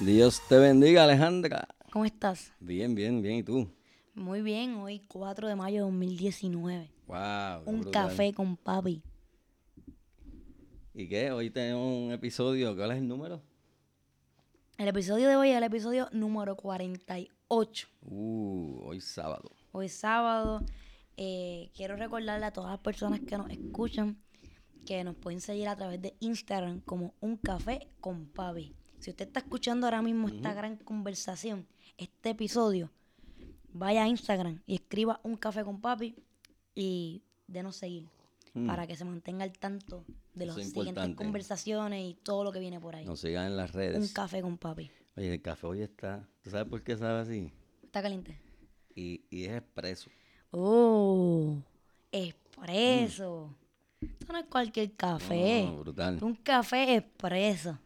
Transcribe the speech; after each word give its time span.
Dios 0.00 0.40
te 0.48 0.56
bendiga, 0.56 1.04
Alejandra. 1.04 1.68
¿Cómo 1.92 2.06
estás? 2.06 2.54
Bien, 2.58 2.94
bien, 2.94 3.20
bien. 3.20 3.36
¿Y 3.36 3.42
tú? 3.42 3.70
Muy 4.14 4.40
bien, 4.40 4.76
hoy 4.76 5.02
4 5.06 5.46
de 5.46 5.54
mayo 5.54 5.76
de 5.76 5.90
2019. 5.90 6.90
Wow. 7.06 7.62
Un 7.66 7.82
café 7.90 8.32
con 8.32 8.56
papi. 8.56 9.02
¿Y 10.94 11.06
qué? 11.06 11.30
Hoy 11.30 11.50
tenemos 11.50 11.86
un 11.86 12.12
episodio. 12.12 12.74
¿Cuál 12.74 12.92
es 12.92 12.96
el 12.96 13.08
número? 13.08 13.42
El 14.78 14.88
episodio 14.88 15.28
de 15.28 15.36
hoy 15.36 15.50
es 15.50 15.58
el 15.58 15.64
episodio 15.64 16.08
número 16.12 16.56
48. 16.56 17.88
Uh, 18.00 18.80
hoy 18.82 19.02
sábado. 19.02 19.50
Hoy 19.72 19.90
sábado. 19.90 20.64
Eh, 21.18 21.70
quiero 21.74 21.96
recordarle 21.96 22.46
a 22.46 22.52
todas 22.54 22.70
las 22.70 22.80
personas 22.80 23.20
que 23.20 23.36
nos 23.36 23.50
escuchan 23.50 24.16
que 24.86 25.04
nos 25.04 25.14
pueden 25.14 25.42
seguir 25.42 25.68
a 25.68 25.76
través 25.76 26.00
de 26.00 26.14
Instagram 26.20 26.80
como 26.80 27.12
Un 27.20 27.36
Café 27.36 27.86
con 28.00 28.24
Papi. 28.28 28.74
Si 29.00 29.10
usted 29.10 29.26
está 29.26 29.40
escuchando 29.40 29.86
ahora 29.86 30.02
mismo 30.02 30.28
esta 30.28 30.52
gran 30.54 30.76
conversación, 30.76 31.66
este 31.98 32.30
episodio, 32.30 32.90
vaya 33.72 34.04
a 34.04 34.08
Instagram 34.08 34.60
y 34.66 34.74
escriba 34.76 35.20
Un 35.22 35.36
Café 35.36 35.64
con 35.64 35.80
Papi 35.80 36.14
y 36.74 37.22
denos 37.46 37.76
seguir 37.76 38.08
Mm. 38.52 38.66
para 38.66 38.84
que 38.86 38.96
se 38.96 39.04
mantenga 39.04 39.44
al 39.44 39.52
tanto 39.52 40.04
de 40.34 40.44
las 40.46 40.56
siguientes 40.56 40.88
importante. 40.88 41.14
conversaciones 41.16 42.04
y 42.10 42.14
todo 42.14 42.42
lo 42.42 42.50
que 42.50 42.58
viene 42.58 42.80
por 42.80 42.96
ahí. 42.96 43.04
Nos 43.04 43.20
sigan 43.20 43.46
en 43.46 43.56
las 43.56 43.70
redes. 43.72 43.96
Un 43.96 44.08
Café 44.12 44.42
con 44.42 44.58
Papi. 44.58 44.90
Oye, 45.16 45.34
el 45.34 45.40
café 45.40 45.66
hoy 45.68 45.82
está. 45.82 46.28
¿Tú 46.42 46.50
sabes 46.50 46.66
por 46.68 46.82
qué 46.82 46.96
sabe 46.96 47.20
así? 47.20 47.52
¿Está 47.84 48.02
caliente? 48.02 48.36
Y, 48.96 49.22
y 49.30 49.44
es 49.44 49.52
expreso. 49.52 50.10
Oh, 50.50 51.58
expreso. 52.10 53.54
Esto 54.00 54.32
no 54.32 54.38
es 54.40 54.46
cualquier 54.46 54.94
café. 54.96 55.66
No, 55.66 55.76
brutal. 55.78 56.18
Un 56.20 56.34
café 56.34 56.96
expreso. 56.96 57.78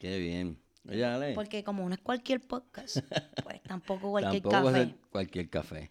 Qué 0.00 0.18
bien. 0.18 0.58
Oye, 0.88 1.04
Ale. 1.04 1.34
Porque 1.34 1.62
como 1.62 1.86
no 1.86 1.94
es 1.94 2.00
cualquier 2.00 2.40
podcast, 2.40 2.96
pues 3.44 3.62
tampoco 3.62 4.10
cualquier 4.10 4.42
tampoco 4.42 4.64
va 4.64 4.70
a 4.70 4.72
café. 4.72 4.84
ser 4.86 4.96
cualquier 5.12 5.50
café. 5.50 5.90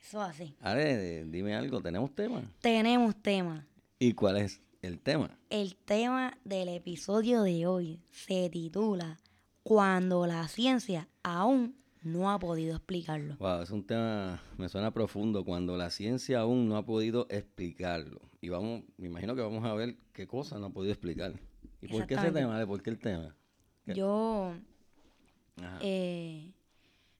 Eso 0.00 0.22
así. 0.22 0.54
Ale, 0.60 1.24
dime 1.24 1.56
algo. 1.56 1.80
¿Tenemos 1.80 2.14
tema? 2.14 2.48
Tenemos 2.60 3.20
tema. 3.20 3.66
¿Y 3.98 4.12
cuál 4.12 4.36
es 4.36 4.60
el 4.80 5.00
tema? 5.00 5.36
El 5.50 5.74
tema 5.74 6.38
del 6.44 6.68
episodio 6.68 7.42
de 7.42 7.66
hoy 7.66 8.00
se 8.12 8.48
titula 8.48 9.18
Cuando 9.64 10.24
la 10.28 10.46
ciencia 10.46 11.08
aún 11.24 11.74
no 12.04 12.30
ha 12.30 12.38
podido 12.38 12.76
explicarlo. 12.76 13.34
Wow, 13.40 13.62
es 13.62 13.72
un 13.72 13.84
tema, 13.84 14.40
me 14.56 14.68
suena 14.68 14.92
profundo 14.92 15.44
cuando 15.44 15.76
la 15.76 15.90
ciencia 15.90 16.38
aún 16.38 16.68
no 16.68 16.76
ha 16.76 16.86
podido 16.86 17.26
explicarlo. 17.28 18.20
Y 18.40 18.50
vamos, 18.50 18.84
me 18.98 19.08
imagino 19.08 19.34
que 19.34 19.42
vamos 19.42 19.64
a 19.64 19.74
ver 19.74 19.96
qué 20.12 20.28
cosa 20.28 20.60
no 20.60 20.66
ha 20.66 20.70
podido 20.70 20.92
explicar. 20.92 21.32
¿Y 21.82 21.88
por 21.88 22.06
qué 22.06 22.14
ese 22.14 22.30
tema? 22.30 22.54
Ale? 22.54 22.68
¿Por 22.68 22.80
qué 22.82 22.90
el 22.90 23.00
tema? 23.00 23.34
¿Qué? 23.88 23.94
Yo, 23.98 24.54
eh, 25.80 26.52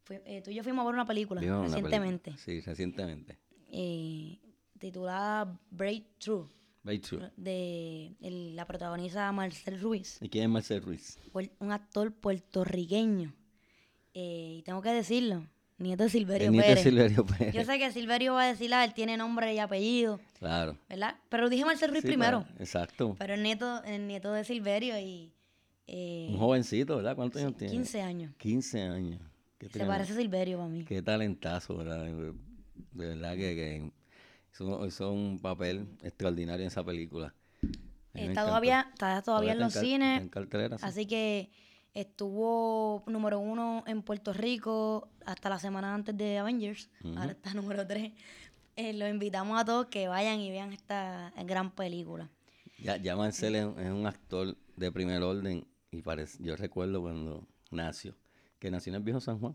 fui- 0.05 0.21
eh, 0.25 0.43
tú 0.43 0.51
y 0.51 0.55
yo 0.55 0.63
fuimos 0.63 0.83
a 0.83 0.87
ver 0.87 0.95
una 0.95 1.07
película 1.07 1.41
Vimos 1.41 1.59
una 1.59 1.67
recientemente 1.69 2.31
película. 2.33 2.45
Sí, 2.45 2.61
recientemente. 2.61 3.39
eh, 3.71 4.39
titulada 4.79 5.59
Breakthrough. 5.71 6.49
Breakthrough. 6.83 7.23
De 7.37 8.15
el- 8.21 8.57
la 8.57 8.67
protagoniza 8.67 9.31
Marcel 9.33 9.81
Ruiz. 9.81 10.19
¿Y 10.23 10.29
quién 10.29 10.45
es 10.45 10.51
Marcel 10.51 10.83
Ruiz? 10.83 11.19
puer- 11.33 11.51
un 11.59 11.73
actor 11.73 12.13
puertorriqueño. 12.13 13.35
Eh, 14.15 14.57
y 14.59 14.63
tengo 14.63 14.81
que 14.81 14.91
decirlo, 14.91 15.47
nieto 15.77 16.05
de 16.05 16.09
Silverio 16.11 16.47
El 16.47 16.53
nieto 16.53 16.67
de 16.69 16.75
Pérez. 16.77 16.85
Silverio 16.85 17.27
Pérez. 17.27 17.55
Yo 17.55 17.65
sé 17.65 17.79
que 17.79 17.93
Silverio 17.93 18.35
va 18.35 18.45
a 18.45 18.47
decir, 18.49 18.73
ah, 18.73 18.85
él 18.85 18.95
tiene 18.95 19.17
nombre 19.17 19.53
y 19.55 19.59
apellido, 19.59 20.19
Claro. 20.39 20.79
¿verdad? 20.89 21.17
Pero 21.29 21.49
dije 21.51 21.65
Marcel 21.65 21.91
Ruiz 21.91 22.03
Sí, 22.03 22.09
primero. 22.09 22.47
exacto. 22.59 23.15
Pero 23.19 23.35
el 23.35 23.43
nieto, 23.43 23.83
el 23.85 24.07
nieto 24.07 24.33
de 24.33 24.45
Silverio 24.45 24.99
y... 24.99 25.33
eh, 25.89 26.29
Un 26.31 26.39
jovencito, 26.39 26.97
¿verdad? 26.97 27.17
¿Cuántos 27.17 27.41
sí, 27.41 27.47
años 27.47 27.57
tiene? 27.57 27.73
15 27.73 28.03
años. 28.03 28.35
15 28.37 28.83
años. 28.83 29.21
Qué, 29.59 29.67
Se 29.67 29.73
tremendo. 29.73 29.95
parece 29.95 30.13
a 30.13 30.17
Silverio 30.17 30.59
para 30.59 30.69
mí. 30.69 30.85
Qué 30.85 31.03
talentazo, 31.03 31.77
¿verdad? 31.77 32.05
De 32.05 32.35
verdad 32.93 33.33
que, 33.33 33.55
que 33.57 33.93
hizo, 34.53 34.87
hizo 34.87 35.13
un 35.13 35.39
papel 35.41 35.89
extraordinario 36.03 36.63
en 36.63 36.69
esa 36.69 36.85
película. 36.85 37.35
Está 38.15 38.47
todavía, 38.47 38.89
está 38.93 39.23
todavía 39.23 39.53
en 39.53 39.61
los 39.61 39.73
cines. 39.73 40.21
en 40.21 40.29
cartelera, 40.29 40.79
sí. 40.79 40.85
Así 40.87 41.07
que 41.07 41.51
estuvo 41.95 43.03
número 43.07 43.39
uno 43.39 43.85
en 43.87 44.03
Puerto 44.03 44.33
Rico 44.33 45.09
hasta 45.25 45.49
la 45.49 45.59
semana 45.59 45.95
antes 45.95 46.17
de 46.17 46.39
Avengers. 46.39 46.91
Ahora 47.17 47.33
está 47.33 47.55
número 47.55 47.87
tres. 47.87 48.13
Eh, 48.77 48.93
los 48.93 49.09
invitamos 49.09 49.61
a 49.61 49.65
todos 49.65 49.87
que 49.87 50.07
vayan 50.07 50.39
y 50.41 50.51
vean 50.51 50.73
esta 50.73 51.33
gran 51.45 51.71
película. 51.71 52.29
Ya, 52.79 52.97
ya 52.97 53.15
es 53.27 53.43
un 53.43 54.07
actor 54.07 54.57
de 54.77 54.93
primer 54.93 55.23
orden 55.23 55.67
y 55.91 56.03
parece, 56.03 56.43
yo 56.43 56.57
recuerdo 56.57 57.01
cuando 57.03 57.47
nació, 57.71 58.15
que 58.59 58.71
nació 58.71 58.91
en 58.91 58.97
el 58.97 59.03
viejo 59.03 59.21
San 59.21 59.39
Juan 59.39 59.55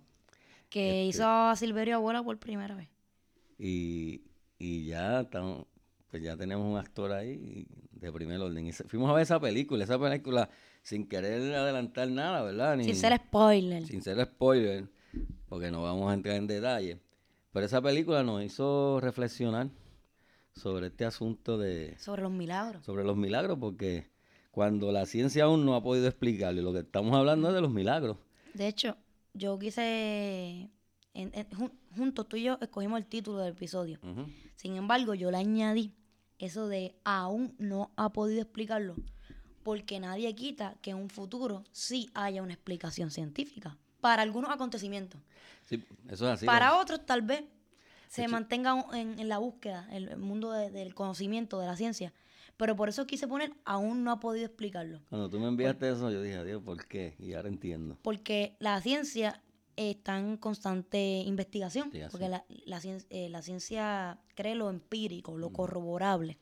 Que 0.69 1.01
Este 1.09 1.17
hizo 1.17 1.27
a 1.27 1.55
Silverio 1.55 1.95
Abuela 1.95 2.23
por 2.23 2.38
primera 2.39 2.75
vez. 2.75 2.89
y, 3.57 4.23
y 4.59 4.85
ya 4.85 5.21
estamos, 5.21 5.66
pues 6.09 6.23
ya 6.23 6.35
tenemos 6.38 6.66
un 6.71 6.77
actor 6.77 7.11
ahí 7.11 7.66
de 7.91 8.11
primer 8.11 8.39
orden. 8.41 8.66
Y 8.67 8.71
fuimos 8.73 9.09
a 9.09 9.13
ver 9.13 9.23
esa 9.23 9.39
película, 9.39 9.83
esa 9.83 9.99
película 9.99 10.49
sin 10.81 11.07
querer 11.07 11.53
adelantar 11.55 12.09
nada, 12.09 12.41
¿verdad? 12.44 12.77
Ni- 12.77 12.85
Sin 12.85 12.95
ser 12.95 13.15
spoiler. 13.17 13.85
sin 13.85 14.01
ser 14.01 14.23
spoiler, 14.25 14.88
porque 15.47 15.71
no 15.71 15.81
vamos 15.83 16.09
a 16.11 16.13
entrar 16.13 16.35
en 16.35 16.47
detalle. 16.47 17.00
Pero 17.51 17.65
esa 17.65 17.81
película 17.81 18.23
nos 18.23 18.44
hizo 18.44 19.00
reflexionar 19.00 19.69
sobre 20.55 20.88
este 20.88 21.05
asunto 21.05 21.57
de, 21.57 21.95
Sobre 22.00 22.23
los 22.23 22.31
milagros. 22.31 22.83
sobre 22.85 23.03
los 23.03 23.15
milagros, 23.15 23.57
porque 23.59 24.07
cuando 24.53 24.91
la 24.91 25.08
ciencia 25.08 25.46
aún 25.46 25.66
no 25.66 25.74
ha 25.75 25.81
podido 25.81 26.08
explicarlo, 26.08 26.62
y 26.62 26.64
lo 26.64 26.72
que 26.74 26.80
estamos 26.81 27.12
hablando 27.16 27.47
es 27.50 27.56
de 27.56 27.62
los 27.62 27.72
milagros. 27.72 28.18
De 28.53 28.68
hecho, 28.68 28.96
yo 29.34 29.58
quise. 29.58 30.69
en- 31.16 31.31
en- 31.34 31.50
jun- 31.50 31.72
juntos 31.96 32.28
tú 32.30 32.38
y 32.38 32.44
yo 32.44 32.58
escogimos 32.62 33.00
el 33.00 33.06
título 33.08 33.40
del 33.40 33.53
episodio. 33.53 34.00
Sin 34.56 34.75
embargo, 34.75 35.16
yo 35.16 35.31
le 35.31 35.38
añadí 35.38 35.92
eso 36.38 36.68
de 36.68 36.96
aún 37.03 37.56
no 37.58 37.92
ha 37.96 38.13
podido 38.13 38.42
explicarlo, 38.42 38.96
porque 39.63 40.00
nadie 40.00 40.34
quita 40.36 40.75
que 40.84 40.92
en 40.92 40.97
un 40.97 41.09
futuro 41.09 41.63
sí 41.72 42.09
haya 42.13 42.44
una 42.44 42.53
explicación 42.53 43.09
científica 43.09 43.75
para 44.02 44.22
algunos 44.22 44.52
acontecimientos. 44.52 45.19
Sí, 45.66 45.84
eso 46.09 46.28
es 46.28 46.34
así. 46.34 46.46
para 46.46 46.69
¿no? 46.69 46.80
otros 46.80 47.06
tal 47.08 47.22
vez 47.24 47.44
se 48.08 48.28
mantenga 48.28 48.86
en, 48.94 49.18
en 49.19 49.30
la 49.30 49.40
búsqueda, 49.40 49.88
el, 49.92 50.09
el 50.09 50.18
mundo 50.18 50.52
de- 50.52 50.69
del 50.69 50.94
conocimiento, 50.94 51.59
de 51.59 51.66
la 51.68 51.75
ciencia. 51.75 52.13
Pero 52.58 52.75
por 52.75 52.88
eso 52.90 53.06
quise 53.08 53.28
poner 53.28 53.52
aún 53.66 54.03
no 54.03 54.12
ha 54.12 54.19
podido 54.19 54.46
explicarlo. 54.46 55.02
Cuando 55.09 55.30
tú 55.30 55.40
me 55.40 55.47
enviaste 55.47 55.90
eso, 55.90 56.12
yo 56.12 56.22
dije, 56.22 56.44
Dios, 56.46 56.62
¿por 56.64 56.86
qué? 56.88 57.16
Y 57.19 57.34
ahora 57.34 57.50
entiendo. 57.50 57.97
Porque 58.02 58.56
la 58.60 58.80
ciencia 58.81 59.42
está 59.75 60.19
en 60.19 60.38
constante 60.38 61.24
investigación. 61.25 61.89
Sí, 61.92 62.00
porque 62.12 62.30
la, 62.30 62.45
la 62.66 62.80
cien- 62.80 63.06
eh, 63.10 63.30
la 63.30 63.42
ciencia 63.42 64.19
cree 64.36 64.54
lo 64.56 64.69
empírico, 64.69 65.38
lo 65.38 65.50
corroborable. 65.51 66.38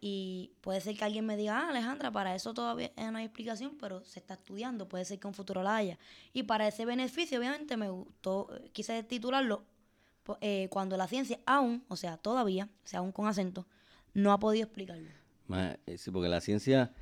Y 0.00 0.52
puede 0.62 0.80
ser 0.80 0.96
que 0.96 1.04
alguien 1.04 1.26
me 1.26 1.36
diga, 1.36 1.58
ah, 1.58 1.68
Alejandra, 1.68 2.10
para 2.10 2.34
eso 2.34 2.54
todavía 2.54 2.90
no 2.96 3.18
hay 3.18 3.24
explicación, 3.26 3.76
pero 3.78 4.02
se 4.04 4.18
está 4.18 4.34
estudiando, 4.34 4.88
puede 4.88 5.04
ser 5.04 5.18
que 5.18 5.26
en 5.26 5.30
un 5.30 5.34
futuro 5.34 5.62
la 5.62 5.76
haya. 5.76 5.98
Y 6.32 6.44
para 6.44 6.66
ese 6.66 6.84
beneficio, 6.86 7.38
obviamente, 7.38 7.76
me 7.76 7.90
gustó, 7.90 8.48
eh, 8.56 8.70
quise 8.72 9.02
titularlo 9.02 9.64
eh, 10.40 10.68
cuando 10.70 10.96
la 10.96 11.06
ciencia 11.06 11.38
aún, 11.46 11.84
o 11.88 11.96
sea, 11.96 12.16
todavía, 12.16 12.68
o 12.84 12.88
sea, 12.88 13.00
aún 13.00 13.12
con 13.12 13.26
acento, 13.26 13.66
no 14.14 14.32
ha 14.32 14.38
podido 14.38 14.64
explicarlo. 14.64 15.08
Eh, 15.86 15.98
Sí, 15.98 16.10
porque 16.10 16.28
la 16.28 16.40
ciencia 16.40 16.92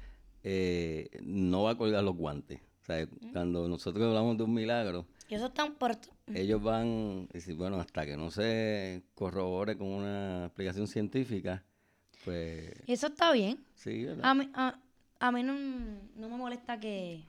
eh, 0.42 1.08
no 1.22 1.64
va 1.64 1.72
a 1.72 1.76
colgar 1.76 2.02
los 2.04 2.16
guantes. 2.16 2.60
O 2.82 2.84
sea, 2.86 3.06
cuando 3.32 3.68
nosotros 3.68 4.06
hablamos 4.06 4.36
de 4.38 4.44
un 4.44 4.54
milagro, 4.54 5.06
Y 5.28 5.34
eso 5.34 5.52
por... 5.76 5.96
ellos 6.32 6.62
van 6.62 7.26
decir, 7.32 7.56
bueno, 7.56 7.80
hasta 7.80 8.06
que 8.06 8.16
no 8.16 8.30
se 8.30 9.02
corrobore 9.14 9.76
con 9.76 9.88
una 9.88 10.44
explicación 10.46 10.86
científica, 10.86 11.64
pues 12.24 12.70
Y 12.86 12.92
eso 12.92 13.08
está 13.08 13.32
bien. 13.32 13.64
sí, 13.74 14.04
¿verdad? 14.04 14.24
A 14.24 14.34
mí, 14.34 14.48
a, 14.54 14.78
a 15.18 15.32
mí 15.32 15.42
no, 15.42 15.54
no 16.14 16.28
me 16.28 16.36
molesta 16.36 16.78
que, 16.78 17.24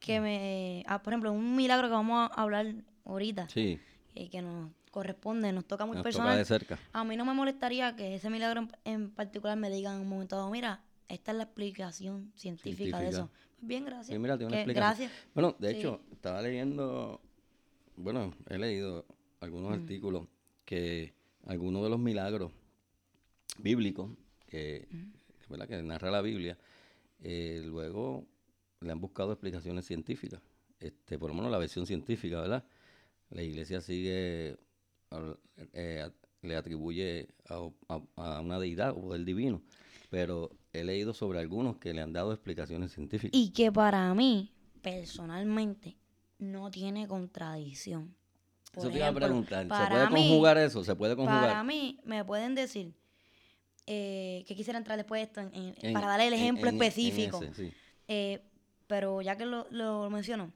que 0.00 0.18
me... 0.20 0.82
ah, 0.86 1.02
por 1.02 1.12
ejemplo, 1.12 1.30
un 1.32 1.56
milagro 1.56 1.88
que 1.88 1.92
vamos 1.94 2.30
a 2.32 2.42
hablar 2.42 2.74
ahorita, 3.04 3.48
sí, 3.50 3.78
eh, 4.14 4.30
que 4.30 4.40
nos 4.40 4.70
corresponde, 4.96 5.52
nos 5.52 5.66
toca 5.66 5.84
muy 5.84 5.96
nos 5.96 6.02
toca 6.04 6.10
personal. 6.10 6.38
de 6.38 6.44
cerca. 6.46 6.78
A 6.94 7.04
mí 7.04 7.18
no 7.18 7.26
me 7.26 7.34
molestaría 7.34 7.94
que 7.96 8.14
ese 8.14 8.30
milagro 8.30 8.62
en, 8.62 8.70
en 8.84 9.10
particular 9.10 9.54
me 9.58 9.68
digan 9.68 9.96
en 9.96 10.00
un 10.00 10.08
momento 10.08 10.36
dado, 10.36 10.50
mira, 10.50 10.82
esta 11.06 11.32
es 11.32 11.36
la 11.36 11.42
explicación 11.42 12.32
científica, 12.34 12.98
de 12.98 13.08
eso. 13.08 13.16
Científica. 13.28 13.46
Bien, 13.60 13.84
gracias. 13.84 14.06
Sí, 14.06 14.18
mira, 14.18 14.38
Que-. 14.38 14.72
Gracias. 14.72 15.12
Bueno, 15.34 15.54
de 15.58 15.70
Sí. 15.72 15.76
hecho, 15.80 16.00
estaba 16.12 16.40
leyendo, 16.40 17.20
bueno, 17.96 18.32
he 18.48 18.56
leído 18.56 19.04
algunos 19.40 19.74
artículos 19.74 20.28
que 20.64 21.12
algunos 21.44 21.82
de 21.82 21.90
los 21.90 21.98
milagros 21.98 22.50
bíblicos 23.58 24.10
que, 24.46 24.88
que, 24.90 25.46
¿verdad? 25.50 25.68
que 25.68 25.82
narra 25.82 26.10
la 26.10 26.22
Biblia, 26.22 26.56
eh, 27.20 27.60
luego 27.66 28.24
le 28.80 28.92
han 28.92 29.00
buscado 29.00 29.30
explicaciones 29.32 29.84
científicas, 29.84 30.40
este, 30.80 31.18
por 31.18 31.28
lo 31.28 31.34
menos 31.34 31.50
la 31.50 31.58
versión 31.58 31.84
científica, 31.86 32.40
¿verdad? 32.40 32.64
La 33.28 33.42
iglesia 33.42 33.80
sigue, 33.80 34.56
eh, 35.72 36.10
le 36.42 36.56
atribuye 36.56 37.28
a, 37.48 37.68
a- 37.88 38.36
a 38.36 38.40
una 38.40 38.58
deidad 38.58 38.90
o 38.90 39.00
poder 39.00 39.24
divino, 39.24 39.62
pero 40.10 40.50
he 40.72 40.84
leído 40.84 41.14
sobre 41.14 41.38
algunos 41.40 41.78
que 41.78 41.92
le 41.94 42.02
han 42.02 42.12
dado 42.12 42.32
explicaciones 42.32 42.92
científicas. 42.92 43.38
Y 43.38 43.50
que 43.50 43.72
para 43.72 44.12
mí, 44.14 44.52
personalmente, 44.82 45.96
no 46.38 46.70
tiene 46.70 47.06
contradicción. 47.08 48.14
Por 48.72 48.82
Eso 48.84 48.90
te 48.90 48.96
iba 48.98 49.06
a 49.06 49.08
ejemplo, 49.10 49.26
preguntar. 49.26 49.62
¿Se 49.62 49.90
puede 49.90 50.06
mí- 50.10 50.28
conjugar 50.28 50.58
eso? 50.58 50.84
¿Se 50.84 50.94
puede 50.94 51.16
conjugar? 51.16 51.40
Para 51.48 51.64
mí, 51.64 51.98
me 52.04 52.24
pueden 52.24 52.54
decir 52.54 52.94
eh, 53.86 54.44
que 54.48 54.56
quisiera 54.56 54.78
entrar 54.78 54.98
después 54.98 55.20
de 55.20 55.22
esto 55.24 55.40
en- 55.40 55.54
en- 55.54 55.74
En- 55.80 55.92
para 55.94 56.08
darle 56.08 56.26
el 56.26 56.34
ejemplo 56.34 56.68
en 56.68 56.74
específico. 56.82 57.40
ese, 57.42 57.54
sí. 57.54 57.72
Eh, 58.08 58.40
pero 58.88 59.22
ya 59.22 59.36
que 59.36 59.46
lo, 59.46 59.66
lo 59.70 60.10
menciono, 60.10 60.52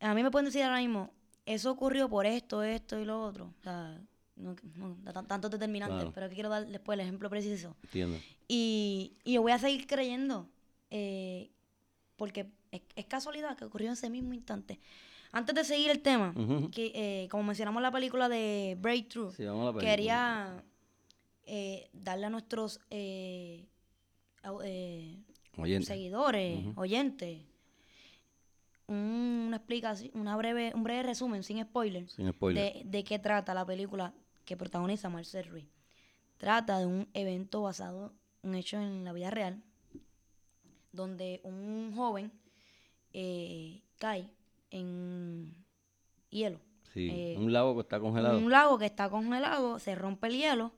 a 0.00 0.12
mí 0.14 0.22
me 0.24 0.30
pueden 0.32 0.46
decir 0.46 0.62
ahora 0.64 0.78
mismo, 0.78 1.12
eso 1.46 1.70
ocurrió 1.70 2.08
por 2.08 2.26
esto, 2.26 2.62
esto 2.62 2.98
y 2.98 3.04
lo 3.04 3.22
otro. 3.22 3.52
O 3.58 3.62
sea, 3.62 4.00
no, 4.36 4.54
tantos 5.26 5.50
determinantes, 5.50 5.96
Claro. 5.96 6.12
pero 6.14 6.28
que 6.28 6.34
quiero 6.34 6.48
dar 6.48 6.66
después 6.66 6.94
el 6.96 7.00
ejemplo 7.00 7.28
preciso. 7.30 7.76
Entiendo. 7.84 8.18
Y, 8.48 9.12
y 9.24 9.34
yo 9.34 9.42
voy 9.42 9.52
a 9.52 9.58
seguir 9.58 9.86
creyendo, 9.86 10.48
eh, 10.90 11.50
porque 12.16 12.50
es, 12.70 12.82
es 12.96 13.06
casualidad 13.06 13.56
que 13.56 13.64
ocurrió 13.64 13.88
en 13.88 13.94
ese 13.94 14.10
mismo 14.10 14.32
instante. 14.34 14.78
Antes 15.32 15.54
de 15.54 15.64
seguir 15.64 15.90
el 15.90 16.00
tema, 16.00 16.34
que 16.72 16.92
eh, 16.94 17.28
como 17.30 17.42
mencionamos 17.44 17.80
la 17.82 17.90
película 17.90 18.28
de 18.28 18.76
Breakthrough, 18.78 19.32
Sí, 19.34 19.44
la 19.44 19.74
quería 19.80 20.62
eh, 21.44 21.88
darle 21.94 22.26
a 22.26 22.30
nuestros 22.30 22.80
eh, 22.90 23.64
eh, 24.62 25.16
seguidores, 25.82 26.66
oyentes, 26.76 27.40
un- 28.88 29.44
una 29.48 29.56
explicación, 29.58 30.10
una 30.14 30.36
breve, 30.36 30.72
un 30.74 30.82
breve 30.84 31.02
resumen, 31.04 31.42
sin 31.42 31.62
spoiler, 31.62 32.08
Sin 32.10 32.30
spoiler. 32.32 32.72
de, 32.74 32.82
de 32.84 33.04
qué 33.04 33.18
trata 33.18 33.54
la 33.54 33.64
película 33.64 34.12
que 34.44 34.56
protagoniza 34.56 35.08
Marcel 35.08 35.46
Ruiz. 35.46 35.66
Trata 36.38 36.78
de 36.78 36.86
un 36.86 37.08
evento 37.14 37.62
basado, 37.62 38.12
un 38.42 38.54
hecho 38.54 38.76
en 38.80 39.04
la 39.04 39.12
vida 39.12 39.30
real, 39.30 39.62
donde 40.92 41.40
un 41.44 41.92
joven 41.94 42.32
eh, 43.12 43.82
cae 43.98 44.28
en 44.70 45.54
hielo. 46.30 46.60
Sí, 46.92 47.08
eh, 47.10 47.36
un 47.38 47.52
lago 47.52 47.74
que 47.74 47.80
está 47.82 48.00
congelado. 48.00 48.38
Un 48.38 48.50
lago 48.50 48.78
que 48.78 48.86
está 48.86 49.08
congelado, 49.08 49.78
se 49.78 49.94
rompe 49.94 50.26
el 50.26 50.36
hielo 50.36 50.72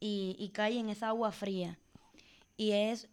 y, 0.00 0.36
y 0.38 0.50
cae 0.50 0.78
en 0.78 0.90
esa 0.90 1.08
agua 1.08 1.32
fría. 1.32 1.78
Y 2.58 2.72
es 2.72 3.08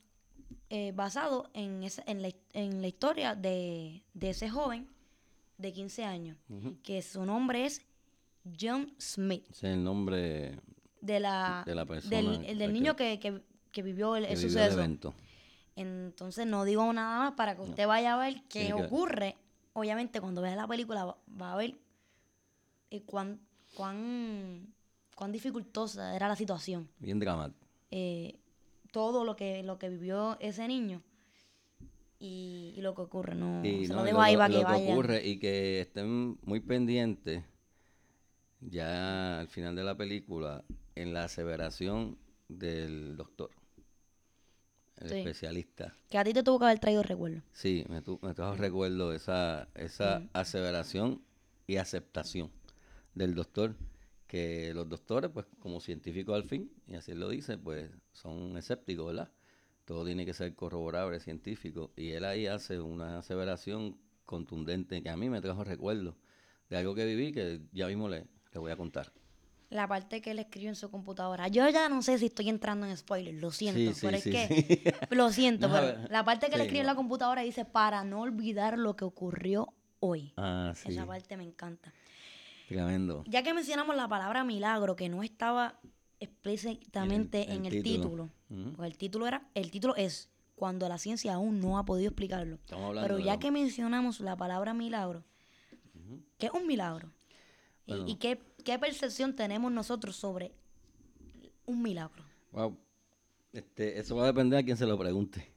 eh, 0.69 0.91
basado 0.93 1.49
en, 1.53 1.83
esa, 1.83 2.03
en, 2.07 2.21
la, 2.21 2.29
en 2.53 2.81
la 2.81 2.87
historia 2.87 3.35
de, 3.35 4.03
de 4.13 4.29
ese 4.31 4.49
joven 4.49 4.87
de 5.57 5.71
15 5.73 6.03
años, 6.05 6.37
que 6.83 7.01
su 7.01 7.25
nombre 7.25 7.65
es 7.65 7.85
John 8.59 8.93
Smith, 8.99 9.45
Ese 9.49 9.67
es 9.69 9.73
el 9.75 9.83
nombre 9.83 10.59
de 10.99 11.19
la, 11.19 11.63
De 11.65 11.75
la 11.75 11.85
persona 11.85 12.15
del, 12.15 12.45
el 12.45 12.57
del 12.57 12.73
niño 12.73 12.95
que, 12.95 13.19
que- 13.19 13.41
que 13.71 13.81
vivió 13.81 14.15
el, 14.15 14.25
que 14.27 14.33
el 14.33 14.37
vivió 14.37 14.51
suceso. 14.51 14.73
evento. 14.79 15.13
Entonces 15.75 16.45
no 16.45 16.63
digo 16.63 16.91
nada 16.93 17.17
más 17.19 17.31
para 17.33 17.55
que 17.55 17.61
usted 17.61 17.87
vaya 17.87 18.13
a 18.13 18.17
ver 18.17 18.43
qué 18.47 18.71
ocurre. 18.73 19.35
Obviamente 19.73 20.21
cuando 20.21 20.41
vea 20.43 20.55
la 20.55 20.67
película 20.67 21.05
va, 21.05 21.17
va 21.41 21.53
a 21.53 21.55
ver 21.55 21.75
eh, 22.91 23.01
cuán, 23.01 23.39
cuán, 23.73 24.71
cuán 25.15 25.31
dificultosa 25.31 26.15
era 26.15 26.27
la 26.27 26.35
situación. 26.35 26.87
Bien 26.99 27.19
dramático. 27.19 27.65
Eh, 27.89 28.39
todo 28.93 29.25
lo 29.25 29.35
que, 29.35 29.61
lo 29.63 29.77
que 29.77 29.89
vivió 29.89 30.37
ese 30.39 30.67
niño 30.69 31.01
y, 32.19 32.73
y 32.77 32.81
lo 32.81 32.95
que 32.95 33.01
ocurre. 33.01 33.35
No, 33.35 33.65
Y 33.65 33.87
se 33.87 33.89
no, 33.93 33.97
lo 33.99 34.03
dejo 34.05 34.21
ahí 34.21 34.37
para 34.37 34.47
lo 34.53 34.65
que 34.65 34.91
ocurre 34.91 35.27
y 35.27 35.39
que 35.39 35.81
estén 35.81 36.37
muy 36.45 36.61
pendientes 36.61 37.43
ya 38.61 39.39
al 39.41 39.47
final 39.49 39.75
de 39.75 39.83
la 39.83 39.95
película 39.97 40.63
en 40.95 41.13
la 41.13 41.25
aseveración 41.25 42.17
del 42.47 43.17
doctor, 43.17 43.49
el 44.97 45.09
Sí. 45.09 45.15
especialista. 45.17 45.93
Que 46.09 46.17
a 46.17 46.23
ti 46.23 46.33
te 46.33 46.43
tuvo 46.43 46.59
que 46.59 46.65
haber 46.65 46.79
traído 46.79 47.03
recuerdo. 47.03 47.41
Sí, 47.51 47.83
me, 47.89 48.01
tu- 48.01 48.19
me 48.21 48.33
trajo 48.33 48.55
recuerdo 48.55 49.11
esa, 49.13 49.67
esa 49.75 50.19
Mm. 50.19 50.29
aseveración 50.33 51.21
y 51.67 51.77
aceptación 51.77 52.51
del 53.15 53.35
doctor, 53.35 53.75
que 54.33 54.73
los 54.73 54.89
doctores, 54.89 55.31
pues 55.33 55.45
como 55.59 55.79
científicos 55.79 56.35
al 56.35 56.43
fin, 56.45 56.71
y 56.87 56.95
así 56.95 57.13
lo 57.13 57.29
dice, 57.29 57.57
pues 57.57 57.91
son 58.13 58.57
escépticos, 58.57 59.07
¿verdad? 59.07 59.31
Todo 59.85 60.05
tiene 60.05 60.25
que 60.25 60.33
ser 60.33 60.55
corroborable, 60.55 61.19
científico, 61.21 61.91
y 61.97 62.11
él 62.11 62.25
ahí 62.25 62.47
hace 62.47 62.79
una 62.81 63.19
aseveración 63.19 63.97
contundente 64.25 65.03
que 65.03 65.09
a 65.09 65.17
mí 65.17 65.29
me 65.29 65.41
trajo 65.41 65.63
recuerdo 65.63 66.17
de 66.69 66.77
algo 66.77 66.95
que 66.95 67.05
viví 67.05 67.31
que 67.33 67.61
ya 67.73 67.87
mismo 67.87 68.09
le, 68.09 68.27
le 68.53 68.59
voy 68.59 68.71
a 68.71 68.77
contar. 68.77 69.13
La 69.69 69.87
parte 69.87 70.21
que 70.21 70.31
él 70.31 70.39
escribió 70.39 70.69
en 70.69 70.75
su 70.75 70.91
computadora. 70.91 71.47
Yo 71.47 71.67
ya 71.69 71.89
no 71.89 72.01
sé 72.03 72.19
si 72.19 72.27
estoy 72.27 72.49
entrando 72.49 72.85
en 72.85 72.95
spoilers, 72.95 73.39
lo 73.41 73.49
siento, 73.51 73.79
Sí, 73.79 73.93
sí, 73.93 74.05
pero 74.05 74.17
es 74.17 74.23
sí, 74.23 74.31
que. 74.31 74.47
Lo 75.09 75.31
siento, 75.31 75.67
No, 75.69 75.73
pero 75.73 76.07
la 76.09 76.23
parte 76.23 76.49
que 76.49 76.55
Sí, 76.55 76.61
escribe 76.61 76.81
en 76.81 76.87
la 76.87 76.95
computadora 76.95 77.41
dice 77.41 77.65
para 77.65 78.03
no 78.03 78.21
olvidar 78.21 78.77
lo 78.77 78.95
que 78.95 79.03
ocurrió 79.05 79.73
hoy. 79.99 80.33
ah, 80.37 80.73
sí, 80.75 80.91
Esa 80.93 81.05
parte 81.07 81.37
me 81.37 81.43
encanta. 81.43 81.91
Tremendo. 82.73 83.23
Ya 83.27 83.43
que 83.43 83.53
mencionamos 83.53 83.95
la 83.95 84.07
palabra 84.07 84.43
milagro, 84.43 84.95
que 84.95 85.09
no 85.09 85.23
estaba 85.23 85.79
explícitamente 86.19 87.51
en 87.53 87.65
el 87.65 87.75
el, 87.75 87.83
título. 87.83 88.29
título. 88.49 88.73
Pues 88.75 88.91
el 88.91 88.97
título 88.97 89.27
era, 89.27 89.47
el 89.53 89.71
título 89.71 89.95
es 89.95 90.29
cuando 90.55 90.87
la 90.87 90.97
ciencia 90.97 91.33
aún 91.33 91.59
no 91.59 91.77
ha 91.77 91.85
podido 91.85 92.09
explicarlo. 92.09 92.59
Pero 92.67 93.19
ya 93.19 93.39
que 93.39 93.51
mencionamos 93.51 94.19
la 94.19 94.35
palabra 94.37 94.73
milagro, 94.73 95.23
¿qué 96.37 96.47
es 96.47 96.51
un 96.53 96.67
milagro? 96.67 97.11
¿Y- 97.85 97.91
Bueno. 97.91 98.05
¿Y, 98.07 98.15
qué, 98.15 98.39
qué 98.63 98.79
percepción 98.79 99.35
tenemos 99.35 99.71
nosotros 99.71 100.15
sobre 100.15 100.53
un 101.65 101.81
milagro? 101.81 102.23
Wow. 102.51 102.77
Este, 103.51 103.99
eso 103.99 104.15
va 104.15 104.23
a 104.23 104.27
depender 104.27 104.59
a 104.59 104.63
quien 104.63 104.77
se 104.77 104.85
lo 104.85 104.97
pregunte. 104.97 105.51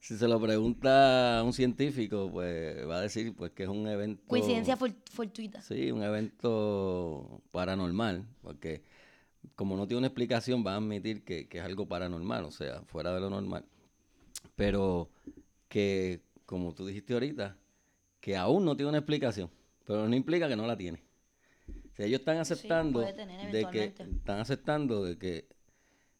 Si 0.00 0.16
se 0.16 0.26
lo 0.26 0.40
pregunta 0.40 1.38
a 1.38 1.42
un 1.44 1.52
científico, 1.52 2.30
pues 2.32 2.88
va 2.88 2.96
a 2.96 3.00
decir 3.02 3.34
pues 3.36 3.52
que 3.52 3.64
es 3.64 3.68
un 3.68 3.86
evento. 3.86 4.22
Coincidencia 4.26 4.76
for- 4.76 4.94
fortuita. 5.12 5.60
Sí, 5.60 5.90
un 5.90 6.02
evento 6.02 7.42
paranormal, 7.50 8.26
porque 8.42 8.82
como 9.56 9.76
no 9.76 9.86
tiene 9.86 9.98
una 9.98 10.06
explicación, 10.06 10.64
va 10.66 10.72
a 10.72 10.76
admitir 10.76 11.22
que, 11.22 11.48
que 11.48 11.58
es 11.58 11.64
algo 11.64 11.86
paranormal, 11.86 12.44
o 12.46 12.50
sea, 12.50 12.80
fuera 12.86 13.12
de 13.14 13.20
lo 13.20 13.28
normal. 13.28 13.64
Pero 14.56 15.10
que, 15.68 16.22
como 16.46 16.72
tú 16.74 16.86
dijiste 16.86 17.12
ahorita, 17.12 17.56
que 18.20 18.36
aún 18.36 18.64
no 18.64 18.76
tiene 18.76 18.88
una 18.88 18.98
explicación, 18.98 19.50
pero 19.84 20.08
no 20.08 20.16
implica 20.16 20.48
que 20.48 20.56
no 20.56 20.66
la 20.66 20.76
tiene. 20.78 21.02
O 21.92 21.94
sea, 21.96 22.06
ellos 22.06 22.20
están 22.20 22.38
aceptando 22.38 23.04
tener 23.04 23.50
de 23.52 23.66
que 23.70 23.84
están 23.84 24.40
aceptando 24.40 25.04
de 25.04 25.18
que 25.18 25.46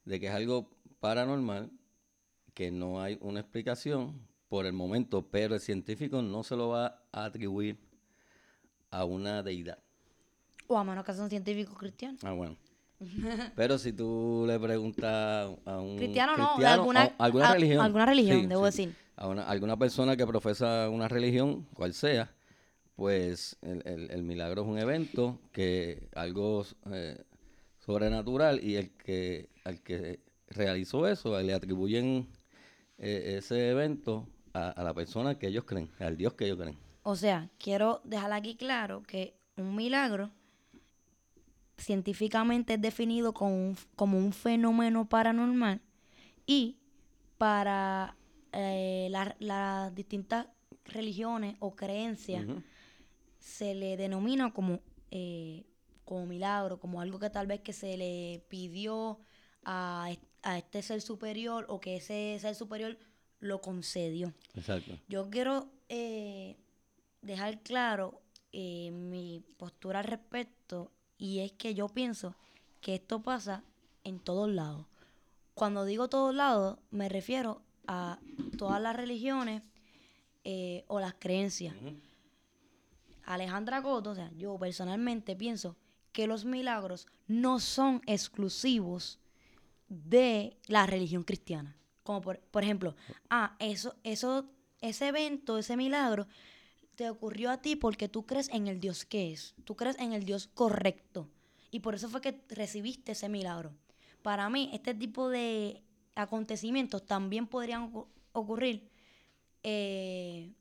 de 0.05 0.21
que 0.21 0.27
es 0.27 0.33
algo 0.33 0.69
paranormal, 0.99 1.71
que 2.61 2.71
no 2.71 3.01
hay 3.01 3.17
una 3.23 3.41
explicación 3.41 4.21
por 4.51 4.67
el 4.67 4.75
momento, 4.75 5.23
pero 5.31 5.55
el 5.55 5.63
científico 5.63 6.21
no 6.21 6.43
se 6.43 6.57
lo 6.57 6.69
va 6.69 7.01
a 7.11 7.25
atribuir 7.25 7.79
a 8.91 9.07
una 9.07 9.43
deidad. 9.43 9.79
O 10.67 10.77
a 10.77 10.85
menos 10.85 11.03
que 11.07 11.15
sea 11.15 11.25
un 11.25 11.31
científico 11.31 11.73
cristiano. 11.75 12.19
Ah, 12.23 12.33
bueno. 12.33 12.59
Pero 13.57 13.79
si 13.79 13.95
tú 13.95 14.45
le 14.47 14.61
preguntas 14.61 15.51
a 15.65 15.79
un 15.81 15.97
Cristiano 15.97 16.37
no, 16.37 16.49
cristiano, 16.57 16.83
alguna- 16.83 17.03
a- 17.05 17.25
alguna 17.25 17.49
a- 17.49 17.55
religión, 17.55 17.81
alguna 17.81 18.05
religión, 18.05 18.47
debo 18.47 18.67
decir. 18.67 18.95
a 19.17 19.27
una- 19.27 19.45
alguna 19.49 19.79
persona 19.79 20.15
que 20.19 20.27
profesa 20.27 20.91
una 20.91 21.09
religión, 21.09 21.67
cual 21.73 21.95
sea, 21.95 22.31
pues 22.95 23.57
el, 23.63 23.81
el- 23.87 24.11
el 24.11 24.23
milagro 24.23 24.61
es 24.65 24.69
un 24.69 24.79
evento 24.79 25.39
que 25.51 26.11
algo 26.15 26.67
eh, 26.93 27.25
sobrenatural 27.79 28.63
y 28.63 28.77
el 28.77 28.91
que 28.91 29.49
al 29.65 29.81
que 29.81 30.21
realizó 30.49 31.09
eso 31.09 31.41
le 31.41 31.55
atribuyen 31.55 32.29
eh, 33.01 33.37
ese 33.39 33.71
evento 33.71 34.29
a, 34.55 34.71
a 34.71 34.83
la 34.85 34.95
persona 34.95 35.39
que 35.39 35.49
ellos 35.49 35.65
creen, 35.65 35.91
al 35.99 36.17
Dios 36.17 36.35
que 36.35 36.45
ellos 36.47 36.59
creen. 36.59 36.79
O 37.03 37.17
sea, 37.17 37.51
quiero 37.59 38.01
dejar 38.05 38.33
aquí 38.33 38.55
claro 38.57 39.03
que 39.03 39.35
un 39.57 39.75
milagro 39.75 40.31
científicamente 41.77 42.75
es 42.75 42.81
definido 42.81 43.33
como 43.33 43.55
un, 43.55 43.77
como 43.97 44.19
un 44.19 44.33
fenómeno 44.33 45.09
paranormal 45.09 45.81
y 46.47 46.77
para 47.39 48.17
eh, 48.53 49.09
la- 49.11 49.35
las 49.39 49.95
distintas 49.95 50.47
religiones 50.85 51.57
o 51.61 51.75
creencias 51.75 52.45
se 53.39 53.75
le 53.75 53.97
denomina 53.97 54.53
como, 54.53 54.81
eh, 55.11 55.65
como 56.05 56.27
milagro, 56.27 56.79
como 56.79 57.01
algo 57.01 57.19
que 57.19 57.31
tal 57.31 57.47
vez 57.47 57.61
que 57.63 57.73
se 57.73 57.97
le 57.97 58.45
pidió 58.49 59.19
a, 59.65 60.09
est- 60.11 60.23
a 60.43 60.59
este 60.59 60.83
ser 60.83 61.01
superior 61.01 61.67
o 61.69 61.81
que 61.81 61.97
ese 61.97 62.39
ser 62.41 62.55
superior 62.55 62.99
lo 63.41 63.61
concedió. 63.61 64.33
Exacto. 64.55 64.99
Yo 65.09 65.31
quiero 65.31 65.69
eh, 65.89 66.57
dejar 67.23 67.61
claro 67.63 68.21
eh, 68.53 68.91
mi 68.91 69.43
postura 69.57 70.01
al 70.01 70.07
respecto 70.07 70.91
y 71.19 71.41
es 71.41 71.53
que 71.53 71.75
yo 71.75 71.89
pienso 71.89 72.35
que 72.81 72.95
esto 72.95 73.23
pasa 73.23 73.63
en 74.05 74.19
todos 74.19 74.49
lados. 74.49 74.87
Cuando 75.55 75.85
digo 75.85 76.09
todos 76.09 76.35
lados, 76.35 76.79
me 76.91 77.09
refiero 77.09 77.63
a 77.87 78.19
todas 78.57 78.81
las 78.81 78.97
religiones 78.97 79.63
eh, 80.45 80.85
o 80.89 81.01
las 81.01 81.15
creencias. 81.15 81.75
Alejandra 83.25 83.83
Coto, 83.83 84.11
o 84.11 84.15
sea, 84.15 84.33
yo 84.37 84.59
personalmente 84.59 85.37
pienso 85.37 85.77
que 86.13 86.27
los 86.27 86.45
milagros 86.45 87.07
no 87.29 87.61
son 87.61 88.03
exclusivos 88.07 89.20
de 89.91 90.57
la 90.69 90.87
religión 90.87 91.25
cristiana. 91.25 91.77
Como 92.03 92.23
por, 92.23 92.39
por 92.39 92.63
ejemplo, 92.63 92.97
ah, 93.29 93.57
eso, 93.59 93.95
eso, 94.05 94.47
ese 94.81 95.09
evento, 95.09 95.59
ese 95.59 95.77
milagro, 95.77 96.27
te 96.95 97.11
ocurrió 97.11 97.51
a 97.51 97.61
ti 97.61 97.77
porque 97.77 98.09
tú 98.09 98.25
crees 98.25 98.49
en 98.49 98.69
el 98.69 98.81
Dios 98.81 99.05
que 99.05 99.33
es. 99.33 99.55
Tú 99.65 99.77
crees 99.77 99.99
en 99.99 100.13
el 100.13 100.25
Dios 100.25 100.49
correcto. 100.55 101.29
Y 101.71 101.81
por 101.81 101.95
eso 101.95 102.09
fue 102.09 102.21
que 102.21 102.41
recibiste 102.49 103.13
ese 103.13 103.29
milagro. 103.29 103.73
Para 104.23 104.49
mí, 104.49 104.71
este 104.73 104.95
tipo 104.95 105.29
de 105.29 105.83
acontecimientos 106.15 107.07
también 107.07 107.47
podrían 107.47 107.93
ocurrir, 108.33 108.91
eh, 109.63 110.53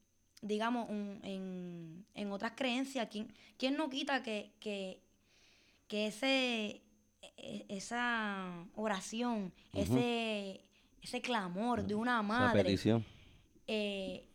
digamos, 0.41 0.89
en, 0.89 2.05
en, 2.13 2.31
otras 2.31 2.53
creencias. 2.55 3.07
¿Quién, 3.12 3.33
quién 3.57 3.75
no 3.75 3.89
quita 3.89 4.24
que, 4.24 4.53
que, 4.59 5.01
que 5.88 6.07
ese, 6.07 6.81
esa 7.38 8.65
oración, 8.75 9.53
ese, 9.73 10.65
ese 11.01 11.21
clamor 11.21 11.83
de 11.83 11.95
una 11.95 12.21
madre, 12.21 12.77
eh, 13.67 14.27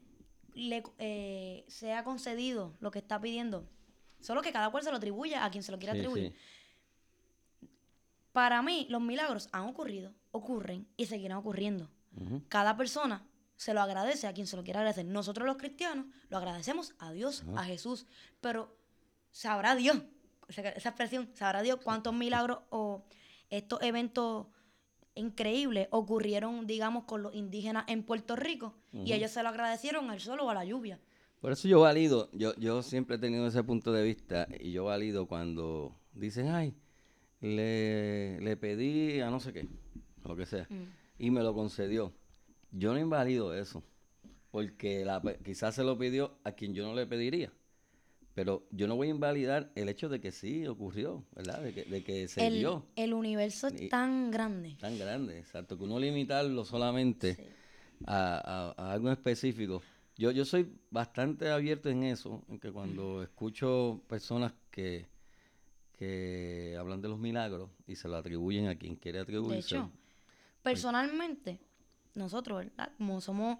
le, 0.54 0.82
eh, 0.98 1.64
sea 1.68 2.04
concedido 2.04 2.76
lo 2.80 2.90
que 2.90 2.98
está 2.98 3.20
pidiendo? 3.20 3.68
Solo 4.20 4.42
que 4.42 4.52
cada 4.52 4.70
cual 4.70 4.82
se 4.82 4.90
lo 4.90 4.96
atribuye 4.96 5.36
a 5.36 5.50
quien 5.50 5.62
se 5.62 5.72
lo 5.72 5.78
quiera 5.78 5.92
atribuir. 5.94 6.34
Para 8.32 8.62
mí, 8.62 8.86
los 8.88 9.00
milagros 9.00 9.48
han 9.52 9.64
ocurrido, 9.64 10.12
ocurren 10.32 10.88
y 10.96 11.06
seguirán 11.06 11.38
ocurriendo. 11.38 11.90
Cada 12.48 12.76
persona 12.76 13.26
se 13.56 13.74
lo 13.74 13.80
agradece 13.80 14.26
a 14.26 14.32
quien 14.32 14.46
se 14.46 14.56
lo 14.56 14.64
quiera 14.64 14.80
agradecer. 14.80 15.04
Nosotros 15.04 15.46
los 15.46 15.56
cristianos 15.56 16.06
lo 16.28 16.38
agradecemos 16.38 16.94
a 16.98 17.12
Dios, 17.12 17.44
a 17.56 17.64
Jesús, 17.64 18.06
pero 18.40 18.76
sabrá 19.30 19.74
Dios, 19.74 20.02
esa, 20.48 20.88
expresión, 20.88 21.28
sabrá 21.34 21.62
Dios 21.62 21.78
cuántos 21.82 22.14
milagros 22.14 22.58
o 22.70 23.04
estos 23.50 23.82
eventos 23.82 24.46
increíbles 25.14 25.88
ocurrieron, 25.90 26.66
digamos, 26.66 27.04
con 27.04 27.22
los 27.22 27.34
indígenas 27.34 27.84
en 27.88 28.02
Puerto 28.02 28.36
Rico 28.36 28.74
y 28.92 29.12
ellos 29.12 29.30
se 29.30 29.42
lo 29.42 29.48
agradecieron 29.48 30.10
al 30.10 30.20
sol 30.20 30.40
o 30.40 30.50
a 30.50 30.54
la 30.54 30.64
lluvia. 30.64 30.98
Por 31.40 31.52
eso 31.52 31.68
yo 31.68 31.80
valido, 31.80 32.30
yo, 32.32 32.54
yo 32.56 32.82
siempre 32.82 33.16
he 33.16 33.18
tenido 33.18 33.46
ese 33.46 33.62
punto 33.62 33.92
de 33.92 34.02
vista 34.02 34.48
y 34.58 34.72
yo 34.72 34.84
valido 34.84 35.26
cuando 35.26 35.94
dicen, 36.14 36.48
ay, 36.48 36.74
le, 37.40 38.40
le 38.40 38.56
pedí 38.56 39.20
a 39.20 39.30
no 39.30 39.40
sé 39.40 39.52
qué, 39.52 39.68
lo 40.24 40.36
que 40.36 40.46
sea, 40.46 40.66
mm. 40.70 40.84
y 41.18 41.30
me 41.30 41.42
lo 41.42 41.54
concedió. 41.54 42.12
Yo 42.72 42.92
no 42.92 42.98
invalido 42.98 43.54
eso, 43.54 43.84
porque 44.50 45.04
la, 45.04 45.20
quizás 45.44 45.74
se 45.74 45.84
lo 45.84 45.98
pidió 45.98 46.38
a 46.44 46.52
quien 46.52 46.74
yo 46.74 46.86
no 46.86 46.94
le 46.94 47.06
pediría. 47.06 47.52
Pero 48.34 48.66
yo 48.72 48.88
no 48.88 48.96
voy 48.96 49.08
a 49.08 49.10
invalidar 49.10 49.70
el 49.76 49.88
hecho 49.88 50.08
de 50.08 50.20
que 50.20 50.32
sí 50.32 50.66
ocurrió, 50.66 51.24
¿verdad? 51.36 51.62
De 51.62 51.72
que, 51.72 51.84
de 51.84 52.02
que 52.02 52.26
se 52.26 52.44
el, 52.44 52.54
dio. 52.54 52.84
El 52.96 53.14
universo 53.14 53.68
es 53.68 53.88
tan 53.88 54.32
grande. 54.32 54.76
Tan 54.80 54.98
grande, 54.98 55.38
exacto. 55.38 55.78
Que 55.78 55.84
uno 55.84 56.00
limitarlo 56.00 56.64
solamente 56.64 57.38
a, 58.06 58.74
a, 58.76 58.92
algo 58.92 59.10
específico. 59.12 59.82
Yo, 60.16 60.32
yo 60.32 60.44
soy 60.44 60.68
bastante 60.90 61.48
abierto 61.48 61.88
en 61.88 62.02
eso, 62.02 62.44
en 62.48 62.58
que 62.58 62.72
cuando 62.72 63.22
escucho 63.22 64.02
personas 64.08 64.52
que, 64.70 65.06
que 65.96 66.76
hablan 66.78 67.00
de 67.00 67.08
los 67.08 67.18
milagros 67.18 67.70
y 67.86 67.94
se 67.94 68.08
lo 68.08 68.16
atribuyen 68.16 68.66
a 68.66 68.76
quien 68.76 68.96
quiere 68.96 69.20
atribuirse. 69.20 69.76
De 69.76 69.80
hecho, 69.80 69.92
personalmente, 70.62 71.60
nosotros, 72.14 72.64
¿verdad? 72.64 72.92
Como 72.96 73.20
somos 73.20 73.58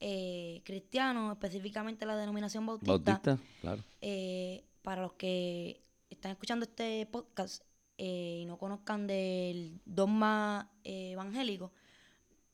eh, 0.00 0.62
cristianos, 0.64 1.32
específicamente 1.32 2.04
la 2.04 2.16
denominación 2.16 2.66
bautista. 2.66 2.92
Bautista, 2.92 3.38
claro. 3.60 3.82
Eh, 4.00 4.64
para 4.82 5.02
los 5.02 5.12
que 5.14 5.82
están 6.10 6.32
escuchando 6.32 6.64
este 6.64 7.06
podcast 7.06 7.62
eh, 7.98 8.40
y 8.42 8.44
no 8.44 8.58
conozcan 8.58 9.06
del 9.06 9.80
dogma 9.84 10.70
evangélico, 10.84 11.72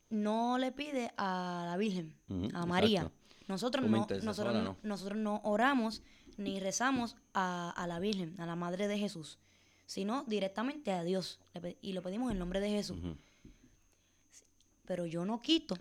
no 0.09 0.59
le 0.59 0.73
pide 0.73 1.13
a 1.17 1.65
la 1.71 1.77
Virgen, 1.77 2.15
a 2.55 2.67
María. 2.67 3.11
Nosotros 3.49 3.89
no, 3.89 4.07
nosotros 4.23 4.77
nosotros 4.83 5.19
no 5.19 5.41
oramos 5.45 6.03
ni 6.37 6.61
rezamos 6.61 7.17
a, 7.35 7.85
la 7.89 7.99
Virgen, 7.99 8.41
a 8.41 8.47
la 8.47 8.57
Madre 8.57 8.89
de 8.89 8.99
Jesús, 8.99 9.39
sino 9.87 10.25
directamente 10.25 10.93
a 10.93 11.03
Dios. 11.03 11.41
Y 11.81 11.93
lo 11.93 12.03
pedimos 12.03 12.31
en 12.31 12.39
nombre 12.39 12.61
de 12.61 12.71
Jesús. 12.71 12.99
Pero 14.85 15.07
yo 15.07 15.25
no 15.25 15.41
quito 15.41 15.77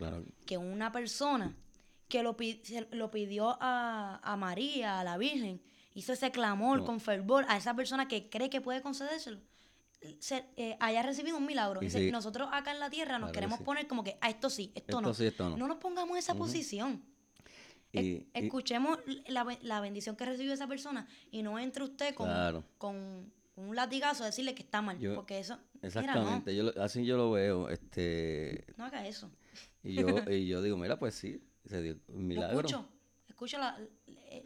que 0.45 0.57
una 0.57 0.91
persona 0.91 1.55
que 2.07 2.23
lo, 2.23 2.35
lo 2.91 3.11
pidió 3.11 3.57
a, 3.59 4.35
María, 4.37 4.99
a 4.99 5.03
la 5.03 5.17
Virgen, 5.17 5.61
hizo 5.93 6.13
ese 6.13 6.31
clamor 6.31 6.83
con 6.83 6.99
fervor 6.99 7.45
a 7.47 7.57
esa 7.57 7.75
persona 7.75 8.07
que 8.07 8.29
cree 8.29 8.49
que 8.49 8.61
puede 8.61 8.81
concedérselo, 8.81 9.39
eh, 10.57 10.77
haya 10.79 11.03
recibido 11.03 11.37
un 11.37 11.45
milagro. 11.45 11.79
nosotros 12.11 12.49
acá 12.51 12.71
en 12.71 12.79
la 12.79 12.89
tierra 12.89 13.19
nos 13.19 13.31
queremos 13.31 13.59
poner 13.61 13.87
como 13.87 14.03
que 14.03 14.17
a 14.21 14.29
esto 14.29 14.49
sí, 14.49 14.71
esto, 14.75 14.99
no. 14.99 15.13
no. 15.57 15.67
nos 15.67 15.77
pongamos 15.77 16.11
en 16.11 16.17
esa 16.17 16.35
posición. 16.35 17.03
Escuchemos 17.93 18.99
la, 19.27 19.79
bendición 19.81 20.15
que 20.15 20.25
recibió 20.25 20.53
esa 20.53 20.67
persona 20.67 21.07
y 21.29 21.43
no 21.43 21.59
entre 21.59 21.83
usted 21.83 22.13
con, 22.15 22.65
con 22.77 23.31
un 23.55 23.75
latigazo 23.75 24.23
decirle 24.23 24.55
que 24.55 24.63
está 24.63 24.81
mal. 24.81 24.97
porque 25.15 25.39
eso. 25.39 25.57
Exactamente, 25.81 26.55
yo 26.55 26.71
así 26.81 27.05
yo 27.05 27.17
lo 27.17 27.31
veo. 27.31 27.69
este 27.69 28.65
No 28.77 28.85
haga 28.85 29.07
eso. 29.07 29.29
Y 29.83 29.95
yo, 29.95 30.07
y 30.29 30.47
yo 30.47 30.61
digo, 30.61 30.77
mira, 30.77 30.99
pues 30.99 31.15
sí, 31.15 31.41
se 31.65 31.81
dio 31.81 31.97
un 32.07 32.27
milagro. 32.27 32.59
escucho, 32.59 32.87
escucho 33.27 33.57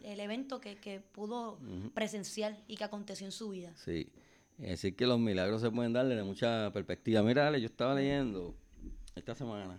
el, 0.02 0.20
evento 0.20 0.60
que, 0.60 0.76
que 0.76 1.00
pudo 1.00 1.58
presenciar 1.94 2.56
y 2.66 2.76
que 2.76 2.84
aconteció 2.84 3.26
en 3.26 3.32
su 3.32 3.50
vida. 3.50 3.72
Sí. 3.76 4.10
Es 4.58 4.70
decir, 4.70 4.96
que 4.96 5.06
los 5.06 5.18
milagros 5.18 5.60
se 5.60 5.70
pueden 5.70 5.92
darle 5.92 6.14
de 6.14 6.22
mucha 6.22 6.72
perspectiva. 6.72 7.22
Mira, 7.22 7.46
Ale, 7.46 7.60
yo 7.60 7.66
estaba 7.66 7.94
leyendo 7.94 8.56
esta 9.14 9.34
semana 9.34 9.78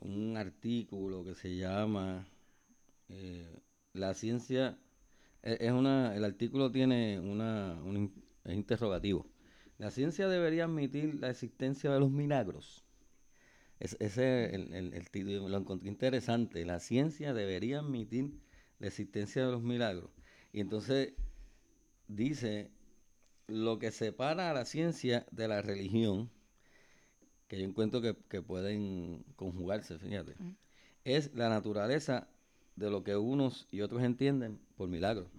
un 0.00 0.36
artículo 0.36 1.24
que 1.24 1.34
se 1.34 1.56
llama 1.56 2.26
eh, 3.08 3.58
la 3.94 4.12
ciencia 4.12 4.78
e, 5.42 5.58
es 5.60 5.72
una, 5.72 6.14
el 6.14 6.24
artículo 6.24 6.70
tiene 6.70 7.20
una, 7.20 7.78
un 8.46 8.54
interrogativo. 8.58 9.26
La 9.78 9.90
ciencia 9.90 10.28
debería 10.28 10.64
admitir 10.64 11.16
la 11.16 11.30
existencia 11.30 11.92
de 11.92 12.00
los 12.00 12.10
milagros. 12.10 12.84
ese 13.80 14.54
el, 14.54 14.72
el, 14.94 15.10
título 15.10 15.48
lo 15.48 15.58
encontré 15.58 15.88
interesante. 15.88 16.64
La 16.64 16.80
ciencia 16.80 17.34
debería 17.34 17.80
admitir 17.80 18.32
la 18.78 18.86
existencia 18.88 19.44
de 19.44 19.52
los 19.52 19.62
milagros. 19.62 20.10
Y 20.52 20.60
entonces 20.60 21.12
dice 22.08 22.70
lo 23.46 23.78
que 23.78 23.90
separa 23.90 24.50
a 24.50 24.54
la 24.54 24.64
ciencia 24.64 25.26
de 25.30 25.48
la 25.48 25.62
religión, 25.62 26.30
que 27.48 27.58
yo 27.58 27.64
encuentro 27.64 28.00
que, 28.00 28.42
pueden 28.42 29.24
conjugarse, 29.36 29.98
fíjate, 29.98 30.34
es 31.04 31.32
la 31.34 31.48
naturaleza 31.48 32.28
de 32.74 32.90
lo 32.90 33.04
que 33.04 33.16
unos 33.16 33.68
y 33.70 33.82
otros 33.82 34.02
entienden 34.02 34.58
por 34.76 34.88
milagro. 34.88 35.30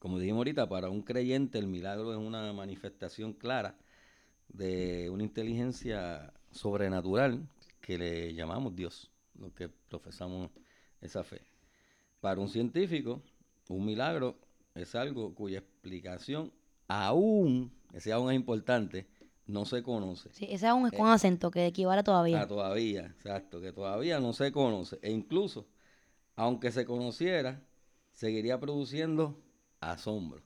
Como 0.00 0.18
dijimos 0.18 0.38
ahorita, 0.38 0.66
para 0.66 0.88
un 0.88 1.02
creyente 1.02 1.58
el 1.58 1.66
milagro 1.66 2.12
es 2.12 2.18
una 2.18 2.52
manifestación 2.54 3.34
clara 3.34 3.76
de 4.48 5.10
una 5.10 5.22
inteligencia 5.22 6.32
sobrenatural 6.50 7.46
que 7.82 7.98
le 7.98 8.32
llamamos 8.32 8.74
Dios, 8.74 9.10
lo 9.38 9.54
que 9.54 9.68
profesamos 9.68 10.50
esa 11.02 11.22
fe. 11.22 11.42
Para 12.18 12.40
un 12.40 12.48
científico, 12.48 13.22
un 13.68 13.84
milagro 13.84 14.38
es 14.74 14.94
algo 14.94 15.34
cuya 15.34 15.58
explicación 15.58 16.50
aún, 16.88 17.70
ese 17.92 18.10
aún 18.10 18.30
es 18.30 18.36
importante, 18.36 19.06
no 19.46 19.66
se 19.66 19.82
conoce. 19.82 20.30
Sí, 20.32 20.46
ese 20.48 20.66
aún 20.66 20.86
es 20.86 20.92
con 20.92 21.08
eh, 21.08 21.12
acento, 21.12 21.50
que 21.50 21.66
equivale 21.66 22.02
todavía. 22.02 22.40
A 22.40 22.46
todavía, 22.46 23.04
exacto, 23.04 23.60
que 23.60 23.70
todavía 23.70 24.18
no 24.18 24.32
se 24.32 24.50
conoce. 24.50 24.98
E 25.02 25.10
incluso 25.10 25.66
aunque 26.36 26.72
se 26.72 26.86
conociera, 26.86 27.62
seguiría 28.14 28.58
produciendo 28.58 29.36
asombro. 29.80 30.42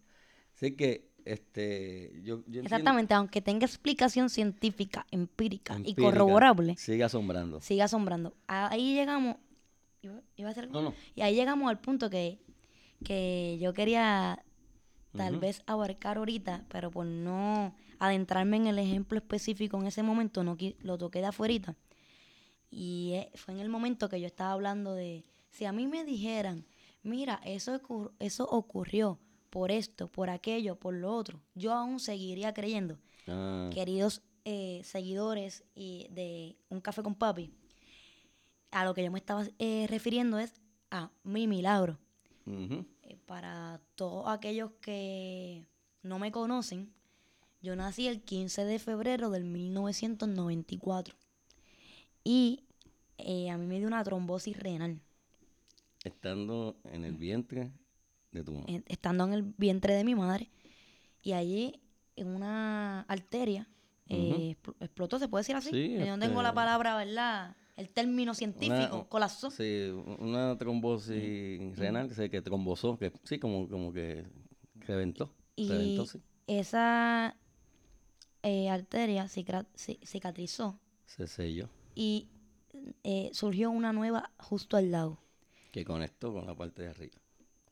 Así 0.55 0.77
que 0.77 1.11
este, 1.25 2.21
yo, 2.23 2.43
Exactamente, 2.63 3.15
aunque 3.15 3.41
tenga 3.41 3.65
explicación 3.67 4.29
científica, 4.29 5.07
empírica, 5.11 5.79
y 5.85 5.95
corroborable. 5.95 6.77
Sigue 6.77 7.03
asombrando. 7.05 7.61
Sigue 7.61 7.83
asombrando. 7.83 8.35
Ahí 8.47 8.95
llegamos. 8.95 9.37
¿Iba, 10.37 10.51
a 10.51 10.67
no, 10.67 10.83
no. 10.83 10.95
Y 11.15 11.23
ahí 11.23 11.35
llegamos 11.35 11.71
al 11.71 11.81
punto 11.81 12.11
que, 12.11 12.39
que 13.03 13.59
yo 13.59 13.73
quería 13.73 14.45
tal 15.17 15.39
vez 15.39 15.63
abarcar 15.67 16.19
ahorita, 16.19 16.67
pero 16.69 16.91
por 16.91 17.07
no 17.07 17.75
adentrarme 17.99 18.57
en 18.59 18.67
el 18.67 18.79
ejemplo 18.79 19.17
específico 19.17 19.79
en 19.79 19.87
ese 19.87 20.03
momento, 20.03 20.45
no 20.45 20.59
lo 20.83 20.99
toqué 20.99 21.21
de 21.21 21.27
afuera. 21.27 21.75
Y 22.71 23.13
eh, 23.15 23.31
fue 23.37 23.55
en 23.55 23.61
el 23.61 23.69
momento 23.69 24.09
que 24.09 24.21
yo 24.21 24.27
estaba 24.27 24.53
hablando 24.53 24.95
de, 24.95 25.25
si 25.49 25.65
a 25.65 25.73
mí 25.73 25.87
me 25.87 26.05
dijeran, 26.05 26.67
mira, 27.03 27.41
eso, 27.45 27.81
ocur- 27.81 28.13
eso 28.19 28.45
ocurrió 28.45 29.19
por 29.55 29.71
esto, 29.71 30.09
por 30.09 30.31
aquello, 30.31 30.75
por 30.75 30.95
lo 30.95 31.15
otro, 31.15 31.41
yo 31.55 31.73
aún 31.73 32.01
seguiría 32.01 32.53
creyendo. 32.53 32.99
Ah, 33.29 33.71
Queridos 33.73 34.21
eh, 34.45 34.81
seguidores 34.83 35.63
y 35.77 36.09
de 36.11 36.57
Un 36.71 36.81
Café 36.81 37.05
con 37.05 37.15
Papi, 37.15 37.53
a 38.73 38.85
lo 38.85 38.95
que 38.95 39.05
yo 39.05 39.13
me 39.13 39.21
estaba 39.21 39.45
eh, 39.61 39.87
refiriendo 39.89 40.41
es 40.41 40.55
a 40.91 41.13
mi 41.23 41.47
milagro. 41.47 42.01
Eh, 42.47 43.17
para 43.27 43.81
todos 43.95 44.27
aquellos 44.27 44.73
que 44.81 45.65
no 46.03 46.19
me 46.19 46.33
conocen, 46.33 46.93
yo 47.63 47.77
nací 47.77 48.09
el 48.09 48.23
15 48.23 48.65
de 48.65 48.81
febrero 48.81 49.31
del 49.31 49.45
1994 49.45 51.15
y 52.25 52.65
a 53.49 53.57
mí 53.57 53.67
me 53.67 53.79
dio 53.79 53.87
una 53.87 54.03
trombosis 54.03 54.59
renal, 54.59 55.01
Estando 56.03 56.77
en 56.93 57.05
el 57.05 57.15
vientre 57.15 57.71
de 58.35 58.45
tu 58.45 58.65
estando 58.87 59.25
en 59.25 59.33
el 59.33 59.43
vientre 59.43 59.95
de 59.95 60.05
mi 60.05 60.15
madre 60.15 60.51
y 61.23 61.33
allí 61.33 61.81
en 62.17 62.29
una 62.29 63.01
arteria 63.03 63.69
eh, 64.09 64.57
expl- 64.63 64.77
explotó, 64.81 65.19
se 65.19 65.29
puede 65.29 65.41
decir 65.41 65.57
así. 65.57 65.71
Sí, 65.71 65.95
yo 65.99 66.07
no 66.17 66.19
tengo 66.19 66.43
la 66.43 66.49
este- 66.51 66.55
palabra, 66.57 66.97
¿verdad? 66.97 67.57
El 67.77 67.89
término 67.91 68.35
científico, 68.35 68.97
Una- 68.97 69.05
colapsó. 69.09 69.51
Sí, 69.51 69.89
una 70.19 70.57
trombosis 70.59 71.77
renal, 71.77 72.09
que, 72.09 72.15
se- 72.15 72.31
que 72.31 72.43
trombosó, 72.43 72.97
que 72.99 73.13
sí, 73.25 73.39
como, 73.39 73.69
como 73.69 73.93
que 73.93 74.27
reventó. 74.77 75.33
Y 75.57 75.69
Reventó, 75.69 76.07
sí. 76.07 76.21
esa 76.47 77.37
eh, 78.43 78.69
arteria 78.69 79.27
cicatrizó 80.05 80.79
Se 81.07 81.27
selló, 81.27 81.69
y 81.95 82.29
eh, 83.05 83.31
surgió 83.33 83.71
una 83.71 83.93
nueva 83.93 84.31
justo 84.39 84.77
al 84.77 84.91
lado. 84.91 85.19
que 85.73 85.85
conectó 85.85 86.33
con 86.33 86.47
la 86.47 86.55
parte 86.55 86.83
de 86.83 86.89
arriba, 86.89 87.17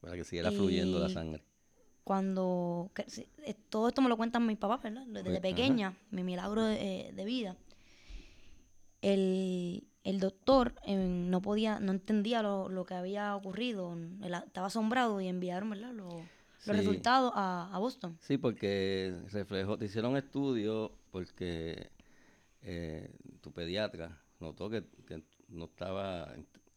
para 0.02 0.16
que 0.16 0.24
siguiera 0.24 0.50
fluyendo 0.50 0.98
la 0.98 1.08
sangre. 1.08 1.42
Cuando 2.04 2.90
que- 2.94 3.06
eh, 3.46 3.54
todo 3.70 3.88
esto 3.88 4.02
me 4.02 4.08
lo 4.08 4.16
cuentan 4.16 4.44
mis 4.44 4.58
papás, 4.58 4.82
¿verdad? 4.82 5.06
Desde 5.06 5.30
ajá. 5.36 5.40
pequeña, 5.40 5.96
mi 6.10 6.24
milagro 6.24 6.64
de, 6.64 7.06
eh, 7.08 7.12
de 7.12 7.24
vida. 7.24 7.56
El, 9.00 9.84
el 10.04 10.20
doctor 10.20 10.74
eh, 10.84 10.96
no 10.96 11.40
podía, 11.40 11.78
no 11.80 11.92
entendía 11.92 12.42
lo, 12.42 12.68
lo 12.68 12.84
que 12.84 12.94
había 12.94 13.34
ocurrido, 13.36 13.92
él 13.94 14.34
estaba 14.46 14.66
asombrado 14.66 15.20
y 15.20 15.28
enviaron, 15.28 15.70
¿verdad? 15.70 15.92
Los, 15.92 16.12
los 16.66 16.76
resultados 16.76 17.32
a, 17.34 17.70
a 17.72 17.78
Boston. 17.78 18.16
Sí, 18.20 18.38
porque 18.38 19.14
reflejó, 19.30 19.78
te 19.78 19.86
hicieron 19.86 20.16
estudios 20.16 20.90
porque 21.10 21.90
eh, 22.62 23.10
tu 23.40 23.52
pediatra 23.52 24.20
notó 24.40 24.68
que, 24.70 24.84
que 25.06 25.22
no 25.48 25.64
estaba 25.66 26.32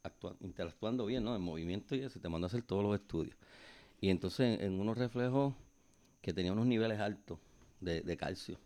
actua- 0.06 0.38
interactuando 0.42 1.06
bien, 1.06 1.24
¿no? 1.26 1.36
En 1.36 1.42
movimiento 1.42 1.96
y 1.96 2.02
eso, 2.02 2.20
y 2.20 2.22
te 2.22 2.30
mandó 2.30 2.46
a 2.46 2.50
hacer 2.50 2.64
todos 2.64 2.84
los 2.84 2.96
estudios. 2.96 3.36
Y 4.02 4.10
entonces 4.10 4.62
en 4.62 4.80
unos 4.80 4.98
reflejos 4.98 5.54
que 6.22 6.34
tenía 6.34 6.54
unos 6.54 6.68
niveles 6.68 7.00
altos 7.00 7.40
de, 7.82 8.02
de 8.02 8.18
calcio. 8.18 8.60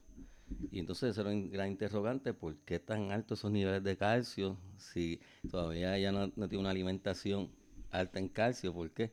Y 0.72 0.80
entonces 0.80 1.12
eso 1.12 1.22
era 1.22 1.32
un 1.32 1.50
gran 1.50 1.70
interrogante, 1.70 2.34
¿por 2.34 2.56
qué 2.60 2.80
tan 2.80 3.12
altos 3.12 3.40
esos 3.40 3.52
niveles 3.52 3.84
de 3.84 3.98
calcio? 3.98 4.58
Si 4.78 5.20
todavía 5.50 5.98
ella 5.98 6.12
no, 6.12 6.28
no 6.36 6.48
tiene 6.48 6.60
una 6.62 6.70
alimentación 6.72 7.52
alta 7.92 8.20
en 8.20 8.30
calcio, 8.30 8.74
¿por 8.74 8.92
qué? 8.92 9.12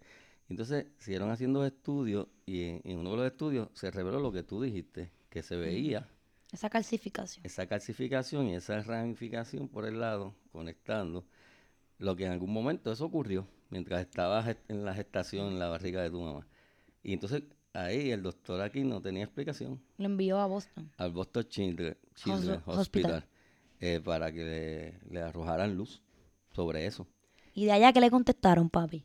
Entonces 0.48 0.86
siguieron 0.98 1.30
haciendo 1.30 1.64
estudios 1.64 2.28
y 2.46 2.64
en, 2.64 2.82
en 2.84 2.98
uno 2.98 3.12
de 3.12 3.16
los 3.18 3.26
estudios 3.26 3.68
se 3.74 3.90
reveló 3.90 4.20
lo 4.20 4.32
que 4.32 4.42
tú 4.42 4.62
dijiste, 4.62 5.10
que 5.30 5.42
se 5.42 5.56
veía 5.56 6.08
Esa 6.52 6.68
calcificación. 6.70 7.44
esa 7.44 7.66
calcificación 7.66 8.48
y 8.48 8.56
esa 8.56 8.82
ramificación 8.82 9.68
por 9.68 9.86
el 9.86 10.00
lado, 10.00 10.34
conectando, 10.52 11.24
lo 11.98 12.16
que 12.16 12.26
en 12.26 12.32
algún 12.32 12.52
momento 12.52 12.92
eso 12.92 13.04
ocurrió 13.06 13.46
mientras 13.70 14.00
estabas 14.00 14.56
en 14.68 14.84
la 14.84 14.94
gestación 14.94 15.48
en 15.48 15.58
la 15.58 15.68
barriga 15.68 16.02
de 16.02 16.10
tu 16.10 16.20
mamá. 16.20 16.46
Y 17.02 17.12
entonces 17.12 17.42
ahí 17.72 18.10
el 18.10 18.22
doctor 18.22 18.60
aquí 18.60 18.82
no 18.84 19.00
tenía 19.02 19.24
explicación 19.24 19.80
Lo 19.98 20.06
envió 20.06 20.38
a 20.38 20.46
Boston. 20.46 20.90
al 20.96 21.10
Boston 21.12 21.44
Children, 21.44 21.96
Children's 22.14 22.62
Hospital. 22.66 22.78
Hospital 22.80 23.28
eh, 23.80 24.00
para 24.02 24.32
que 24.32 24.44
le, 24.44 25.12
le 25.12 25.20
arrojaran 25.20 25.76
luz 25.76 26.02
sobre 26.52 26.86
eso. 26.86 27.06
Y 27.52 27.66
de 27.66 27.72
allá 27.72 27.92
que 27.92 28.00
le 28.00 28.10
contestaron, 28.10 28.70
papi. 28.70 29.04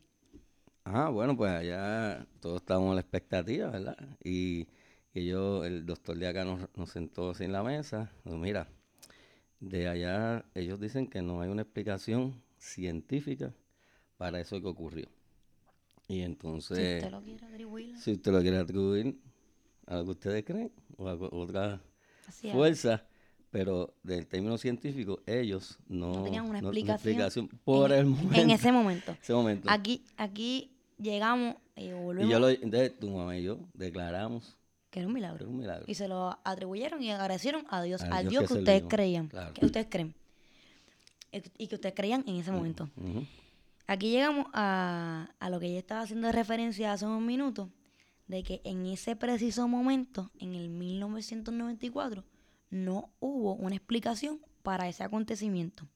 Ah, 0.84 1.10
bueno, 1.10 1.36
pues 1.38 1.51
allá 1.51 2.25
todos 2.39 2.62
estábamos 2.62 2.89
en 2.89 2.95
la 2.95 3.01
expectativa, 3.01 3.69
¿verdad? 3.69 3.97
Y, 4.23 4.67
y 5.13 5.19
ellos, 5.21 5.65
el 5.65 5.86
doctor 5.86 6.17
de 6.17 6.27
acá 6.27 6.43
nos, 6.45 6.67
nos 6.75 6.89
sentó 6.89 7.32
así 7.32 7.43
en 7.43 7.51
la 7.51 7.63
mesa. 7.63 8.12
Dijo, 8.23 8.38
mira, 8.38 8.67
de 9.60 9.88
allá 9.88 10.45
ellos 10.56 10.80
dicen 10.80 11.08
que 11.08 11.21
no 11.21 11.41
hay 11.41 11.49
una 11.49 11.62
explicación 11.62 12.41
científica 12.62 13.54
para 14.17 14.39
eso 14.39 14.62
que 14.62 14.67
ocurrió. 14.67 15.08
Y 16.08 16.15
Si 16.15 16.21
entonces, 16.21 17.04
usted 17.04 17.12
lo 17.12 17.21
quiere 17.21 17.45
atribuir. 17.45 17.97
si 17.97 18.12
usted 18.13 18.32
lo 18.32 18.41
quiere 18.41 18.58
atribuir 18.58 19.17
a 19.88 19.95
lo 19.97 20.06
que 20.06 20.12
ustedes 20.12 20.43
creen 20.45 20.71
o 20.97 21.08
a 21.08 21.13
otra 21.15 21.82
Así 22.28 22.47
es. 22.50 22.54
fuerza, 22.54 23.04
pero 23.50 23.93
del 24.04 24.28
término 24.28 24.58
científico 24.58 25.21
ellos 25.26 25.80
no, 25.88 26.13
No 26.15 26.24
tenían 26.24 26.45
una 26.50 26.62
no- 26.62 26.71
explicación 26.71 27.47
por 27.63 27.91
en, 27.91 28.00
el 28.00 28.06
momento. 28.06 28.36
en 28.41 28.50
ese 28.52 28.71
momento. 28.71 29.12
ese 29.21 29.34
momento. 29.34 29.67
Aquí, 29.69 30.06
aquí 30.17 30.71
llegamos 31.00 31.56
eh, 31.76 31.88
Y 32.21 32.30
yo 32.30 32.39
lo, 32.39 32.50
entonces 32.50 32.97
tu 33.00 33.10
mamá 33.10 33.38
y 33.38 33.43
yo 33.43 33.60
declaramos 33.74 34.58
que 34.91 35.00
era 35.00 35.08
un 35.08 35.13
milagro. 35.13 35.38
era 35.39 35.50
un 35.50 35.58
milagro. 35.58 35.86
Y 35.88 35.95
se 35.95 36.08
lo 36.10 36.38
atribuyeron 36.43 37.02
y 37.02 37.12
agradecieron 37.12 37.65
a 37.69 37.82
Dios, 37.82 38.02
Al 38.04 38.28
Dios 38.28 38.43
que 38.43 38.47
que 38.50 38.60
ustedes 38.60 38.84
creían, 38.89 39.30
claro. 39.30 39.54
que 39.54 39.65
ustedes 39.65 39.88
creen. 39.89 40.13
Y 41.58 41.67
que 41.67 41.76
ustedes 41.76 41.96
creían 41.96 42.24
en 42.28 42.36
ese 42.38 42.52
momento. 42.52 42.89
Aquí 43.88 44.12
llegamos 44.12 44.48
a, 44.54 45.34
a 45.39 45.50
lo 45.50 45.60
que 45.60 45.72
yo 45.72 45.78
estaba 45.78 46.02
haciendo 46.02 46.28
de 46.28 46.34
referencia 46.34 46.91
hace 46.94 47.06
unos 47.06 47.22
minutos, 47.22 47.70
de 48.28 48.44
que 48.44 48.62
en 48.63 48.86
ese 48.86 49.15
preciso 49.15 49.67
momento, 49.67 50.32
en 50.39 50.56
el 50.56 50.70
1994, 50.70 52.24
no 52.70 53.13
hubo 53.20 53.54
una 53.56 53.76
explicación 53.76 54.39
para 54.63 54.88
ese 54.88 55.04
acontecimiento. 55.04 55.88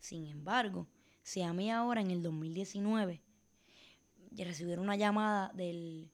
Sin 0.00 0.26
embargo, 0.26 0.88
si 1.22 1.42
a 1.42 1.52
mí 1.52 1.70
ahora 1.70 2.00
en 2.00 2.10
el 2.10 2.22
2019 2.22 3.22
y 4.34 4.44
recibieron 4.44 4.84
una 4.84 4.96
llamada 4.96 5.52
del 5.54 6.10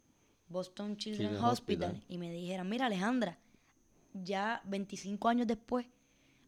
Boston 0.49 0.97
Children's 0.97 1.31
Children's 1.33 1.53
Hospital, 1.53 1.91
Hospital. 1.93 2.07
y 2.09 2.19
me 2.19 2.31
dijeran, 2.31 2.69
mira 2.69 2.87
Alejandra, 2.87 3.39
ya 4.13 4.61
25 4.65 5.29
años 5.29 5.47
después 5.47 5.87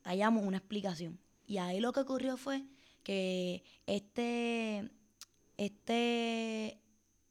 hallamos 0.04 0.44
una 0.44 0.58
explicación. 0.58 1.18
Y 1.46 1.58
ahí 1.58 1.80
lo 1.80 1.92
que 1.92 2.00
ocurrió 2.00 2.36
fue 2.36 2.64
que 3.02 3.62
este, 3.86 4.90
este 5.56 6.80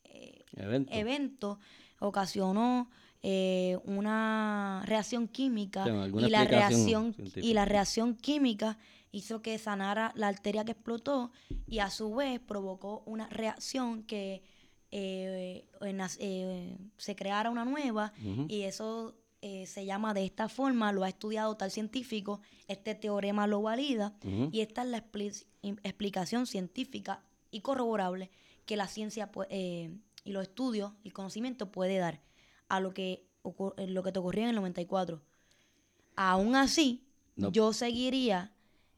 eh, 0.03 0.45
Evento. 0.55 0.93
evento 0.93 1.59
ocasionó 1.99 2.89
eh, 3.27 3.79
una 3.85 4.83
reacción 4.85 5.27
química 5.27 5.83
y 5.87 6.29
la 6.29 6.43
reacción 6.43 7.15
y 7.35 7.53
la 7.53 7.65
reacción 7.65 8.15
química 8.15 8.77
hizo 9.11 9.41
que 9.41 9.57
sanara 9.57 10.11
la 10.15 10.27
arteria 10.27 10.63
que 10.63 10.73
explotó 10.73 11.31
y 11.65 11.79
a 11.79 11.89
su 11.89 12.13
vez 12.13 12.39
provocó 12.39 13.01
una 13.07 13.27
reacción 13.29 14.03
que 14.03 14.43
eh, 14.91 15.67
en 15.81 16.01
eh, 16.19 16.77
se 16.97 17.15
creara 17.15 17.49
una 17.49 17.65
nueva 17.65 18.13
y 18.47 18.61
eso 18.61 19.15
eh, 19.41 19.65
se 19.67 19.85
llama 19.85 20.13
de 20.13 20.25
esta 20.25 20.49
forma, 20.49 20.91
lo 20.91 21.03
ha 21.03 21.09
estudiado 21.09 21.55
tal 21.55 21.69
científico, 21.71 22.41
este 22.67 22.95
teorema 22.95 23.45
lo 23.47 23.61
valida 23.61 24.13
y 24.51 24.61
esta 24.61 24.81
es 24.83 24.87
la 24.89 24.97
expli- 25.05 25.45
explicación 25.83 26.47
científica 26.47 27.23
y 27.51 27.61
corroborable 27.61 28.31
que 28.65 28.75
la 28.77 28.87
ciencia 28.87 29.29
eh, 29.49 29.95
y 30.23 30.31
los 30.31 30.43
estudios 30.43 30.93
y 31.03 31.11
conocimiento 31.11 31.71
puede 31.71 31.97
dar 31.97 32.21
a 32.69 32.79
lo 32.79 32.93
que, 32.93 33.27
eh, 33.77 33.87
lo 33.87 34.01
que 34.03 34.11
te 34.11 34.19
ocurrió 34.19 34.43
en 34.43 34.49
el 34.49 34.55
94. 34.55 35.21
Aún 36.15 36.55
así, 36.55 37.03
No. 37.35 37.51
yo 37.51 37.73
seguiría 37.73 38.51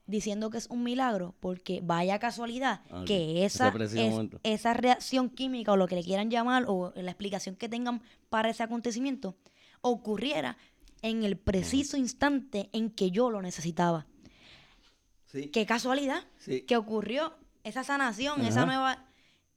diciendo 0.06 0.48
que 0.48 0.56
es 0.56 0.68
un 0.70 0.82
milagro 0.84 1.34
porque 1.40 1.80
vaya 1.82 2.18
casualidad 2.18 2.80
Ah, 2.90 3.04
que 3.06 3.44
esa, 3.44 3.68
es- 3.68 4.14
esa 4.42 4.72
reacción 4.72 5.28
química 5.28 5.72
o 5.72 5.76
lo 5.76 5.86
que 5.86 5.96
le 5.96 6.02
quieran 6.04 6.30
llamar 6.30 6.64
o 6.66 6.92
la 6.96 7.10
explicación 7.10 7.56
que 7.56 7.68
tengan 7.68 8.00
para 8.30 8.48
ese 8.48 8.62
acontecimiento 8.62 9.36
ocurriera 9.80 10.56
en 11.02 11.22
el 11.24 11.36
preciso 11.36 11.96
instante 11.96 12.68
en 12.72 12.90
que 12.90 13.10
yo 13.10 13.30
lo 13.30 13.40
necesitaba. 13.42 14.06
Sí. 15.26 15.48
Qué 15.48 15.66
casualidad 15.66 16.24
Sí. 16.38 16.62
que 16.62 16.76
ocurrió 16.76 17.34
esa 17.64 17.84
sanación, 17.84 18.40
esa 18.44 18.64
nueva... 18.66 19.04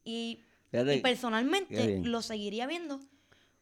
Y, 0.03 0.41
Fíjate, 0.71 0.93
y 0.93 0.97
qué 0.97 1.01
personalmente 1.01 1.99
lo 2.03 2.21
seguiría 2.21 2.65
viendo 2.67 2.99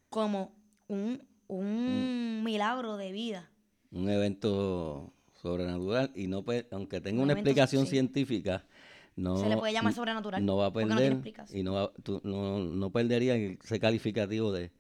como 0.09 0.55
un, 0.87 1.21
un 1.47 2.41
milagro 2.43 2.97
de 2.97 3.11
vida. 3.11 3.49
un 3.91 4.09
evento 4.09 5.11
sobrenatural 5.41 6.11
y 6.15 6.27
no 6.27 6.43
puede- 6.43 6.67
aunque 6.71 7.01
tenga 7.01 7.17
Un 7.19 7.25
una 7.25 7.33
explicación 7.33 7.85
sí. 7.85 7.91
científica, 7.91 8.65
no 9.15 9.37
Se 9.37 9.49
le 9.49 9.57
puede 9.57 9.73
llamar 9.73 9.93
sobrenatural, 9.93 10.45
No 10.45 10.57
va 10.57 10.65
a 10.67 10.69
no 10.69 10.73
perder 10.73 11.21
y 11.53 11.63
no, 11.63 11.73
va- 11.73 11.91
tú- 12.03 12.21
no, 12.23 12.59
no 12.59 12.91
perdería 12.91 13.35
ese 13.35 13.79
calificativo 13.79 14.51
de, 14.51 14.71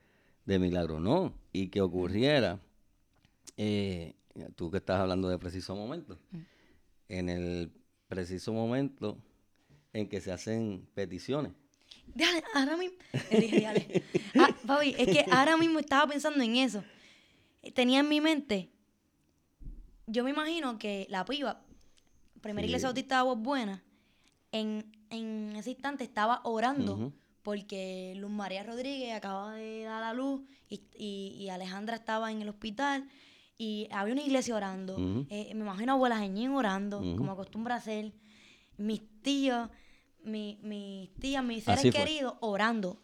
de 0.49 0.57
milagro, 0.59 0.99
no. 0.99 1.33
Y 1.53 1.67
que 1.67 1.79
ocurriera, 1.81 2.59
eh, 3.55 4.15
tú 4.55 4.71
que 4.71 4.77
estás 4.77 4.99
hablando 4.99 5.29
de 5.29 5.37
preciso 5.37 5.75
momento, 5.75 6.17
en 7.07 7.29
el 7.29 7.71
preciso 8.07 8.51
momento 8.51 9.17
en 9.93 10.09
que 10.09 10.19
se 10.21 10.31
hacen 10.31 10.87
peticiones. 10.95 11.51
Déjale, 12.15 12.43
ahora 12.55 12.77
mismo. 12.77 12.97
Dije, 13.29 13.55
"Déjale". 13.57 14.03
Ah, 14.39 14.49
papi, 14.65 14.95
es 14.97 15.07
que 15.07 15.25
ahora 15.31 15.55
mismo 15.57 15.77
estaba 15.79 16.11
pensando 16.11 16.43
en 16.43 16.55
eso. 16.57 16.83
Tenía 17.75 17.99
en 17.99 18.09
mi 18.09 18.19
mente. 18.21 18.69
Yo 20.07 20.23
me 20.23 20.31
imagino 20.31 20.79
que 20.79 21.05
la 21.09 21.23
piba, 21.25 21.61
primera 22.41 22.65
Sí. 22.65 22.69
iglesia 22.69 22.87
bautista 22.87 23.15
de 23.15 23.19
Aguas 23.19 23.37
Buenas, 23.39 23.81
en, 24.51 24.91
en 25.11 25.55
ese 25.55 25.69
instante 25.71 26.03
estaba 26.03 26.41
orando. 26.43 27.13
Porque 27.43 28.13
Luz 28.17 28.31
María 28.31 28.63
Rodríguez 28.63 29.13
acaba 29.13 29.53
de 29.55 29.83
dar 29.83 30.03
a 30.03 30.13
luz 30.13 30.41
y, 30.69 30.81
y- 30.97 31.35
y 31.39 31.49
Alejandra 31.49 31.95
estaba 31.95 32.31
en 32.31 32.41
el 32.41 32.49
hospital 32.49 33.07
y 33.57 33.87
había 33.91 34.13
una 34.13 34.23
iglesia 34.23 34.55
orando. 34.55 34.95
Eh, 35.29 35.51
me 35.55 35.61
imagino 35.61 35.91
a 35.93 35.95
abuela 35.95 36.17
Jeñín 36.19 36.51
orando, 36.51 36.99
como 37.17 37.31
acostumbra 37.31 37.75
hacer. 37.75 38.13
Mis 38.77 39.01
tíos, 39.21 39.69
mi- 40.23 40.57
mis 40.61 41.13
tías, 41.15 41.43
mis 41.43 41.63
seres 41.63 41.79
Así 41.79 41.91
fue. 41.91 41.99
queridos 42.05 42.35
orando. 42.41 43.01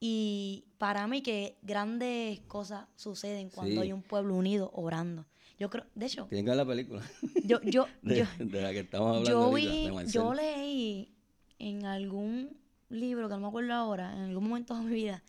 Y 0.00 0.64
para 0.78 1.06
mí 1.06 1.22
que 1.22 1.56
grandes 1.62 2.40
cosas 2.40 2.86
suceden 2.96 3.48
cuando 3.50 3.74
Sí. 3.74 3.78
hay 3.80 3.92
un 3.92 4.02
pueblo 4.02 4.34
unido 4.34 4.70
orando. 4.74 5.26
Yo 5.58 5.70
creo, 5.70 5.86
de 5.94 6.06
hecho, 6.06 6.26
Tienen 6.26 6.44
que 6.44 6.50
ver 6.50 6.56
la 6.58 6.66
película 6.66 7.02
yo, 7.44 7.60
yo, 7.62 7.86
de, 8.02 8.18
yo, 8.18 8.24
de 8.44 8.60
la 8.62 8.72
que 8.72 8.80
estamos 8.80 9.08
hablando 9.08 9.30
yo 9.30 9.38
ahorita, 9.44 9.70
vi, 9.70 10.04
de 10.04 10.10
yo 10.12 10.34
leí 10.34 11.14
en 11.60 11.86
algún 11.86 12.58
libro 13.00 13.28
que 13.28 13.34
no 13.34 13.40
me 13.40 13.48
acuerdo 13.48 13.74
ahora, 13.74 14.12
en 14.14 14.22
algún 14.22 14.48
momento 14.48 14.74
de 14.74 14.82
mi 14.82 14.94
vida, 14.94 15.22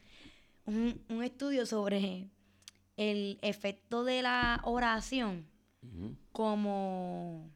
un, 0.66 1.02
un 1.10 1.24
estudio 1.24 1.66
sobre 1.66 2.30
el 2.98 3.38
efecto 3.42 4.04
de 4.04 4.22
la 4.22 4.62
oración 4.64 5.46
como 6.32 7.50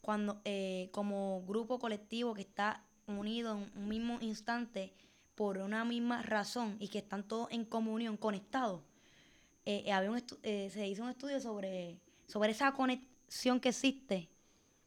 cuando 0.00 0.40
eh, 0.44 0.88
como 0.92 1.42
grupo 1.46 1.78
colectivo 1.78 2.34
que 2.34 2.42
está 2.42 2.84
unido 3.06 3.56
en 3.56 3.70
un 3.82 3.88
mismo 3.88 4.18
instante 4.20 4.92
por 5.34 5.58
una 5.58 5.84
misma 5.84 6.22
razón 6.22 6.76
y 6.78 6.88
que 6.88 6.98
están 6.98 7.24
todos 7.24 7.50
en 7.50 7.64
comunión, 7.64 8.16
conectados. 8.16 8.82
Eh, 9.66 9.84
eh, 9.86 9.92
había 9.92 10.10
un 10.10 10.22
eh, 10.42 10.70
se 10.72 10.86
hizo 10.86 11.02
un 11.02 11.10
estudio 11.10 11.40
sobre, 11.40 11.98
sobre 12.26 12.50
esa 12.52 12.72
conexión 12.72 13.60
que 13.60 13.70
existe 13.70 14.28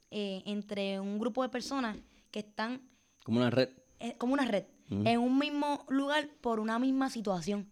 entre 0.09 1.01
un 1.01 1.19
grupo 1.19 1.43
de 1.43 1.49
personas 1.49 1.97
que 2.31 2.39
están 2.39 2.81
Como 3.25 3.39
una 3.39 3.49
red. 3.49 3.69
Eh, 3.99 4.15
como 4.17 4.33
una 4.33 4.45
red, 4.45 4.65
Ujú. 4.89 5.03
en 5.07 5.19
un 5.19 5.37
mismo 5.37 5.85
lugar 5.89 6.29
por 6.41 6.59
una 6.59 6.79
misma 6.79 7.09
situación. 7.09 7.67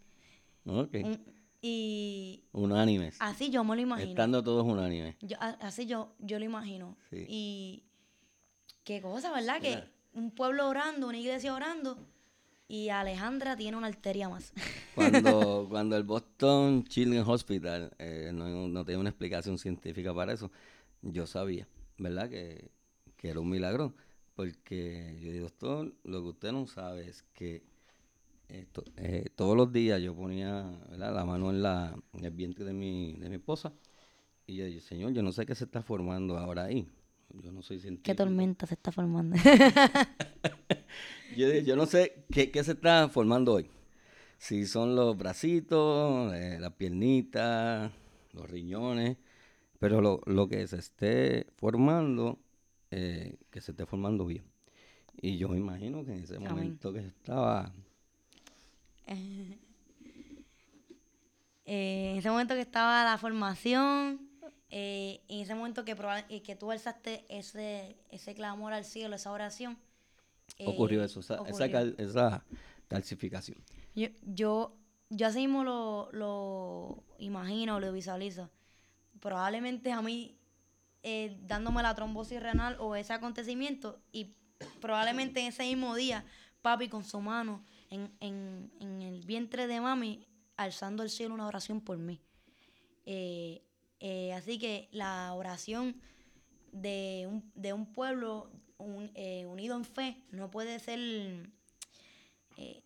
Ok. 0.65 0.95
Un- 1.03 1.35
y 1.61 2.43
Unánimes. 2.51 3.17
así 3.19 3.49
yo 3.49 3.63
me 3.63 3.75
lo 3.75 3.81
imagino. 3.81 4.09
Estando 4.09 4.43
todos 4.43 4.63
unánimes. 4.65 5.15
Yo, 5.21 5.37
así 5.39 5.87
yo, 5.87 6.13
yo 6.19 6.37
lo 6.37 6.45
imagino. 6.45 6.95
Sí. 7.09 7.25
Y 7.27 7.83
qué 8.83 9.01
cosa, 9.01 9.31
¿verdad? 9.31 9.59
Mira. 9.61 9.81
Que 9.81 10.19
un 10.19 10.29
pueblo 10.31 10.69
orando, 10.69 11.07
una 11.07 11.17
iglesia 11.17 11.53
orando, 11.55 11.97
y 12.67 12.89
Alejandra 12.89 13.55
tiene 13.55 13.77
una 13.77 13.87
arteria 13.87 14.29
más. 14.29 14.53
Cuando, 14.93 15.65
cuando 15.69 15.97
el 15.97 16.03
Boston 16.03 16.83
Children's 16.85 17.27
Hospital 17.27 17.91
eh, 17.97 18.29
no, 18.33 18.67
no 18.67 18.85
tenía 18.85 18.99
una 18.99 19.09
explicación 19.09 19.57
científica 19.57 20.13
para 20.13 20.33
eso, 20.33 20.51
yo 21.01 21.25
sabía, 21.25 21.67
¿verdad? 21.97 22.29
Que, 22.29 22.69
que 23.17 23.29
era 23.29 23.39
un 23.39 23.49
milagro. 23.49 23.95
Porque 24.35 25.17
yo 25.21 25.31
digo, 25.31 25.45
doctor, 25.45 25.93
lo 26.03 26.21
que 26.21 26.29
usted 26.29 26.51
no 26.51 26.67
sabe 26.67 27.07
es 27.09 27.23
que 27.33 27.63
eh, 28.49 29.29
todos 29.35 29.57
los 29.57 29.71
días 29.71 30.01
yo 30.01 30.15
ponía 30.15 30.63
¿verdad? 30.89 31.15
la 31.15 31.25
mano 31.25 31.49
en, 31.49 31.63
la, 31.63 31.95
en 32.13 32.25
el 32.25 32.31
vientre 32.31 32.63
de 32.65 32.73
mi, 32.73 33.13
de 33.13 33.29
mi 33.29 33.35
esposa 33.37 33.73
y 34.47 34.55
yo 34.57 34.65
dije, 34.65 34.81
señor, 34.81 35.13
yo 35.13 35.23
no 35.23 35.31
sé 35.31 35.45
qué 35.45 35.55
se 35.55 35.63
está 35.63 35.81
formando 35.81 36.37
ahora 36.37 36.65
ahí. 36.65 36.87
Yo 37.41 37.51
no 37.51 37.61
soy 37.63 37.79
científico. 37.79 38.03
qué 38.05 38.15
tormenta 38.15 38.67
se 38.67 38.75
está 38.75 38.91
formando. 38.91 39.35
Yo, 41.35 41.51
yo 41.53 41.75
no 41.75 41.85
sé 41.85 42.23
qué, 42.31 42.49
qué 42.51 42.63
se 42.63 42.73
está 42.73 43.09
formando 43.09 43.53
hoy. 43.53 43.69
Si 44.37 44.65
son 44.67 44.95
los 44.95 45.17
bracitos, 45.17 46.33
eh, 46.33 46.57
las 46.59 46.73
piernitas, 46.73 47.91
los 48.33 48.49
riñones, 48.49 49.17
pero 49.79 50.01
lo, 50.01 50.21
lo 50.25 50.47
que 50.47 50.65
se 50.67 50.77
esté 50.77 51.47
formando, 51.57 52.39
eh, 52.95 53.37
que 53.51 53.61
se 53.61 53.71
esté 53.71 53.85
formando 53.85 54.25
bien. 54.25 54.45
Y 55.21 55.37
yo 55.37 55.49
me 55.49 55.57
imagino 55.59 56.05
que 56.05 56.13
en 56.13 56.23
ese 56.23 56.39
Amén. 56.45 56.79
momento 56.79 56.93
que 56.93 56.99
estaba, 57.01 57.73
Eh, 61.65 62.11
en 62.11 62.17
ese 62.17 62.29
momento 62.29 62.53
que 62.53 62.61
estaba 62.61 63.03
la 63.03 63.17
formación, 63.17 64.21
eh, 64.69 65.21
en 65.27 65.39
ese 65.41 65.55
momento 65.55 65.83
que, 65.83 65.95
eh, 66.29 66.41
que 66.43 66.55
tú 66.55 66.71
alzaste 66.71 67.25
ese, 67.29 67.95
ese 68.11 68.35
clamor 68.35 68.73
al 68.73 68.85
cielo, 68.85 69.15
esa 69.15 69.31
oración. 69.31 69.77
eh, 70.59 70.65
ocurrió 70.67 71.03
eso, 71.03 71.19
esa, 71.21 71.41
esa, 71.45 71.69
ocurrió. 71.69 71.69
cal- 71.69 71.95
esa 71.97 72.43
calcificación. 72.87 73.57
Yo, 73.95 74.07
yo, 74.23 74.75
yo 75.09 75.27
así 75.27 75.39
mismo 75.39 75.63
lo, 75.63 76.09
lo 76.11 77.03
imagino, 77.19 77.79
lo 77.79 77.91
visualizo. 77.91 78.49
Probablemente 79.21 79.91
a 79.91 80.01
mí 80.01 80.37
eh, 81.07 81.37
dándome 81.43 81.83
la 81.83 81.93
trombosis 81.93 82.41
renal 82.41 82.75
o 82.79 82.95
ese 82.95 83.13
acontecimiento 83.13 84.01
y 84.11 84.33
probablemente 84.81 85.39
en 85.39 85.47
ese 85.47 85.63
mismo 85.63 85.93
día 85.95 86.25
papi 86.63 86.89
con 86.89 87.03
su 87.03 87.21
mano 87.21 87.63
en, 87.91 88.11
en, 88.19 88.71
en 88.79 89.01
el 89.03 89.23
vientre 89.25 89.67
de 89.67 89.79
mami 89.81 90.27
alzando 90.57 91.03
al 91.03 91.09
cielo 91.11 91.33
una 91.35 91.45
oración 91.47 91.79
por 91.79 91.97
mí. 91.99 92.19
Eh, 93.05 93.61
eh, 93.99 94.33
así 94.33 94.57
que 94.57 94.89
la 94.91 95.31
oración 95.35 96.01
de 96.71 97.27
un, 97.29 97.51
de 97.53 97.71
un 97.73 97.85
pueblo 97.93 98.49
un- 98.79 99.11
eh, 99.13 99.45
unido 99.45 99.75
en 99.77 99.85
fe 99.85 100.23
no 100.31 100.49
puede 100.49 100.79
ser 100.79 100.99
eh, 102.57 102.81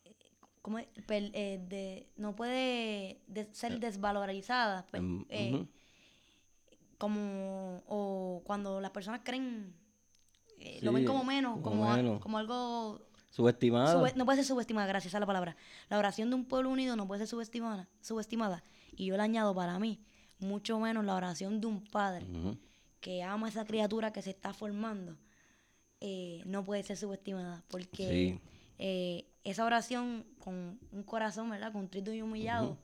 eh, 1.07 1.59
de- 1.69 2.07
no 2.17 2.35
puede 2.35 3.21
de- 3.27 3.47
ser 3.53 3.79
desvalorizada 3.79 4.85
pues, 4.91 5.01
Mm. 5.01 5.23
Como 6.99 7.81
o 7.87 8.43
cuando 8.45 8.79
las 8.79 8.91
personas 8.91 9.21
creen 9.23 9.73
eh, 10.59 10.79
lo 10.83 10.91
ven 10.93 11.05
como 11.05 11.23
menos 11.23 11.53
como 11.61 11.63
como, 11.63 11.91
a- 11.91 12.19
como 12.19 12.37
algo 12.37 13.01
Subestimada. 13.31 13.93
Sube- 13.93 14.15
no 14.15 14.25
puede 14.25 14.37
ser 14.37 14.45
subestimada, 14.45 14.87
gracias 14.87 15.13
a 15.15 15.19
la 15.19 15.25
palabra. 15.25 15.55
La 15.87 15.97
oración 15.99 16.29
de 16.29 16.35
un 16.35 16.45
pueblo 16.45 16.69
unido 16.71 16.95
no 16.95 17.07
puede 17.07 17.19
ser 17.19 17.27
subestimada, 17.27 17.87
subestimada. 18.01 18.63
Y 18.91 19.05
yo 19.05 19.15
le 19.17 19.23
añado 19.23 19.53
para 19.55 19.77
mí, 19.79 19.99
mucho 20.39 20.79
menos 20.79 21.05
la 21.05 21.15
oración 21.15 21.61
de 21.61 21.67
un 21.67 21.83
padre 21.83 22.27
que 22.99 23.21
ama 23.23 23.45
a 23.47 23.49
esa 23.51 23.65
criatura 23.65 24.11
que 24.11 24.21
se 24.23 24.31
está 24.31 24.51
formando, 24.53 25.15
eh, 26.01 26.41
no 26.45 26.65
puede 26.65 26.81
ser 26.83 26.97
subestimada. 26.97 27.63
Porque 27.69 28.09
Sí. 28.09 28.41
eh, 28.79 29.25
esa 29.43 29.63
oración 29.63 30.25
con 30.39 30.79
un 30.91 31.03
corazón, 31.03 31.49
¿verdad? 31.51 31.71
Contrito 31.71 32.11
y 32.11 32.21
humillado, 32.23 32.77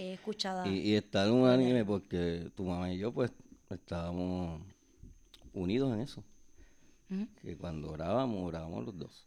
es 0.00 0.18
escuchada. 0.18 0.66
Y, 0.66 0.78
y 0.80 0.94
estar 0.94 1.30
unánime 1.30 1.84
porque 1.84 2.50
tu 2.54 2.64
mamá 2.64 2.92
y 2.92 2.98
yo 2.98 3.12
pues 3.12 3.32
estábamos 3.68 4.60
unidos 5.52 5.92
en 5.94 6.00
eso. 6.00 6.24
Que 7.42 7.56
cuando 7.56 7.90
orábamos, 7.90 8.46
orábamos 8.46 8.86
los 8.86 8.96
dos. 8.96 9.26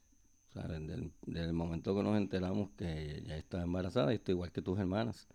O 0.50 0.54
sea, 0.54 0.64
desde 0.68 0.94
el, 0.94 1.12
desde 1.26 1.48
el 1.48 1.54
momento 1.54 1.94
que 1.94 2.02
nos 2.02 2.16
enteramos 2.16 2.70
que 2.78 3.18
ella 3.18 3.38
estaba 3.38 3.64
embarazada, 3.64 4.14
y 4.14 4.16
esto 4.16 4.32
igual 4.32 4.54
que 4.54 4.62
tus 4.62 4.80
hermanas, 4.80 5.28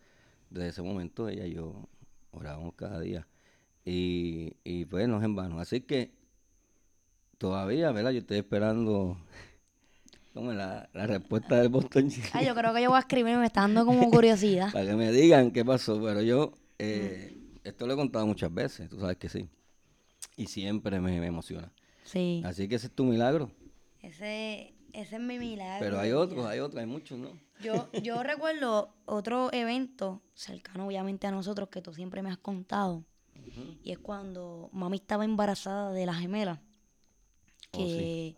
desde 0.48 0.68
ese 0.68 0.82
momento 0.82 1.28
ella 1.28 1.46
y 1.46 1.54
yo 1.54 1.88
orábamos 2.30 2.74
cada 2.74 3.00
día. 3.00 3.26
Y, 3.84 4.54
y 4.64 4.86
pues 4.86 5.08
no 5.08 5.18
es 5.18 5.24
en 5.24 5.36
vano. 5.36 5.60
Así 5.60 5.82
que 5.82 6.12
todavía, 7.36 7.92
¿verdad? 7.92 8.12
Yo 8.12 8.20
estoy 8.20 8.38
esperando 8.38 9.18
como 10.32 10.52
la, 10.52 10.88
la 10.92 11.06
respuesta 11.06 11.56
del 11.56 11.68
Boston 11.68 12.10
Ay, 12.32 12.46
yo 12.46 12.54
creo 12.54 12.72
que 12.74 12.82
yo 12.82 12.90
voy 12.90 12.96
a 12.96 13.00
escribir, 13.00 13.36
me 13.36 13.46
está 13.46 13.62
dando 13.62 13.84
como 13.84 14.10
curiosidad. 14.10 14.70
para 14.72 14.86
que 14.86 14.94
me 14.94 15.10
digan 15.12 15.50
qué 15.50 15.64
pasó, 15.64 16.00
pero 16.02 16.22
yo 16.22 16.52
eh, 16.78 17.36
esto 17.64 17.86
lo 17.86 17.94
he 17.94 17.96
contado 17.96 18.26
muchas 18.26 18.52
veces, 18.52 18.88
tú 18.88 19.00
sabes 19.00 19.16
que 19.16 19.28
sí. 19.28 19.48
Y 20.36 20.46
siempre 20.46 21.00
me, 21.00 21.18
me 21.20 21.26
emociona. 21.26 21.72
Sí. 22.04 22.42
Así 22.44 22.68
que 22.68 22.76
ese 22.76 22.86
es 22.86 22.92
tu 22.92 23.04
milagro. 23.04 23.50
Ese, 24.00 24.74
ese 24.92 25.16
es 25.16 25.20
mi 25.20 25.38
milagro. 25.38 25.84
Pero 25.84 25.98
hay 25.98 26.12
otros, 26.12 26.46
hay 26.46 26.60
otros, 26.60 26.80
hay 26.80 26.86
muchos, 26.86 27.18
¿no? 27.18 27.30
Yo, 27.60 27.90
yo 28.02 28.22
recuerdo 28.22 28.94
otro 29.04 29.52
evento 29.52 30.22
cercano, 30.34 30.86
obviamente, 30.86 31.26
a 31.26 31.30
nosotros 31.30 31.68
que 31.68 31.82
tú 31.82 31.92
siempre 31.92 32.22
me 32.22 32.30
has 32.30 32.38
contado. 32.38 33.04
Y 33.82 33.92
es 33.92 33.98
cuando 33.98 34.68
mami 34.72 34.98
estaba 34.98 35.24
embarazada 35.24 35.92
de 35.92 36.06
la 36.06 36.14
gemela. 36.14 36.60
Oh, 37.72 37.78
Que 37.78 38.36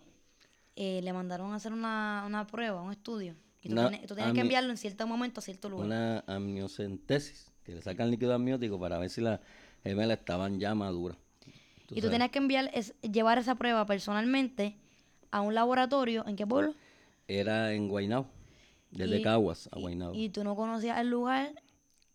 eh, 0.76 1.00
le 1.02 1.12
mandaron 1.12 1.52
a 1.52 1.56
hacer 1.56 1.72
una, 1.72 2.24
una 2.26 2.46
prueba, 2.46 2.82
un 2.82 2.92
estudio. 2.92 3.34
Y 3.62 3.68
tú, 3.68 3.72
Una 3.74 3.88
tienes, 3.88 4.06
tú 4.06 4.14
tienes 4.14 4.32
que 4.32 4.40
enviarlo 4.40 4.70
en 4.70 4.76
cierto 4.78 5.06
momento 5.06 5.40
a 5.40 5.42
cierto 5.42 5.68
lugar. 5.68 5.86
Una 5.86 6.24
amniocentesis, 6.26 7.52
que 7.62 7.74
le 7.74 7.82
sacan 7.82 8.10
líquido 8.10 8.32
amniótico 8.34 8.78
para 8.80 8.98
ver 8.98 9.10
si 9.10 9.20
las 9.20 9.40
gemelas 9.84 10.18
estaban 10.18 10.58
ya 10.58 10.74
maduras. 10.74 11.18
Tú 11.86 11.94
y 11.94 12.00
tú 12.00 12.06
sabes. 12.06 12.10
tienes 12.10 12.30
que 12.30 12.38
enviar, 12.38 12.70
es, 12.72 12.94
llevar 13.02 13.38
esa 13.38 13.54
prueba 13.56 13.84
personalmente 13.84 14.76
a 15.30 15.40
un 15.42 15.54
laboratorio. 15.54 16.26
¿En 16.26 16.36
qué 16.36 16.46
pueblo? 16.46 16.74
Era 17.28 17.72
en 17.74 17.88
Guaynabo, 17.88 18.26
desde 18.90 19.18
Y- 19.18 19.22
Caguas 19.22 19.68
a 19.72 19.78
Guaynabo. 19.78 20.14
Y 20.14 20.30
tú 20.30 20.42
no 20.42 20.56
conocías 20.56 20.98
el 20.98 21.10
lugar. 21.10 21.52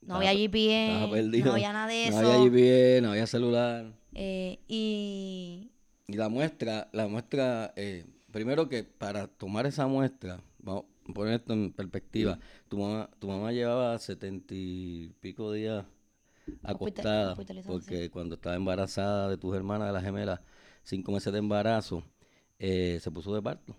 No 0.02 0.22
Estaba 0.22 0.30
había 0.30 0.34
GPS, 0.34 1.39
no 1.44 1.52
había 1.52 1.74
nada 1.74 1.88
de 1.88 2.08
eso. 2.08 2.22
No 2.22 2.28
había 2.30 2.44
GPS, 2.44 3.02
no 3.02 3.10
había 3.12 3.28
celular. 3.28 3.94
Eh, 4.13 4.60
y... 4.68 5.72
Y 6.08 6.13
la 6.13 6.30
muestra, 6.30 6.88
la 6.91 7.08
muestra, 7.08 7.74
eh, 7.76 8.06
primero 8.36 8.67
que 8.67 8.84
para 8.84 9.28
tomar 9.28 9.65
esa 9.65 9.88
muestra, 9.88 10.41
vamos 10.60 10.84
a 11.08 11.13
poner 11.13 11.36
esto 11.36 11.54
en 11.54 11.71
perspectiva, 11.71 12.38
tu 12.67 12.78
mamá, 12.78 13.10
tu 13.17 13.30
mamá 13.30 13.54
llevaba 13.54 13.98
setenta 13.98 14.54
y 14.54 15.13
pico 15.21 15.54
días 15.54 15.86
acostada, 16.62 17.38
porque 17.65 18.12
cuando 18.12 18.36
estaba 18.36 18.58
embarazada 18.58 19.30
de 19.30 19.38
tus 19.38 19.56
hermanas, 19.56 19.88
de 19.88 19.93
las 19.93 20.04
gemelas, 20.04 20.41
cinco 20.84 21.13
meses 21.13 21.32
de 21.32 21.39
embarazo, 21.39 22.04
eh, 22.60 23.00
se 23.02 23.10
puso 23.10 23.34
de 23.34 23.41
parto. 23.41 23.74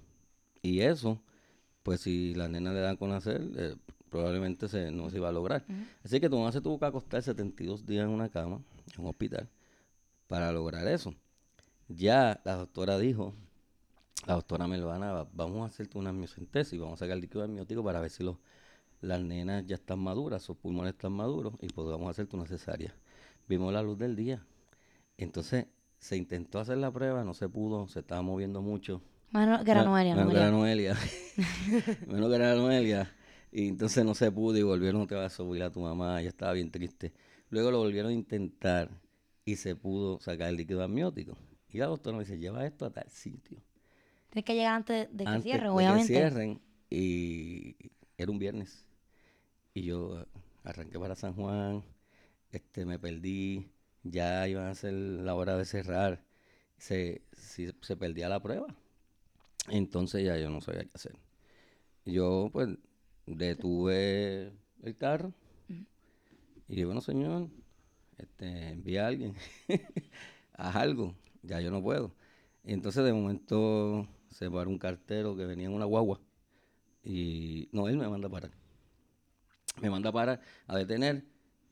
Y 0.62 0.80
eso, 0.80 1.20
pues 1.82 2.00
si 2.00 2.34
la 2.34 2.48
nena 2.48 2.72
le 2.72 2.80
dan 2.80 2.96
con 2.96 3.10
nacer, 3.10 3.42
eh, 3.58 3.76
probablemente 4.08 4.68
se, 4.68 4.90
no 4.90 5.10
se 5.10 5.18
iba 5.18 5.28
a 5.28 5.32
lograr. 5.32 5.66
Así 6.02 6.18
que 6.18 6.30
tu 6.30 6.38
mamá 6.38 6.50
se 6.50 6.62
tuvo 6.62 6.78
que 6.78 6.86
acostar 6.86 7.22
72 7.22 7.84
días 7.84 8.06
en 8.06 8.10
una 8.10 8.30
cama, 8.30 8.62
en 8.94 9.02
un 9.02 9.08
hospital, 9.08 9.50
para 10.28 10.50
lograr 10.50 10.88
eso. 10.88 11.14
Ya 11.88 12.40
la 12.46 12.56
doctora 12.56 12.98
dijo, 12.98 13.34
la 14.26 14.34
doctora 14.34 14.66
Melvana, 14.66 15.12
"Va- 15.12 15.28
vamos 15.32 15.62
a 15.62 15.66
hacerte 15.66 15.98
una 15.98 16.10
amniocentesis, 16.10 16.78
vamos 16.78 16.94
a 17.00 17.04
sacar 17.04 17.14
el 17.16 17.20
líquido 17.22 17.44
amniótico 17.44 17.82
para 17.84 18.00
ver 18.00 18.10
si 18.10 18.22
los, 18.24 18.36
las 19.00 19.20
nenas 19.20 19.64
ya 19.66 19.76
están 19.76 19.98
maduras, 20.00 20.42
sus 20.42 20.56
pulmones 20.56 20.92
están 20.94 21.12
maduros 21.12 21.54
y 21.60 21.68
podamos 21.68 22.10
hacerte 22.10 22.36
una 22.36 22.46
cesárea. 22.46 22.94
Vimos 23.48 23.72
la 23.72 23.82
luz 23.82 23.96
del 23.98 24.16
día. 24.16 24.44
Entonces 25.16 25.66
se 25.98 26.16
intentó 26.16 26.58
hacer 26.58 26.78
la 26.78 26.90
prueba, 26.92 27.24
no 27.24 27.34
se 27.34 27.48
pudo, 27.48 27.88
se 27.88 28.00
estaba 28.00 28.22
moviendo 28.22 28.60
mucho. 28.62 29.00
Menos 29.30 29.64
que 29.64 29.70
era 29.70 29.84
Noelia, 29.84 30.14
Menos 30.16 30.32
que 30.32 30.38
era 30.38 30.50
Noelia. 30.50 30.94
Noelia. 30.94 32.06
Menos 32.06 32.28
que 32.30 32.34
era 32.36 32.54
Noelia. 32.54 33.12
Y 33.52 33.68
entonces 33.68 34.04
no 34.04 34.14
se 34.14 34.30
pudo 34.30 34.58
y 34.58 34.62
volvieron 34.62 35.00
otra 35.02 35.20
vez 35.20 35.32
a 35.32 35.36
subir 35.36 35.62
a 35.62 35.70
tu 35.70 35.80
mamá. 35.80 36.20
Ella 36.20 36.28
estaba 36.28 36.52
bien 36.52 36.70
triste. 36.70 37.12
Luego 37.50 37.70
lo 37.70 37.78
volvieron 37.78 38.10
a 38.10 38.14
intentar 38.14 38.90
y 39.44 39.56
se 39.56 39.76
pudo 39.76 40.20
sacar 40.20 40.48
el 40.48 40.56
líquido 40.56 40.82
amniótico. 40.82 41.36
Y 41.68 41.78
la 41.78 41.86
doctora 41.86 42.16
me 42.16 42.24
dice, 42.24 42.38
lleva 42.38 42.66
esto 42.66 42.84
a 42.86 42.90
tal 42.90 43.08
sitio. 43.10 43.58
Tienes 44.30 44.44
que 44.44 44.54
llegar 44.54 44.74
antes 44.74 45.08
de 45.10 45.24
que 45.24 45.28
Antes 45.30 45.42
cierre, 45.44 45.62
de 45.64 45.68
obviamente. 45.70 46.12
que 46.12 46.18
cierren. 46.18 46.60
Y 46.90 47.76
era 48.18 48.30
un 48.30 48.38
viernes. 48.38 48.84
Y 49.74 49.82
yo 49.82 50.26
arranqué 50.64 50.98
para 50.98 51.14
San 51.16 51.34
Juan. 51.34 51.84
Este, 52.52 52.84
me 52.86 52.98
perdí. 52.98 53.68
Ya 54.02 54.46
iban 54.48 54.66
a 54.66 54.74
ser 54.74 54.92
la 54.94 55.34
hora 55.34 55.56
de 55.56 55.64
cerrar. 55.64 56.24
Se, 56.78 57.22
si- 57.32 57.72
se 57.82 57.96
perdía 57.96 58.28
la 58.28 58.40
prueba. 58.42 58.74
Entonces 59.68 60.24
ya 60.24 60.36
yo 60.38 60.50
no 60.50 60.60
sabía 60.60 60.84
qué 60.84 60.90
hacer. 60.94 61.16
Yo 62.04 62.50
pues 62.52 62.68
detuve 63.26 64.52
el 64.82 64.96
carro 64.96 65.32
y 66.68 66.72
dije, 66.74 66.84
bueno 66.84 67.00
señor, 67.00 67.48
este, 68.18 68.70
envía 68.70 69.04
a 69.04 69.08
alguien, 69.08 69.34
haz 70.54 70.76
algo, 70.76 71.14
ya 71.42 71.60
yo 71.60 71.70
no 71.70 71.82
puedo. 71.82 72.12
Y 72.64 72.72
entonces 72.72 73.04
de 73.04 73.12
momento 73.12 74.08
se 74.36 74.50
paró 74.50 74.68
un 74.68 74.78
cartero 74.78 75.34
que 75.34 75.46
venía 75.46 75.66
en 75.66 75.72
una 75.72 75.86
guagua 75.86 76.20
y 77.02 77.68
no, 77.72 77.88
él 77.88 77.96
me 77.96 78.06
manda 78.08 78.28
a 78.28 78.30
parar. 78.30 78.50
Me 79.80 79.88
manda 79.90 80.10
a 80.10 80.12
parar, 80.12 80.40
a 80.66 80.76
detener 80.76 81.24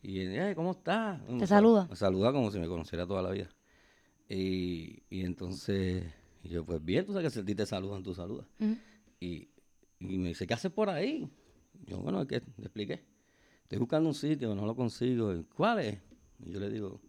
y 0.03 0.18
"Hey, 0.20 0.55
¿cómo 0.55 0.72
estás? 0.72 1.20
Me 1.29 1.40
sal- 1.40 1.48
saluda? 1.48 1.87
Me 1.90 1.96
saluda 1.96 2.33
como 2.33 2.50
si 2.50 2.59
me 2.59 2.66
conociera 2.68 3.07
toda 3.07 3.22
la 3.22 3.31
vida. 3.31 3.48
Y, 4.29 5.03
y 5.11 5.22
entonces, 5.24 6.05
y 6.42 6.48
yo, 6.48 6.64
pues 6.64 6.83
bien, 6.85 7.05
tú 7.05 7.12
sabes 7.12 7.29
que 7.29 7.35
si 7.35 7.40
a 7.40 7.44
ti 7.44 7.55
te 7.55 7.66
saludan, 7.66 8.03
tú 8.03 8.14
saludas. 8.14 8.46
Y, 9.20 9.48
y 10.00 10.18
me 10.18 10.29
dice, 10.29 10.46
¿qué 10.46 10.55
haces 10.55 10.70
por 10.72 10.88
ahí? 10.90 11.31
Yo, 11.87 11.98
bueno, 11.98 12.22
es 12.22 12.29
que 12.29 12.37
expliqué. 12.37 13.05
Estoy 13.62 13.79
buscando 13.79 14.09
un 14.09 14.14
sitio, 14.14 14.55
no 14.55 14.66
lo 14.66 14.74
consigo. 14.77 15.35
Y, 15.35 15.44
¿Cuál 15.44 15.81
es? 15.81 15.98
Y 16.44 16.50
yo 16.53 16.61
le 16.61 16.70
digo, 16.70 17.00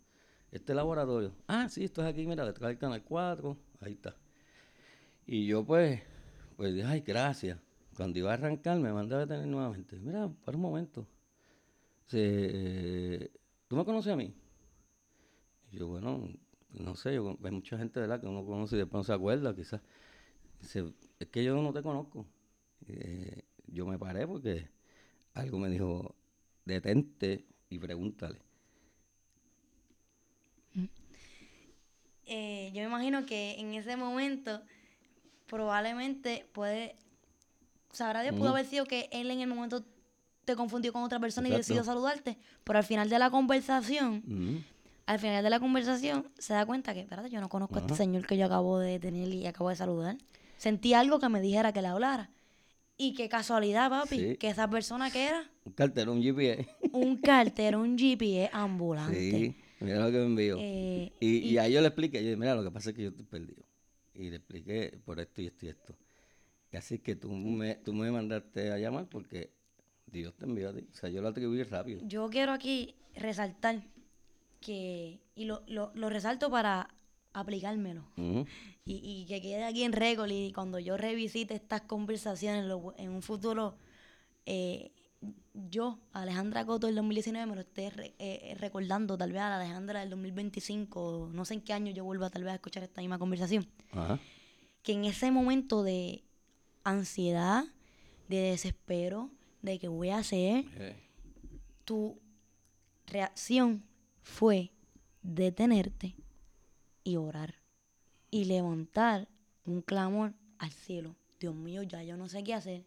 este 0.51 0.73
laboratorio. 0.73 1.33
Ah, 1.47 1.67
sí, 1.69 1.83
esto 1.83 2.01
es 2.01 2.07
aquí, 2.07 2.25
mira, 2.25 2.45
detrás 2.45 2.69
del 2.69 2.77
canal 2.77 3.03
4. 3.03 3.57
Ahí 3.81 3.93
está. 3.93 4.15
Y 5.27 5.47
yo, 5.47 5.65
pues, 5.65 6.01
pues 6.55 6.73
dije, 6.73 6.88
ay, 6.88 7.01
gracias. 7.01 7.59
Cuando 7.95 8.19
iba 8.19 8.31
a 8.31 8.33
arrancar, 8.35 8.79
me 8.79 8.93
mandé 8.93 9.15
a 9.15 9.19
detener 9.19 9.47
nuevamente. 9.47 9.97
Mira, 9.99 10.29
para 10.43 10.57
un 10.57 10.61
momento. 10.61 11.07
Eh, 12.11 13.31
¿tú 13.67 13.75
me 13.75 13.85
conoces 13.85 14.13
a 14.13 14.15
mí? 14.15 14.33
Y 15.71 15.77
yo, 15.77 15.88
bueno, 15.88 16.29
no 16.71 16.95
sé, 16.95 17.15
yo, 17.15 17.38
hay 17.43 17.51
mucha 17.51 17.77
gente, 17.77 17.99
¿verdad?, 17.99 18.21
que 18.21 18.27
uno 18.27 18.45
conoce 18.45 18.75
y 18.75 18.79
después 18.79 18.99
no 18.99 19.03
se 19.03 19.13
acuerda, 19.13 19.55
quizás. 19.55 19.81
Dice, 20.61 20.93
es 21.19 21.27
que 21.27 21.43
yo 21.43 21.59
no 21.61 21.73
te 21.73 21.81
conozco. 21.81 22.27
Eh, 22.88 23.43
yo 23.67 23.85
me 23.85 23.97
paré 23.97 24.27
porque 24.27 24.69
algo 25.33 25.57
me 25.57 25.69
dijo, 25.69 26.15
detente 26.65 27.45
y 27.69 27.79
pregúntale. 27.79 28.39
Eh, 32.27 32.71
yo 32.73 32.81
me 32.81 32.88
imagino 32.88 33.25
que 33.25 33.59
en 33.59 33.73
ese 33.73 33.97
momento 33.97 34.61
probablemente 35.47 36.45
puede, 36.53 36.95
sabrá 37.91 38.21
Dios, 38.21 38.36
pudo 38.36 38.49
haber 38.49 38.65
sido 38.65 38.86
que 38.86 39.10
él 39.12 39.29
en 39.31 39.41
el 39.41 39.47
momento 39.47 39.84
te 40.45 40.55
confundió 40.55 40.93
con 40.93 41.03
otra 41.03 41.19
persona 41.19 41.47
y 41.47 41.51
decidió 41.51 41.84
saludarte, 41.84 42.38
pero 42.63 42.79
al 42.79 42.86
final 42.86 43.10
de 43.10 43.17
la 43.19 43.29
conversación, 43.29 44.63
al 45.05 45.19
final 45.19 45.43
de 45.43 45.49
la 45.49 45.60
conversación 45.60 46.27
se 46.38 46.53
da 46.53 46.65
cuenta 46.65 46.93
que, 46.93 47.01
espérate, 47.01 47.29
yo 47.29 47.41
no 47.41 47.49
conozco 47.49 47.77
a 47.77 47.81
este 47.81 47.95
señor 47.95 48.25
que 48.27 48.38
yo 48.38 48.45
acabo 48.45 48.79
de 48.79 48.99
tener 48.99 49.27
y 49.29 49.45
acabo 49.47 49.69
de 49.69 49.75
saludar. 49.75 50.17
Sentí 50.58 50.93
algo 50.93 51.19
que 51.19 51.29
me 51.29 51.41
dijera 51.41 51.73
que 51.73 51.81
le 51.81 51.88
hablara. 51.88 52.29
Y 52.97 53.13
qué 53.13 53.27
casualidad, 53.27 53.89
papi, 53.89 54.17
Sí. 54.19 54.38
que 54.38 54.47
esa 54.49 54.69
persona 54.69 55.12
que 55.12 55.25
era 55.27 55.43
Un 55.65 55.73
cartero, 55.73 56.13
un 56.13 56.21
GPS. 56.23 56.65
un 56.93 57.17
cartero, 57.17 57.81
un 57.81 57.97
GPS 57.97 58.49
ambulante. 58.53 59.19
sí, 59.19 59.55
mira 59.81 59.99
lo 59.99 60.05
que 60.12 60.17
me 60.17 60.25
envió. 60.25 60.58
Eh, 60.62 61.12
y, 61.19 61.38
y 61.39 61.58
a 61.58 61.65
ellos 61.65 61.81
le 61.81 61.88
expliqué, 61.89 62.19
yo 62.19 62.23
dije, 62.29 62.38
mira, 62.38 62.55
lo 62.55 62.63
que 62.63 62.71
pasa 62.71 62.91
es 62.91 62.95
que 62.95 63.03
yo 63.03 63.10
estoy 63.10 63.25
perdido. 63.25 63.63
Y 64.15 64.30
le 64.30 64.38
expliqué 64.38 64.99
por 65.06 65.19
esto 65.19 65.41
y 65.41 65.47
esto 65.47 65.65
y 65.65 65.69
esto. 65.69 65.95
Y 66.71 66.78
así 66.78 66.99
que 66.99 67.15
tú 67.15 67.32
me, 67.32 67.75
tú 67.75 67.93
me 67.93 68.10
mandaste 68.12 68.71
a 68.71 68.78
llamar 68.78 69.08
porque 69.08 69.51
Dios 70.08 70.34
te 70.36 70.45
envió 70.45 70.69
a 70.69 70.73
ti. 70.73 70.88
O 70.91 70.95
sea, 70.95 71.10
yo 71.10 71.21
lo 71.21 71.28
atribuí 71.30 71.63
rápido. 71.63 72.01
Yo 72.06 72.30
quiero 72.30 72.51
aquí 72.51 72.95
resaltar 73.15 73.84
que, 74.62 75.19
y 75.36 75.45
lo, 75.45 75.63
lo, 75.67 75.91
lo 75.95 76.10
resalto 76.10 76.49
para 76.49 76.89
aplicármelo, 77.34 78.04
y, 78.15 78.43
y 78.86 79.25
que 79.28 79.41
quede 79.41 79.65
aquí 79.65 79.84
en 79.84 79.91
récord, 79.91 80.30
y 80.32 80.51
cuando 80.54 80.80
yo 80.80 80.95
revisite 80.95 81.54
estas 81.54 81.82
conversaciones 81.82 82.65
lo- 82.65 82.93
en 82.97 83.10
un 83.10 83.21
futuro, 83.21 83.75
eh, 84.45 84.91
yo, 85.53 85.99
Alejandra 86.13 86.65
Coto 86.65 86.88
del 86.88 86.95
2019, 86.95 87.45
me 87.47 87.55
lo 87.55 87.61
esté 87.61 87.89
re- 87.89 88.13
eh, 88.19 88.55
recordando, 88.59 89.17
tal 89.17 89.31
vez 89.31 89.41
a 89.41 89.49
la 89.49 89.55
Alejandra 89.57 89.99
del 90.01 90.09
2025, 90.11 91.29
no 91.33 91.45
sé 91.45 91.55
en 91.55 91.61
qué 91.61 91.73
año 91.73 91.91
yo 91.91 92.03
vuelva 92.03 92.29
tal 92.29 92.43
vez 92.43 92.51
a 92.51 92.55
escuchar 92.55 92.83
esta 92.83 93.01
misma 93.01 93.17
conversación, 93.19 93.67
Ajá. 93.91 94.19
que 94.83 94.93
en 94.93 95.05
ese 95.05 95.31
momento 95.31 95.83
de 95.83 96.23
ansiedad, 96.83 97.63
de 98.27 98.38
desespero, 98.38 99.29
de 99.61 99.79
qué 99.79 99.88
voy 99.88 100.09
a 100.09 100.17
hacer, 100.17 100.65
Eh, 100.77 100.95
tu 101.85 102.19
reacción 103.07 103.83
fue 104.23 104.71
detenerte 105.21 106.15
y 107.03 107.15
orar 107.17 107.55
y 108.31 108.45
levantar 108.45 109.27
un 109.65 109.81
clamor 109.81 110.33
al 110.57 110.71
cielo. 110.71 111.15
Dios 111.39 111.53
mío, 111.55 111.83
ya 111.83 112.03
yo 112.03 112.17
no 112.17 112.27
sé 112.27 112.43
qué 112.43 112.53
hacer. 112.53 112.83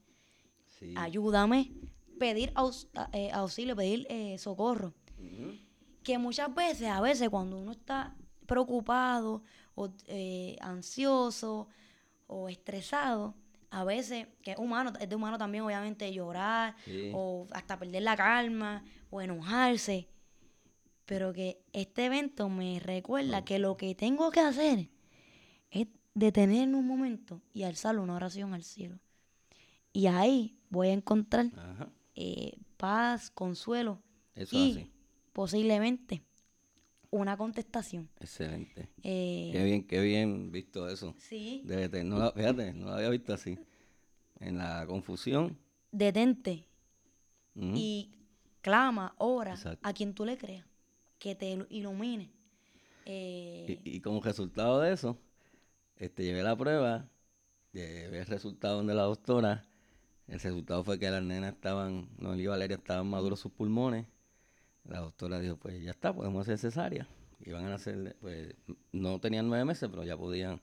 sí. 0.79 0.94
Ayúdame. 0.96 1.70
Pedir 2.18 2.52
aus- 2.54 2.88
eh, 3.12 3.31
auxilio, 3.33 3.74
pedir 3.76 4.07
eh, 4.11 4.37
socorro. 4.38 4.94
Que 6.02 6.18
muchas 6.18 6.54
veces, 6.54 6.88
a 6.88 7.00
veces, 7.00 7.28
cuando 7.28 7.59
uno 7.59 7.72
está 7.72 8.16
preocupado 8.46 9.42
o 9.74 9.90
eh, 10.07 10.57
ansioso 10.61 11.68
o 12.26 12.48
estresado, 12.48 13.35
a 13.70 13.85
veces, 13.85 14.26
que 14.42 14.52
es 14.52 14.59
humano, 14.59 14.92
es 14.98 15.09
de 15.09 15.14
humano 15.16 15.37
también, 15.37 15.64
obviamente, 15.64 16.11
llorar 16.12 16.74
Sí. 16.85 17.11
o 17.14 17.46
hasta 17.52 17.78
perder 17.78 18.02
la 18.02 18.16
calma 18.16 18.83
o 19.11 19.20
enojarse. 19.20 20.09
Pero 21.04 21.33
que 21.33 21.61
este 21.72 22.07
evento 22.07 22.48
me 22.48 22.81
recuerda 22.81 23.44
que 23.44 23.59
lo 23.59 23.76
que 23.76 23.94
tengo 23.94 24.31
que 24.31 24.40
hacer 24.40 24.88
es 25.70 25.87
detenerme 26.14 26.76
un 26.76 26.87
momento 26.87 27.40
y 27.52 27.62
alzar 27.64 27.98
una 27.98 28.14
oración 28.14 28.54
al 28.54 28.62
cielo. 28.62 28.98
Y 29.92 30.07
ahí 30.07 30.59
voy 30.70 30.88
a 30.88 30.92
encontrar 30.92 31.46
Ajá. 31.57 31.88
Eh, 32.20 32.59
paz, 32.76 33.31
consuelo 33.31 34.02
Eso 34.35 34.57
y 34.57 34.72
así. 34.72 34.90
posiblemente 35.33 36.22
una 37.11 37.37
contestación. 37.37 38.09
Excelente. 38.18 38.88
Eh, 39.04 39.50
Qué 39.52 39.64
bien, 39.64 39.87
qué 39.87 40.00
bien 40.00 40.50
visto 40.50 40.88
eso. 40.88 41.14
sí, 41.18 41.62
no 41.64 42.18
la- 42.18 42.33
fíjate, 42.33 42.72
no 42.74 42.87
lo 42.87 42.92
había 42.94 43.09
visto 43.11 43.33
así. 43.33 43.57
En 44.40 44.59
la 44.59 44.85
confusión. 44.87 45.57
detente 45.92 46.64
y 47.54 48.11
clama, 48.61 49.14
ora 49.18 49.54
Exacto. 49.54 49.88
a 49.88 49.92
quien 49.92 50.12
tú 50.14 50.24
le 50.24 50.37
creas, 50.37 50.66
que 51.18 51.35
te 51.35 51.54
ilu- 51.57 51.66
ilumine. 51.70 52.31
Eh, 53.04 53.81
Y, 53.85 53.96
y 53.96 54.00
como 54.00 54.20
resultado 54.20 54.81
de 54.81 54.92
eso, 54.92 55.18
este, 55.96 56.24
llevé 56.24 56.42
la 56.42 56.57
prueba, 56.57 57.09
llevé 57.72 58.18
el 58.20 58.26
resultado 58.26 58.83
de 58.85 58.94
la 58.94 59.02
doctora. 59.04 59.64
El 60.29 60.41
resultado 60.41 60.85
fue 60.85 60.99
que 60.99 61.11
las 61.11 61.23
nenas 61.23 61.55
estaban, 61.55 62.09
Noel 62.19 62.41
y 62.41 62.47
Valeria 62.47 62.77
estaban 62.77 63.09
maduros 63.09 63.41
sus 63.41 63.51
pulmones. 63.51 64.07
La 64.85 65.01
doctora 65.01 65.41
dijo, 65.41 65.57
pues 65.57 65.83
ya 65.83 65.91
está, 65.91 66.14
podemos 66.14 66.43
hacer 66.43 66.59
cesárea. 66.59 67.07
iban 67.45 67.64
a 67.64 67.71
nacer, 67.71 68.17
pues 68.21 68.55
no 68.93 69.19
tenían 69.21 69.49
nueve 69.49 69.64
meses, 69.64 69.88
pero 69.88 70.05
ya 70.05 70.17
podían 70.17 70.61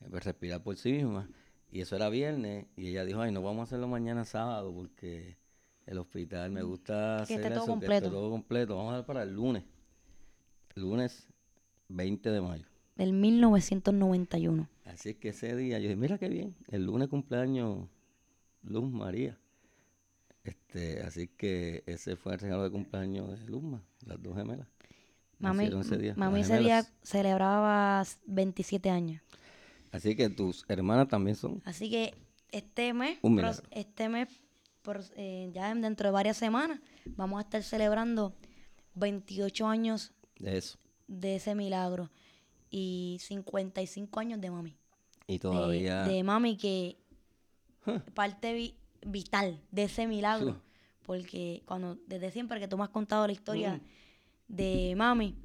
eh, 0.00 0.06
pues, 0.10 0.24
respirar 0.24 0.62
por 0.62 0.76
sí 0.76 0.92
mismas. 0.92 1.28
Y 1.70 1.80
eso 1.80 1.96
era 1.96 2.10
viernes, 2.10 2.66
y 2.76 2.88
ella 2.88 3.04
dijo, 3.04 3.20
ay, 3.22 3.32
no 3.32 3.40
vamos 3.40 3.60
a 3.60 3.62
hacerlo 3.64 3.88
mañana 3.88 4.26
sábado 4.26 4.74
porque 4.74 5.38
el 5.86 5.98
hospital 5.98 6.50
me 6.50 6.62
gusta 6.62 7.24
Que 7.26 7.34
hacer 7.34 7.40
esté 7.40 7.48
todo 7.48 7.56
eso, 7.56 7.64
que 7.64 7.70
completo. 7.72 7.94
esté 8.06 8.10
todo 8.10 8.30
completo. 8.30 8.76
Vamos 8.76 8.92
a 8.92 8.96
dar 8.96 9.06
para 9.06 9.22
el 9.22 9.34
lunes. 9.34 9.64
Lunes 10.74 11.28
20 11.88 12.30
de 12.30 12.40
mayo. 12.42 12.66
Del 12.96 13.14
1991. 13.14 14.68
Así 14.84 15.10
es 15.10 15.16
que 15.16 15.30
ese 15.30 15.56
día, 15.56 15.78
yo 15.78 15.84
dije, 15.84 15.96
mira 15.96 16.18
qué 16.18 16.28
bien, 16.28 16.54
el 16.68 16.84
lunes 16.84 17.08
cumpleaños 17.08 17.88
Luz 18.62 18.90
María. 18.90 19.38
Este, 20.44 21.02
así 21.02 21.28
que 21.28 21.84
ese 21.86 22.16
fue 22.16 22.34
el 22.34 22.40
regalo 22.40 22.64
de 22.64 22.70
cumpleaños 22.70 23.30
de 23.38 23.46
Luzma, 23.46 23.82
las 24.04 24.20
dos 24.22 24.36
gemelas. 24.36 24.66
Mami, 25.38 25.66
ese 25.66 25.98
día, 25.98 26.14
mami 26.16 26.40
ese 26.40 26.58
día 26.58 26.86
celebraba 27.02 28.04
27 28.26 28.90
años. 28.90 29.22
Así 29.90 30.14
que 30.16 30.30
tus 30.30 30.64
hermanas 30.68 31.08
también 31.08 31.36
son. 31.36 31.60
Así 31.64 31.90
que 31.90 32.14
este 32.50 32.92
mes, 32.94 33.18
pros- 33.20 33.62
este 33.70 34.08
mes, 34.08 34.28
por- 34.82 35.02
eh, 35.16 35.50
ya 35.52 35.74
dentro 35.74 36.08
de 36.08 36.12
varias 36.12 36.36
semanas, 36.36 36.80
vamos 37.16 37.38
a 37.38 37.42
estar 37.42 37.62
celebrando 37.62 38.34
28 38.94 39.66
años 39.66 40.12
De 40.38 40.56
eso. 40.58 40.78
de 41.08 41.36
ese 41.36 41.54
milagro 41.54 42.10
y 42.70 43.18
55 43.20 44.20
años 44.20 44.40
de 44.40 44.50
mami. 44.50 44.76
Y 45.26 45.34
De- 45.34 45.38
todavía. 45.40 46.02
De, 46.04 46.22
mami 46.22 46.56
que 46.56 46.96
parte 48.14 48.52
vi- 48.54 48.74
vital 49.06 49.60
de 49.70 49.84
ese 49.84 50.06
milagro. 50.06 50.52
Sí. 50.52 50.58
Porque 51.04 51.62
cuando 51.66 51.96
desde 52.06 52.30
siempre 52.30 52.60
que 52.60 52.68
tú 52.68 52.76
me 52.78 52.84
has 52.84 52.90
contado 52.90 53.26
la 53.26 53.32
historia 53.32 53.74
Mm. 53.74 53.80
de 54.48 54.94
mami, 54.96 55.36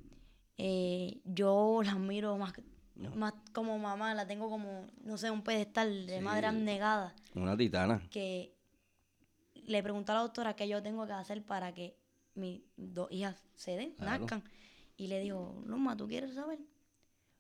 eh, 0.57 1.19
yo 1.25 1.81
la 1.83 1.95
miro 1.95 2.37
más, 2.37 2.53
No. 2.95 3.11
más 3.15 3.33
como 3.53 3.77
mamá, 3.79 4.13
la 4.13 4.25
tengo 4.27 4.49
como, 4.49 4.87
no 5.03 5.17
sé, 5.17 5.31
un 5.31 5.41
pedestal 5.43 6.05
de 6.07 6.17
Sí. 6.17 6.23
madre 6.23 6.47
abnegada. 6.47 7.13
Una 7.35 7.57
titana. 7.57 8.01
Que 8.11 8.53
le 9.65 9.83
pregunté 9.83 10.11
a 10.11 10.15
la 10.15 10.21
doctora 10.21 10.55
qué 10.55 10.67
yo 10.67 10.81
tengo 10.81 11.05
que 11.05 11.13
hacer 11.13 11.43
para 11.43 11.73
que 11.73 11.95
mis 12.35 12.61
dos 12.77 13.11
hijas 13.11 13.35
se 13.55 13.75
den, 13.75 13.91
Claro. 13.93 14.19
nazcan. 14.19 14.43
Y 14.95 15.07
le 15.07 15.19
dijo, 15.19 15.61
Luma, 15.65 15.97
¿tú 15.97 16.07
quieres 16.07 16.33
saber? 16.35 16.59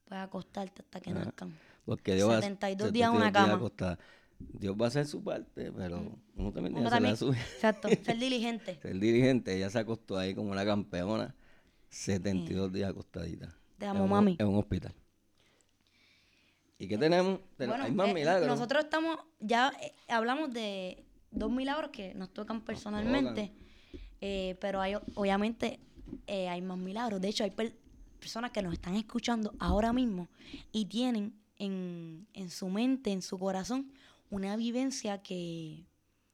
Pues 0.05 0.19
acostarte 0.19 0.81
hasta 0.81 0.99
que 1.01 1.11
Ajá. 1.11 1.25
nazcan. 1.25 1.57
Porque 1.85 2.15
Dios 2.15 2.29
va 2.29 2.37
a- 2.37 2.41
72 2.41 2.91
días 2.91 3.09
en 3.11 3.15
una 3.15 3.31
cama. 3.31 3.53
acostada. 3.53 3.97
Dios 4.39 4.75
va 4.79 4.85
a 4.85 4.87
hacer 4.89 5.05
su 5.07 5.23
parte, 5.23 5.71
pero 5.71 6.17
uno 6.35 6.51
también 6.51 6.73
tiene 6.75 6.89
que 6.89 6.95
hacer 6.95 7.01
la 7.01 7.15
suya. 7.15 7.41
exacto, 7.41 7.87
ser 8.03 8.17
diligente. 8.17 8.79
Ser 8.81 8.99
dirigente, 8.99 9.55
ella 9.55 9.69
se 9.69 9.79
acostó 9.79 10.17
ahí 10.17 10.33
como 10.35 10.51
una 10.51 10.65
campeona, 10.65 11.35
72 11.89 12.71
días 12.71 12.89
acostadita. 12.91 13.55
Te 13.77 13.85
en 13.85 13.91
amo, 13.91 14.03
un- 14.05 14.09
mami. 14.09 14.35
En 14.39 14.47
un 14.47 14.55
hospital. 14.57 14.93
¿Y 16.79 16.87
qué 16.87 16.97
tenemos? 16.97 17.39
Ten- 17.57 17.69
Bueno, 17.69 17.83
Hay 17.85 17.91
más 17.91 18.09
eh, 18.09 18.13
milagros. 18.13 18.47
Nosotros 18.47 18.83
estamos, 18.83 19.17
ya 19.39 19.71
eh, 19.81 19.93
hablamos 20.07 20.53
de 20.53 21.03
dos 21.31 21.51
milagros 21.51 21.89
que 21.91 22.13
nos 22.13 22.29
tocan 22.31 22.61
personalmente, 22.61 23.51
eh, 24.21 24.55
pero 24.61 24.79
hay, 24.81 24.93
obviamente 25.15 25.79
eh, 26.27 26.47
hay 26.49 26.61
más 26.61 26.77
milagros. 26.77 27.19
De 27.19 27.29
hecho, 27.29 27.43
hay 27.43 27.51
per- 27.51 27.75
personas 28.19 28.51
que 28.51 28.61
nos 28.61 28.73
están 28.73 28.95
escuchando 28.95 29.53
ahora 29.59 29.91
mismo 29.91 30.27
y 30.71 30.85
tienen 30.85 31.33
en, 31.57 32.27
en 32.33 32.49
su 32.51 32.69
mente, 32.69 33.11
en 33.11 33.23
su 33.23 33.39
corazón, 33.39 33.91
una 34.29 34.55
vivencia 34.57 35.21
que, 35.21 35.85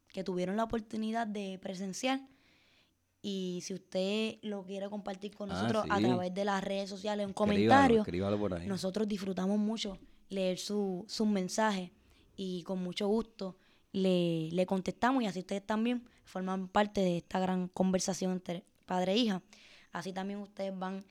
que 0.07 0.23
tuvieron 0.23 0.57
la 0.57 0.63
oportunidad 0.63 1.27
de 1.27 1.59
presenciar. 1.61 2.21
Y 3.21 3.59
si 3.63 3.73
usted 3.73 4.37
lo 4.41 4.63
quiere 4.65 4.89
compartir 4.89 5.33
con 5.33 5.49
Ah, 5.49 5.53
nosotros 5.53 5.85
a 5.89 5.99
través 5.99 6.33
de 6.33 6.45
las 6.45 6.63
redes 6.63 6.89
sociales, 6.89 7.25
un 7.25 7.33
comentario, 7.33 8.01
escríbalo 8.01 8.37
por 8.37 8.53
ahí. 8.53 8.67
nosotros 8.67 9.07
disfrutamos 9.07 9.57
mucho 9.57 9.97
leer 10.29 10.57
su- 10.57 11.05
sus 11.07 11.27
mensajes 11.27 11.91
y 12.35 12.63
con 12.63 12.83
mucho 12.83 13.07
gusto 13.07 13.55
le, 13.93 14.49
le 14.51 14.65
contestamos 14.65 15.23
y 15.23 15.27
así 15.27 15.39
ustedes 15.39 15.65
también 15.65 16.03
forman 16.25 16.67
parte 16.67 16.99
de 17.01 17.17
esta 17.17 17.39
gran 17.39 17.67
conversación 17.69 18.31
entre 18.33 18.63
padre 18.85 19.13
e 19.13 19.17
hija. 19.17 19.41
Así 19.91 20.11
también 20.11 20.39
ustedes 20.39 20.77
van 20.77 21.05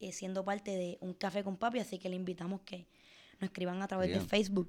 eh, 0.00 0.12
siendo 0.12 0.44
parte 0.44 0.72
de 0.76 0.98
un 1.00 1.14
café 1.14 1.42
con 1.44 1.56
papi, 1.56 1.78
así 1.78 1.98
que 1.98 2.08
le 2.10 2.16
invitamos 2.16 2.60
que 2.62 2.86
nos 3.40 3.48
escriban 3.48 3.80
a 3.80 3.88
través 3.88 4.10
de. 4.10 4.20
Facebook 4.26 4.68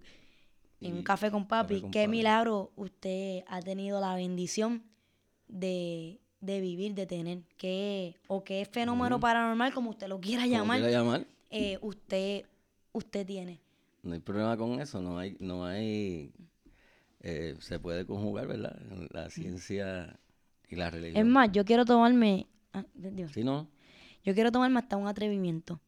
en 0.82 0.96
un 0.96 1.04
café 1.04 1.30
con 1.32 1.48
papi. 1.48 1.76
Café 1.76 1.82
con 1.82 1.92
Qué 1.92 2.00
Papi. 2.06 2.12
milagro 2.12 2.72
usted 2.76 3.44
ha 3.48 3.62
tenido 3.62 4.00
la 4.00 4.16
bendición 4.16 4.84
de, 5.48 6.20
de 6.42 6.62
vivir, 6.62 6.94
de 6.94 7.06
tener. 7.06 7.44
Qué, 7.58 8.16
o 8.28 8.44
qué 8.44 8.66
fenómeno 8.66 9.20
paranormal, 9.20 9.74
como 9.74 9.90
usted 9.92 10.08
lo 10.08 10.20
quiera 10.20 10.44
Como 10.44 10.54
llamar, 10.56 10.80
quiera 10.80 10.92
llamar, 10.92 11.28
eh, 11.50 11.78
usted, 11.82 12.46
usted 12.94 13.26
tiene. 13.26 13.60
no 14.04 14.14
hay 14.14 14.20
problema 14.20 14.56
con 14.58 14.80
eso, 14.80 15.02
no 15.02 15.18
hay, 15.18 15.36
no 15.40 15.66
hay, 15.66 16.32
eh, 17.22 17.56
se 17.60 17.80
puede 17.80 18.06
conjugar, 18.06 18.48
¿verdad? 18.48 18.80
La 19.12 19.30
ciencia 19.30 20.18
y 20.70 20.76
la 20.76 20.90
religión. 20.90 21.18
Es 21.26 21.32
más, 21.32 21.52
yo 21.52 21.66
quiero 21.66 21.84
tomarme, 21.86 22.48
ah, 22.74 22.86
Dios, 22.94 23.32
¿Sí, 23.34 23.44
no? 23.44 23.68
yo 24.24 24.34
quiero 24.34 24.52
tomarme 24.52 24.80
hasta 24.80 24.96
un 24.98 25.08
atrevimiento. 25.08 25.82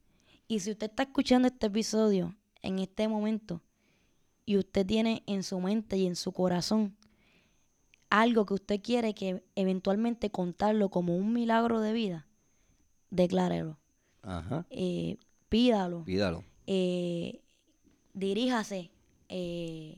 Y 0.48 0.60
si 0.60 0.72
usted 0.72 0.90
está 0.90 1.04
escuchando 1.04 1.48
este 1.48 1.68
episodio 1.68 2.36
en 2.62 2.80
este 2.80 3.08
momento 3.08 3.62
y 4.52 4.58
usted 4.58 4.86
tiene 4.86 5.24
en 5.28 5.44
su 5.44 5.60
mente 5.62 5.96
y 5.98 6.06
en 6.08 6.16
su 6.18 6.34
corazón 6.34 6.98
algo 8.10 8.46
que 8.46 8.54
usted 8.56 8.82
quiere 8.82 9.14
que 9.14 9.42
eventualmente 9.56 10.30
contarlo 10.30 10.90
como 10.90 11.16
un 11.16 11.32
milagro 11.32 11.80
de 11.80 11.94
vida, 11.94 12.28
declárelo. 13.10 13.78
Ajá, 14.22 14.66
Eh, 14.70 15.16
pídalo. 15.48 16.04
pídalo. 16.04 16.44
eh, 16.68 17.42
diríjase 18.14 18.92
eh, 19.30 19.98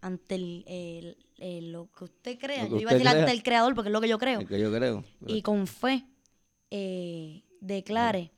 ante 0.00 0.34
el, 0.36 0.64
el- 0.66 1.16
el- 1.38 1.72
lo 1.72 1.90
que 1.92 2.04
usted 2.04 2.38
crea. 2.38 2.64
Que 2.64 2.70
Yo 2.70 2.78
iba 2.78 2.90
a 2.92 2.94
decir 2.94 3.08
ante 3.08 3.30
el 3.32 3.42
creador 3.42 3.74
porque 3.74 3.88
es 3.90 3.92
lo 3.92 4.00
que 4.00 4.08
yo 4.08 4.18
creo. 4.18 4.40
Es 4.40 4.48
que 4.48 4.58
yo 4.58 4.72
creo. 4.72 5.04
Y 5.26 5.42
con 5.42 5.66
fe 5.66 6.06
declare 7.60 8.30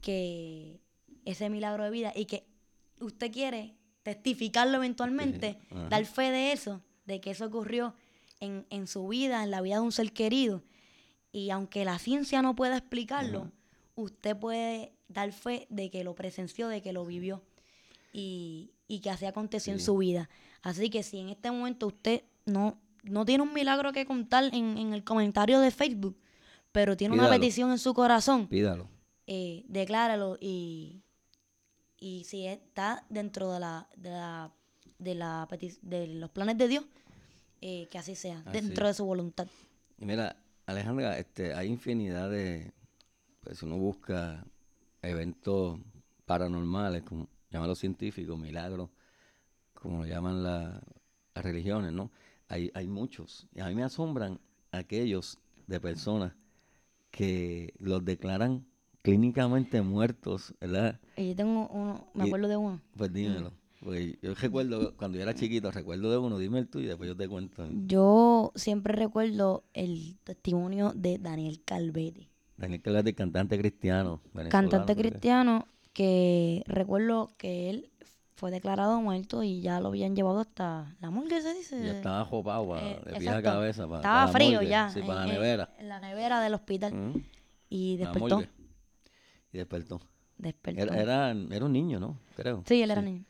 que 0.00 0.80
ese 1.24 1.48
milagro 1.50 1.84
de 1.84 1.90
vida 1.90 2.12
y 2.14 2.24
que 2.26 2.44
usted 3.00 3.30
quiere 3.32 3.77
testificarlo 4.14 4.76
eventualmente, 4.78 5.58
dar 5.90 6.04
fe 6.06 6.30
de 6.30 6.52
eso, 6.52 6.80
de 7.06 7.20
que 7.20 7.30
eso 7.32 7.44
ocurrió 7.46 7.94
en, 8.40 8.66
en 8.70 8.86
su 8.86 9.06
vida, 9.08 9.42
en 9.44 9.50
la 9.50 9.60
vida 9.60 9.76
de 9.76 9.80
un 9.82 9.92
ser 9.92 10.12
querido. 10.12 10.62
Y 11.32 11.50
aunque 11.50 11.84
la 11.84 11.98
ciencia 11.98 12.40
no 12.40 12.54
pueda 12.54 12.76
explicarlo, 12.78 13.50
usted 13.96 14.36
puede 14.36 14.92
dar 15.08 15.32
fe 15.32 15.66
de 15.68 15.90
que 15.90 16.04
lo 16.04 16.14
presenció, 16.14 16.68
de 16.68 16.80
que 16.80 16.92
lo 16.92 17.04
vivió 17.04 17.42
y, 18.12 18.70
y 18.86 19.00
que 19.00 19.10
así 19.10 19.26
aconteció 19.26 19.72
en 19.72 19.80
su 19.80 19.96
vida. 19.98 20.28
Así 20.62 20.88
que 20.90 21.02
si 21.02 21.18
en 21.18 21.28
este 21.28 21.50
momento 21.50 21.86
usted 21.88 22.22
no, 22.46 22.78
no 23.02 23.24
tiene 23.24 23.42
un 23.42 23.52
milagro 23.52 23.92
que 23.92 24.06
contar 24.06 24.44
en, 24.54 24.78
en 24.78 24.92
el 24.94 25.04
comentario 25.04 25.60
de 25.60 25.70
Facebook, 25.70 26.16
pero 26.72 26.96
tiene 26.96 27.14
una 27.14 27.24
petición 27.40 27.70
en 27.70 27.78
su 27.78 27.92
corazón, 27.94 28.46
Pídalo. 28.48 28.88
eh, 29.26 29.64
decláralo 29.68 30.36
y, 30.40 31.02
y 32.00 32.24
si 32.24 32.46
está 32.46 33.04
dentro 33.08 33.52
de 33.52 33.60
la, 33.60 33.88
de 33.96 34.10
la, 34.10 34.52
de 34.98 35.14
la 35.14 35.48
de 35.82 36.06
los 36.08 36.30
planes 36.30 36.58
de 36.58 36.68
Dios, 36.68 36.84
eh, 37.60 37.88
que 37.90 37.98
así 37.98 38.14
sea, 38.14 38.38
Así. 38.46 38.50
dentro 38.52 38.86
de 38.86 38.94
su 38.94 39.04
voluntad. 39.04 39.46
Y 39.98 40.04
mira, 40.04 40.36
Alejandra, 40.66 41.18
este, 41.18 41.54
hay 41.54 41.68
infinidad 41.68 42.30
de, 42.30 42.72
pues 43.40 43.58
si 43.58 43.66
uno 43.66 43.76
busca 43.78 44.44
eventos 45.02 45.78
paranormales, 46.24 47.02
como 47.02 47.28
llaman 47.50 47.68
los 47.68 47.78
científicos, 47.78 48.38
milagros, 48.38 48.90
como 49.74 49.98
lo 49.98 50.06
llaman 50.06 50.42
la- 50.42 50.80
las 51.34 51.44
religiones, 51.44 51.92
¿no? 51.92 52.10
Hay, 52.48 52.70
hay 52.74 52.86
muchos. 52.88 53.46
Y 53.54 53.60
a 53.60 53.66
mí 53.66 53.74
me 53.74 53.84
asombran 53.84 54.40
aquellos 54.72 55.38
de 55.66 55.80
personas 55.80 56.34
que 57.10 57.74
los 57.78 58.04
declaran 58.04 58.66
clínicamente 59.02 59.82
muertos, 59.82 60.54
¿verdad? 60.60 61.00
Y 61.16 61.28
yo 61.30 61.36
tengo 61.36 61.68
uno, 61.68 62.06
me 62.14 62.24
Y- 62.24 62.28
acuerdo 62.28 62.48
de 62.48 62.56
uno. 62.56 62.80
Pues 62.96 63.12
dímelo. 63.12 63.52
Porque 63.80 64.18
yo 64.20 64.34
recuerdo, 64.34 64.96
cuando 64.96 65.18
yo 65.18 65.22
era 65.22 65.34
chiquito, 65.34 65.70
recuerdo 65.70 66.10
de 66.10 66.18
uno, 66.18 66.36
dime 66.38 66.58
el 66.58 66.68
tuyo 66.68 66.86
y 66.86 66.88
después 66.88 67.08
yo 67.08 67.16
te 67.16 67.28
cuento. 67.28 67.64
Yo 67.86 68.50
siempre 68.56 68.92
recuerdo 68.92 69.62
el 69.72 70.18
testimonio 70.24 70.92
de 70.96 71.18
Daniel 71.18 71.62
Calvete, 71.64 72.28
Daniel 72.56 72.82
Calvete, 72.82 73.14
cantante 73.14 73.56
cristiano. 73.56 74.20
cantante 74.50 74.96
cristiano, 74.96 75.66
que 75.92 76.64
recuerdo 76.66 77.30
que 77.38 77.70
él 77.70 77.90
fue 78.34 78.50
declarado 78.50 79.00
muerto 79.00 79.44
y 79.44 79.60
ya 79.60 79.78
lo 79.80 79.88
habían 79.88 80.14
llevado 80.16 80.40
hasta 80.40 80.96
la 81.00 81.10
morgue, 81.10 81.40
se 81.40 81.54
dice. 81.54 81.80
Ya 81.80 81.92
estaba 81.92 82.24
jopado 82.24 82.68
pa- 82.68 82.80
Eh, 82.82 83.00
de 83.06 83.12
pies 83.18 83.28
a 83.32 83.42
cabeza. 83.42 83.86
pa- 83.88 83.96
Estaba 83.96 84.26
pa 84.26 84.32
frío 84.32 84.52
morgue, 84.58 84.68
ya. 84.70 84.90
Sí, 84.90 85.00
en- 85.00 85.06
para 85.06 85.20
la 85.26 85.32
nevera. 85.32 85.74
En 85.78 85.88
la 85.88 86.00
nevera 86.00 86.40
del 86.40 86.54
hospital. 86.54 86.94
Mm, 86.94 87.22
Y 87.70 87.96
despertó. 87.98 88.42
Y 89.52 89.58
despertó. 89.58 90.00
Despertó. 90.36 90.80
Era, 90.82 91.00
era, 91.00 91.30
era 91.32 91.64
un 91.64 91.72
niño, 91.72 91.98
¿no? 92.00 92.18
Creo. 92.36 92.62
sí, 92.66 92.82
él 92.82 92.90
era 92.90 93.02
niño. 93.02 93.24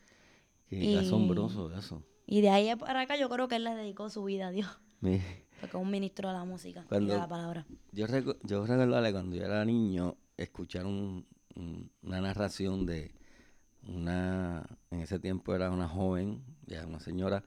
Y- 0.69 0.95
asombroso 0.97 1.75
eso. 1.75 2.03
Y 2.27 2.41
de 2.41 2.49
ahí 2.49 2.75
para 2.75 3.01
acá 3.01 3.17
yo 3.17 3.27
creo 3.29 3.47
que 3.47 3.55
él 3.55 3.63
le 3.63 3.73
dedicó 3.75 4.09
su 4.09 4.23
vida 4.23 4.47
a 4.47 4.51
Dios. 4.51 4.67
Mi- 5.01 5.21
Porque 5.61 5.75
es 5.77 5.81
un 5.83 5.89
ministro 5.89 6.27
de 6.29 6.35
la 6.35 6.43
música 6.45 6.85
y 6.91 7.05
de 7.05 7.17
la 7.17 7.27
palabra. 7.27 7.65
Yo, 7.91 8.05
recu- 8.07 8.37
yo 8.43 8.65
recuerdo 8.65 9.11
cuando 9.11 9.35
yo 9.35 9.43
era 9.43 9.65
niño, 9.65 10.15
escuchar 10.37 10.85
un, 10.85 11.25
una 12.03 12.21
narración 12.21 12.85
de 12.85 13.11
una, 13.87 14.65
en 14.91 15.01
ese 15.01 15.19
tiempo 15.19 15.55
era 15.55 15.71
una 15.71 15.87
joven, 15.87 16.43
ya 16.67 16.85
una 16.85 16.99
señora 16.99 17.43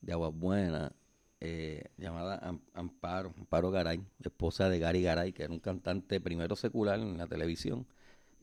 de 0.00 0.12
Aguas 0.12 0.32
Buenas, 0.34 0.92
eh, 1.40 1.84
llamada 1.96 2.40
Amparo, 2.74 3.32
Amparo 3.38 3.70
Garay, 3.70 4.02
esposa 4.22 4.68
de 4.68 4.78
Gary 4.78 5.02
Garay, 5.02 5.32
que 5.32 5.44
era 5.44 5.52
un 5.52 5.60
cantante 5.60 6.20
primero 6.20 6.56
secular 6.56 6.98
en 6.98 7.16
la 7.18 7.26
televisión, 7.26 7.86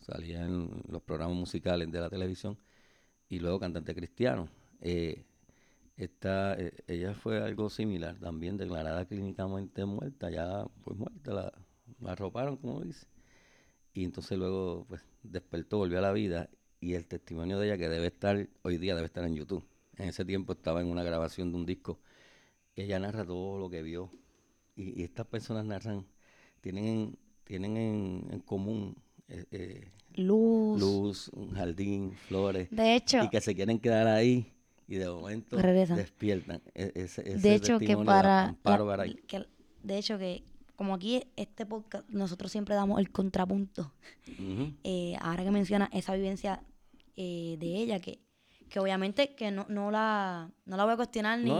salía 0.03 0.45
en 0.45 0.69
los 0.87 1.01
programas 1.01 1.37
musicales 1.37 1.91
de 1.91 1.99
la 1.99 2.09
televisión, 2.09 2.57
y 3.29 3.39
luego 3.39 3.59
cantante 3.59 3.95
cristiano. 3.95 4.49
Eh, 4.81 5.25
esta, 5.97 6.55
eh, 6.55 6.73
ella 6.87 7.13
fue 7.13 7.41
algo 7.41 7.69
similar, 7.69 8.19
también 8.19 8.57
declarada 8.57 9.05
clínicamente 9.05 9.85
muerta, 9.85 10.29
ya 10.29 10.65
pues 10.83 10.97
muerta, 10.97 11.33
la, 11.33 11.53
la 11.99 12.11
arroparon, 12.11 12.57
como 12.57 12.81
dice. 12.81 13.07
Y 13.93 14.05
entonces 14.05 14.37
luego 14.37 14.85
pues 14.87 15.01
despertó, 15.23 15.77
volvió 15.79 15.99
a 15.99 16.01
la 16.01 16.11
vida 16.11 16.49
y 16.79 16.95
el 16.95 17.05
testimonio 17.05 17.59
de 17.59 17.67
ella 17.67 17.77
que 17.77 17.89
debe 17.89 18.07
estar, 18.07 18.49
hoy 18.63 18.77
día 18.77 18.95
debe 18.95 19.05
estar 19.07 19.23
en 19.23 19.35
YouTube. 19.35 19.65
En 19.97 20.09
ese 20.09 20.25
tiempo 20.25 20.53
estaba 20.53 20.81
en 20.81 20.87
una 20.87 21.03
grabación 21.03 21.51
de 21.51 21.57
un 21.57 21.65
disco. 21.65 21.99
Ella 22.75 22.99
narra 22.99 23.25
todo 23.25 23.57
lo 23.59 23.69
que 23.69 23.83
vio. 23.83 24.11
Y, 24.75 25.03
estas 25.03 25.27
personas 25.27 25.65
narran, 25.65 26.07
tienen, 26.61 27.17
tienen 27.43 27.77
en, 27.77 28.39
común 28.41 28.97
eh, 29.27 29.45
eh, 29.51 29.87
luz. 30.15 30.79
luz, 30.79 31.29
un 31.29 31.51
jardín, 31.51 32.13
flores. 32.27 32.67
De 32.71 32.95
hecho. 32.95 33.23
Y 33.23 33.29
que 33.29 33.41
se 33.41 33.55
quieren 33.55 33.79
quedar 33.79 34.07
ahí 34.07 34.53
y 34.87 34.95
de 34.95 35.09
momento 35.09 35.57
despiertan. 35.57 36.61
E, 36.75 37.07
de 37.37 37.55
hecho, 37.55 37.79
que 37.79 37.97
para. 37.97 38.55
de 39.83 39.97
hecho, 39.97 40.17
que 40.17 40.43
como 40.75 40.95
aquí 40.95 41.23
este 41.35 41.65
podcast, 41.65 42.07
nosotros 42.09 42.51
siempre 42.51 42.75
damos 42.75 42.99
el 42.99 43.11
contrapunto. 43.11 43.93
Eh, 44.83 45.15
ahora 45.21 45.43
que 45.43 45.51
menciona 45.51 45.89
esa 45.93 46.13
vivencia 46.13 46.61
eh, 47.15 47.55
de 47.59 47.67
ella, 47.67 47.99
que, 47.99 48.19
que 48.69 48.79
obviamente 48.79 49.35
que 49.35 49.51
no, 49.51 49.65
no, 49.69 49.91
la, 49.91 50.51
no 50.65 50.77
la 50.77 50.83
voy 50.83 50.93
a 50.93 50.95
cuestionar 50.97 51.39
ni, 51.39 51.51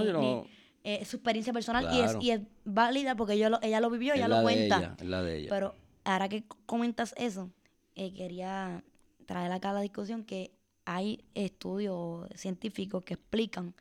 eh, 0.84 1.06
su 1.06 1.18
experiencia 1.18 1.54
personal 1.54 1.88
y, 1.94 2.00
es, 2.02 2.18
y 2.20 2.32
es 2.32 2.42
válida 2.66 3.16
porque 3.16 3.38
yo 3.38 3.48
ella 3.62 3.80
lo 3.80 3.90
vivió, 3.90 4.14
ella 4.14 4.28
lo 4.28 4.42
cuenta. 4.42 4.96
es 5.00 5.06
la 5.06 5.22
de 5.22 5.38
ella. 5.40 5.50
Pero 5.50 5.76
ahora 6.04 6.30
que 6.30 6.44
comentas 6.66 7.14
eso, 7.18 7.50
quería 7.96 8.84
traer 9.26 9.52
acá 9.52 9.74
la 9.74 9.82
discusión 9.82 10.24
que 10.24 10.52
hay 10.86 11.24
estudios 11.34 12.30
científicos 12.36 13.04
que 13.04 13.14
explican 13.14 13.74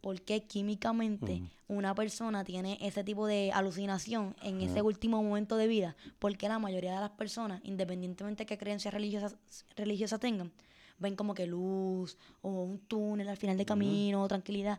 por 0.00 0.20
qué 0.22 0.42
químicamente 0.44 1.42
una 1.66 1.94
persona 1.94 2.44
tiene 2.44 2.78
ese 2.80 3.04
tipo 3.04 3.26
de 3.26 3.52
alucinación 3.52 4.36
en 4.42 4.60
ese 4.60 4.80
último 4.80 5.22
momento 5.22 5.56
de 5.56 5.66
vida, 5.66 5.96
porque 6.18 6.48
la 6.48 6.58
mayoría 6.58 6.94
de 6.94 7.00
las 7.00 7.10
personas, 7.10 7.60
independientemente 7.64 8.42
de 8.42 8.46
qué 8.46 8.58
creencias 8.58 8.94
religiosas, 8.94 9.36
religiosas 9.76 10.20
tengan, 10.20 10.52
ven 10.98 11.16
como 11.16 11.34
que 11.34 11.46
luz 11.46 12.16
o 12.42 12.62
un 12.62 12.78
túnel 12.78 13.28
al 13.28 13.36
final 13.36 13.56
del 13.56 13.66
camino, 13.66 14.26
tranquilidad. 14.28 14.78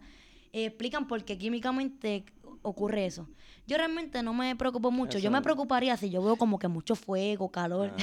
Eh, 0.54 0.66
explican 0.66 1.08
por 1.08 1.24
qué 1.24 1.38
químicamente 1.38 2.24
ocurre 2.62 3.06
eso. 3.06 3.28
Yo 3.68 3.78
realmente 3.78 4.24
no 4.24 4.34
me 4.34 4.56
preocupo 4.56 4.92
mucho. 4.92 5.20
Yo 5.20 5.32
me 5.32 5.42
preocuparía 5.42 5.96
si 5.98 6.10
yo 6.10 6.24
veo 6.24 6.36
como 6.36 6.60
que 6.60 6.68
mucho 6.68 6.96
fuego, 6.96 7.50
calor. 7.50 7.94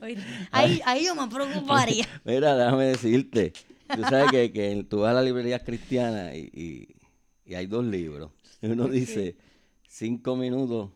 ahí, 0.52 0.80
ahí 0.84 1.06
yo 1.06 1.14
me 1.14 1.26
preocuparía. 1.28 2.06
Mira, 2.24 2.56
déjame 2.56 2.86
decirte 2.86 3.52
Tú 3.96 4.02
sabes 4.02 4.30
que, 4.30 4.52
que 4.52 4.84
tú 4.88 5.00
vas 5.00 5.10
a 5.10 5.14
la 5.14 5.22
librería 5.22 5.58
cristiana 5.58 6.34
y, 6.34 6.94
y, 7.44 7.54
hay 7.54 7.66
dos 7.66 7.84
libros. 7.84 8.30
Uno 8.62 8.86
dice 8.88 9.36
cinco 9.88 10.36
minutos 10.36 10.90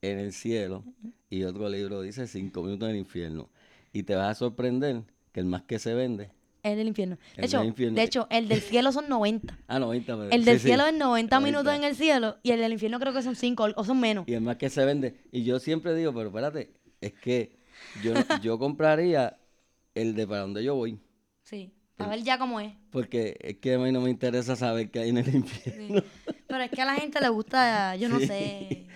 en 0.00 0.18
el 0.18 0.32
cielo 0.32 0.84
y 1.28 1.42
otro 1.42 1.68
libro 1.68 2.00
dice 2.00 2.26
cinco 2.26 2.62
minutos 2.62 2.88
en 2.88 2.94
el 2.94 3.00
infierno. 3.00 3.50
Y 3.92 4.04
te 4.04 4.14
vas 4.14 4.30
a 4.30 4.34
sorprender 4.34 5.02
que 5.32 5.40
el 5.40 5.46
más 5.46 5.62
que 5.62 5.78
se 5.78 5.94
vende 5.94 6.30
es 6.70 6.76
del 6.76 6.88
infierno. 6.88 7.18
De 7.36 7.46
hecho, 7.46 7.62
de 7.62 8.02
hecho, 8.02 8.26
el 8.30 8.48
del 8.48 8.60
cielo 8.60 8.92
son 8.92 9.08
90. 9.08 9.58
ah, 9.68 9.78
90. 9.78 10.28
El 10.30 10.44
del 10.44 10.60
cielo 10.60 10.86
es 10.86 10.94
90, 10.94 11.40
minutos 11.40 11.74
en 11.74 11.84
el 11.84 11.96
cielo 11.96 12.36
y 12.42 12.50
el 12.50 12.60
del 12.60 12.72
infierno 12.72 12.98
creo 13.00 13.12
que 13.12 13.22
son 13.22 13.36
5 13.36 13.68
o 13.76 13.84
son 13.84 14.00
menos. 14.00 14.24
Y 14.28 14.34
el 14.34 14.40
más 14.40 14.56
que 14.56 14.70
se 14.70 14.84
vende. 14.84 15.14
Y 15.32 15.44
yo 15.44 15.58
siempre 15.58 15.94
digo, 15.94 16.12
pero 16.12 16.28
espérate, 16.28 16.72
es 17.00 17.12
que 17.12 17.58
yo, 18.02 18.12
yo 18.42 18.58
compraría 18.58 19.38
el 19.94 20.14
de 20.14 20.26
para 20.26 20.42
donde 20.42 20.64
yo 20.64 20.74
voy. 20.74 20.98
Sí. 21.42 21.72
A 21.98 22.06
ver 22.06 22.22
ya 22.22 22.38
cómo 22.38 22.60
es. 22.60 22.72
Porque 22.90 23.36
es 23.40 23.56
que 23.56 23.74
a 23.74 23.78
mí 23.78 23.90
no 23.90 24.00
me 24.00 24.10
interesa 24.10 24.54
saber 24.54 24.90
qué 24.90 25.00
hay 25.00 25.08
en 25.10 25.18
el 25.18 25.34
infierno. 25.34 26.02
Pero 26.46 26.62
es 26.62 26.70
que 26.70 26.82
a 26.82 26.84
la 26.84 26.94
gente 26.94 27.20
le 27.20 27.28
gusta, 27.28 27.96
yo 27.96 28.08
no 28.08 28.20
sé. 28.20 28.86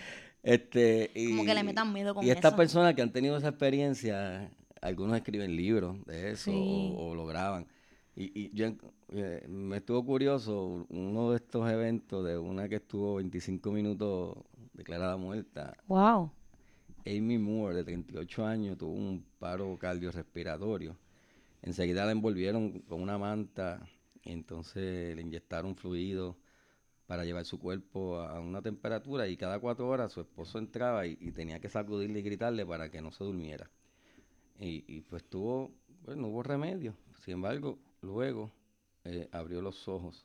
Este, 0.42 1.10
como 1.28 1.44
que 1.44 1.54
le 1.54 1.62
metan 1.62 1.92
miedo 1.92 2.14
con 2.14 2.24
Y 2.24 2.30
estas 2.30 2.54
personas 2.54 2.94
que 2.94 3.02
han 3.02 3.12
tenido 3.12 3.36
esa 3.36 3.48
experiencia, 3.48 4.50
algunos 4.82 5.16
escriben 5.16 5.56
libros 5.56 6.04
de 6.04 6.32
eso 6.32 6.52
o, 6.52 7.14
lo 7.14 7.24
graban. 7.26 7.66
Y, 8.14 8.38
y 8.38 8.50
yo 8.54 8.66
eh, 9.08 9.46
me 9.48 9.78
estuvo 9.78 10.04
curioso 10.04 10.86
uno 10.90 11.30
de 11.30 11.36
estos 11.36 11.70
eventos 11.70 12.22
de 12.26 12.36
una 12.36 12.68
que 12.68 12.76
estuvo 12.76 13.14
25 13.14 13.72
minutos 13.72 14.36
declarada 14.74 15.16
muerta. 15.16 15.74
Wow. 15.86 16.30
Amy 17.06 17.38
Moore, 17.38 17.76
de 17.76 17.84
38 17.84 18.46
años, 18.46 18.76
tuvo 18.76 18.92
un 18.92 19.24
paro 19.38 19.76
cardiorrespiratorio 19.78 20.94
Enseguida 21.62 22.04
la 22.04 22.12
envolvieron 22.12 22.80
con 22.80 23.00
una 23.00 23.18
manta 23.18 23.88
y 24.24 24.32
entonces 24.32 25.14
le 25.14 25.22
inyectaron 25.22 25.76
fluido 25.76 26.36
para 27.06 27.24
llevar 27.24 27.44
su 27.44 27.60
cuerpo 27.60 28.18
a 28.20 28.40
una 28.40 28.62
temperatura 28.62 29.28
y 29.28 29.36
cada 29.36 29.60
cuatro 29.60 29.88
horas 29.88 30.12
su 30.12 30.20
esposo 30.20 30.58
entraba 30.58 31.06
y, 31.06 31.16
tenía 31.30 31.60
que 31.60 31.68
sacudirle 31.68 32.18
y 32.18 32.22
gritarle 32.22 32.66
para 32.66 32.90
que 32.90 33.00
no 33.00 33.12
se 33.12 33.22
durmiera. 33.22 33.70
Y, 34.58 35.00
pues 35.02 35.24
tuvo, 35.24 35.72
pues 36.04 36.16
no 36.16 36.28
hubo 36.28 36.42
remedio. 36.42 36.94
Sin 37.24 37.34
embargo, 37.34 37.78
luego 38.00 38.52
eh, 39.04 39.28
abrió 39.32 39.60
los 39.60 39.88
ojos 39.88 40.24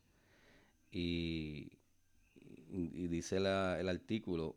y, 0.92 1.72
dice 2.70 3.38
el 3.38 3.90
artículo, 3.90 4.56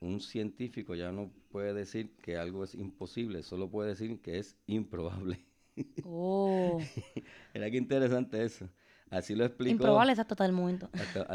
un 0.00 0.20
científico 0.20 0.94
ya 0.94 1.12
no 1.12 1.30
puede 1.50 1.74
decir 1.74 2.16
que 2.22 2.36
algo 2.36 2.64
es 2.64 2.74
imposible, 2.74 3.42
solo 3.42 3.68
puede 3.68 3.90
decir 3.90 4.20
que 4.20 4.38
es 4.38 4.56
improbable. 4.66 5.44
Oh. 6.04 6.78
Era 7.54 7.70
que 7.70 7.78
interesante 7.78 8.44
eso. 8.44 8.68
Así 9.08 9.34
lo 9.34 9.44
explicó. 9.44 9.72
Improbable 9.72 10.12
hasta 10.12 10.44
el 10.44 10.52
momento. 10.52 10.90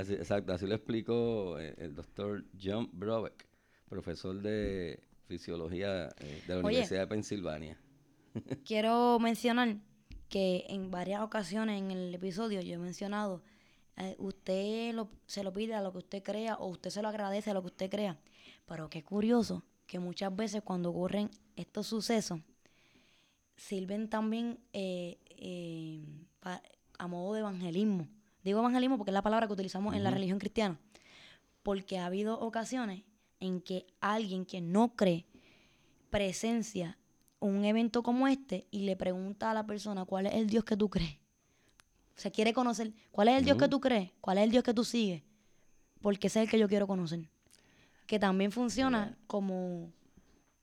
exacto, 0.09 0.53
así 0.53 0.67
lo 0.67 0.75
explicó 0.75 1.57
eh, 1.59 1.73
el, 1.77 1.95
doctor 1.95 2.45
John 2.61 2.89
Brobeck, 2.93 3.47
profesor 3.89 4.39
de 4.41 4.99
fisiología 5.27 6.09
eh, 6.19 6.43
de 6.47 6.55
la 6.55 6.61
Universidad 6.61 7.01
de 7.01 7.07
Pensilvania. 7.07 7.77
quiero 8.65 9.19
mencionar 9.19 9.77
que 10.29 10.65
en 10.69 10.91
varias 10.91 11.21
ocasiones 11.21 11.81
en 11.81 11.91
el 11.91 12.13
episodio 12.13 12.61
yo 12.61 12.75
he 12.75 12.77
mencionado, 12.77 13.41
eh, 13.97 14.15
usted 14.17 14.95
se 15.25 15.43
lo 15.43 15.53
pide 15.53 15.73
a 15.75 15.81
lo 15.81 15.91
que 15.91 15.99
usted 15.99 16.23
crea 16.23 16.55
o 16.55 16.67
usted 16.67 16.89
se 16.89 17.01
lo 17.01 17.07
agradece 17.07 17.51
a 17.51 17.53
lo 17.53 17.61
que 17.61 17.67
usted 17.67 17.89
crea. 17.89 18.17
Pero 18.65 18.89
qué 18.89 19.03
curioso 19.03 19.63
que 19.85 19.99
muchas 19.99 20.35
veces 20.35 20.61
cuando 20.63 20.89
ocurren 20.89 21.29
estos 21.55 21.87
sucesos, 21.87 22.39
sirven 23.55 24.09
también 24.09 24.59
eh, 24.73 25.19
eh, 25.29 26.03
a 26.97 27.07
modo 27.07 27.33
de 27.33 27.39
evangelismo. 27.41 28.07
Digo 28.43 28.59
evangelismo 28.59 28.97
porque 28.97 29.11
es 29.11 29.15
la 29.15 29.21
palabra 29.21 29.47
que 29.47 29.53
utilizamos 29.53 29.95
en 29.95 30.03
la 30.03 30.11
religión 30.11 30.39
cristiana. 30.39 30.79
Porque 31.63 31.97
ha 31.97 32.05
habido 32.05 32.39
ocasiones 32.39 33.03
en 33.39 33.61
que 33.61 33.85
alguien 33.99 34.45
que 34.45 34.61
no 34.61 34.95
cree 34.95 35.25
presencia 36.09 36.97
un 37.39 37.65
evento 37.65 38.03
como 38.03 38.27
este 38.27 38.67
y 38.71 38.81
le 38.83 38.95
pregunta 38.95 39.51
a 39.51 39.53
la 39.53 39.65
persona 39.65 40.05
cuál 40.05 40.25
es 40.27 40.33
el 40.33 40.47
Dios 40.47 40.63
que 40.63 40.77
tú 40.77 40.89
crees. 40.89 41.17
Se 42.15 42.31
quiere 42.31 42.53
conocer 42.53 42.93
cuál 43.11 43.27
es 43.27 43.37
el 43.37 43.45
Dios 43.45 43.57
que 43.57 43.67
tú 43.67 43.79
crees, 43.79 44.11
cuál 44.21 44.37
es 44.37 44.45
el 44.45 44.51
Dios 44.51 44.63
que 44.63 44.73
tú 44.73 44.83
sigues, 44.83 45.23
porque 46.01 46.27
ese 46.27 46.39
es 46.39 46.45
el 46.45 46.49
que 46.49 46.59
yo 46.59 46.67
quiero 46.67 46.87
conocer. 46.87 47.29
Que 48.07 48.19
también 48.19 48.51
funciona 48.51 49.17
como 49.27 49.91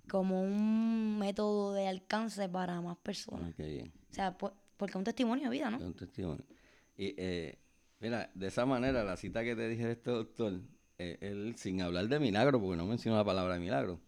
como 0.09 0.43
un 0.43 1.19
método 1.19 1.73
de 1.73 1.89
alcance 1.89 2.49
para 2.49 2.81
más 2.81 2.97
personas. 2.99 3.55
O 3.59 4.15
sea, 4.15 4.37
porque 4.37 4.91
es 4.91 4.97
un 4.97 5.05
testimonio 5.05 5.45
de 5.45 5.51
vida, 5.51 5.71
¿no? 5.71 5.79
Es 5.79 5.83
un 5.85 5.95
testimonio. 5.95 6.45
Y 6.97 7.15
eh, 7.17 7.59
mira, 8.01 8.31
de 8.35 8.47
esa 8.49 8.67
manera, 8.67 9.05
la 9.05 9.17
cita 9.17 9.43
que 9.43 9.55
te 9.57 9.69
dije 9.69 9.87
de 9.87 9.93
este 9.93 10.11
doctor, 10.11 10.61
él 11.21 11.55
sin 11.57 11.81
hablar 11.83 12.09
de 12.09 12.19
milagro, 12.19 12.61
porque 12.61 12.77
no 12.77 12.87
mencionó 12.87 13.17
la 13.17 13.25
palabra 13.25 13.59
milagro, 13.59 14.01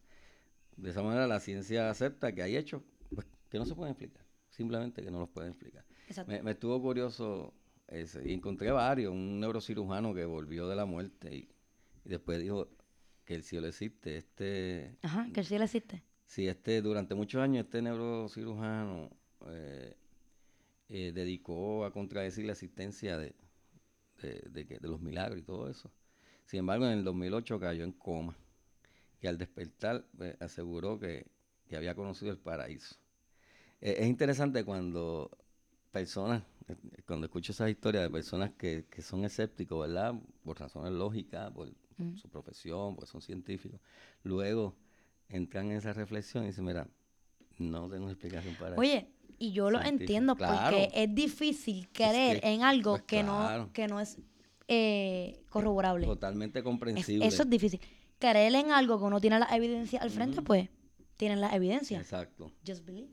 de 0.77 0.91
esa 0.91 1.03
manera 1.03 1.27
la 1.27 1.41
ciencia 1.41 1.91
acepta 1.91 2.33
que 2.33 2.43
hay 2.43 2.57
hechos 2.57 2.83
pues, 3.15 3.27
que 3.49 3.59
no 3.59 3.65
se 3.65 3.75
pueden 3.75 3.93
explicar, 3.93 4.25
simplemente 4.49 5.03
que 5.03 5.11
no 5.11 5.21
los 5.21 5.29
pueden 5.29 5.53
explicar. 5.53 5.85
Me, 6.27 6.43
me, 6.43 6.51
estuvo 6.53 6.81
curioso 6.81 7.55
ese, 7.89 8.29
y 8.29 8.33
encontré 8.35 8.71
varios, 8.71 9.13
un 9.13 9.41
neurocirujano 9.41 10.15
que 10.15 10.25
volvió 10.25 10.69
de 10.69 10.77
la 10.77 10.85
muerte 10.85 11.35
y 11.35 11.49
después 12.05 12.41
dijo, 12.41 12.69
que 13.25 13.35
el 13.35 13.43
cielo 13.43 13.67
existe. 13.67 14.17
Este, 14.17 14.97
Ajá, 15.03 15.29
que 15.33 15.41
el 15.41 15.47
cielo 15.47 15.65
existe. 15.65 16.03
Sí, 16.27 16.47
este, 16.49 16.81
durante 16.83 17.15
muchos 17.15 17.43
años 17.43 17.65
este 17.65 17.83
neurocirujano 17.83 19.11
eh, 19.49 19.97
eh, 20.89 21.13
dedicó 21.13 21.85
a 21.85 21.93
contradecir 21.93 22.45
la 22.47 22.53
existencia 22.53 23.19
de, 23.19 23.35
de, 24.21 24.65
de, 24.65 24.89
los 24.89 25.01
milagros 25.01 25.39
y 25.39 25.43
todo 25.43 25.69
eso. 25.69 25.91
Sin 26.45 26.61
embargo, 26.61 26.87
en 26.87 26.93
el 26.99 27.05
2008 27.05 27.59
cayó 27.59 27.85
en 27.85 27.93
coma 27.93 28.37
y 29.21 29.27
al 29.27 29.39
despertar 29.39 30.05
eh, 30.21 30.37
aseguró 30.41 30.99
que, 30.99 31.27
que, 31.69 31.77
había 31.77 31.95
conocido 31.95 32.31
el 32.31 32.39
paraíso. 32.39 32.97
e- 33.81 33.97
es 34.01 34.07
interesante 34.07 34.65
cuando 34.65 35.31
personas, 35.91 36.43
eh, 36.69 36.77
cuando 37.07 37.27
escucho 37.27 37.53
esas 37.53 37.71
historias 37.71 38.05
de 38.05 38.11
personas 38.11 38.51
que, 38.59 38.87
que 38.91 39.03
son 39.03 39.25
escépticos, 39.25 39.87
¿verdad? 39.87 40.15
Por 40.45 40.59
razones 40.61 40.93
lógicas, 40.93 41.51
por 41.53 41.71
Mm. 41.97 42.17
su 42.17 42.29
profesión, 42.29 42.97
porque 42.97 43.09
son 43.09 43.23
científicos, 43.23 43.81
luego 44.25 44.75
entran 45.29 45.71
en 45.71 45.77
esa 45.79 45.93
reflexión 45.93 46.43
y 46.43 46.49
dicen, 46.49 46.65
mira, 46.65 46.89
no 47.59 47.89
tengo 47.89 48.09
explicación 48.11 48.57
para 48.57 48.71
eso. 48.73 48.81
Oye, 48.81 49.07
y 49.39 49.53
yo 49.53 49.71
lo 49.71 49.81
entiendo 49.81 50.35
Claro. 50.35 50.77
porque 50.77 50.91
es 50.93 51.15
difícil 51.15 51.89
creer 51.93 52.41
que- 52.41 52.53
en 52.53 52.63
algo 52.65 52.93
pues 52.93 53.03
que, 53.05 53.21
claro. 53.23 53.67
no, 53.67 53.73
que 53.73 53.87
no 53.87 54.01
es 54.01 54.19
eh, 54.69 55.43
corroborable. 55.51 56.07
Totalmente 56.07 56.59
Es- 56.61 56.65
comprensible. 56.65 57.27
eso 57.27 57.43
es 57.43 57.51
difícil. 57.51 57.81
Creer 58.19 58.55
en 58.55 58.73
algo 58.73 58.99
que 58.99 59.05
uno 59.05 59.21
tiene 59.21 59.39
la 59.39 59.47
evidencia 59.55 60.01
al 60.01 60.11
frente, 60.11 60.41
pues 60.43 60.69
tienen 61.17 61.41
la 61.41 61.55
evidencia. 61.55 61.99
Exacto. 61.99 62.51
Just 62.67 62.85
believe. 62.85 63.09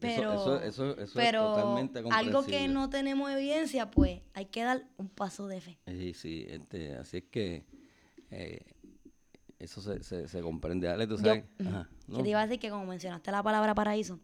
Pero, 0.00 0.32
eso, 0.34 0.60
eso, 0.62 0.96
eso 0.96 1.12
pero 1.16 1.40
es 1.56 1.62
totalmente 1.62 2.02
algo 2.12 2.44
que 2.44 2.68
no 2.68 2.88
tenemos 2.88 3.32
evidencia, 3.32 3.90
pues 3.90 4.20
hay 4.32 4.46
que 4.46 4.62
dar 4.62 4.84
un 4.96 5.08
paso 5.08 5.48
de 5.48 5.60
fe. 5.60 5.78
Sí, 5.88 6.14
sí, 6.14 6.46
este, 6.48 6.94
así 6.94 7.16
es 7.16 7.24
que 7.24 7.64
eh, 8.30 8.64
eso 9.58 9.80
se, 9.82 10.00
se, 10.04 10.28
se 10.28 10.40
comprende. 10.40 10.88
Ale, 10.88 11.08
tú 11.08 11.16
Yo- 11.16 11.24
sabes. 11.24 11.44
ujú. 11.58 11.68
Ajá, 11.68 11.88
Que 12.14 12.22
te 12.22 12.28
iba 12.28 12.40
a 12.40 12.46
decir 12.46 12.60
que 12.60 12.70
como 12.70 12.86
mencionaste 12.86 13.32
la 13.32 13.42
palabra 13.42 13.74
paraíso, 13.74 14.20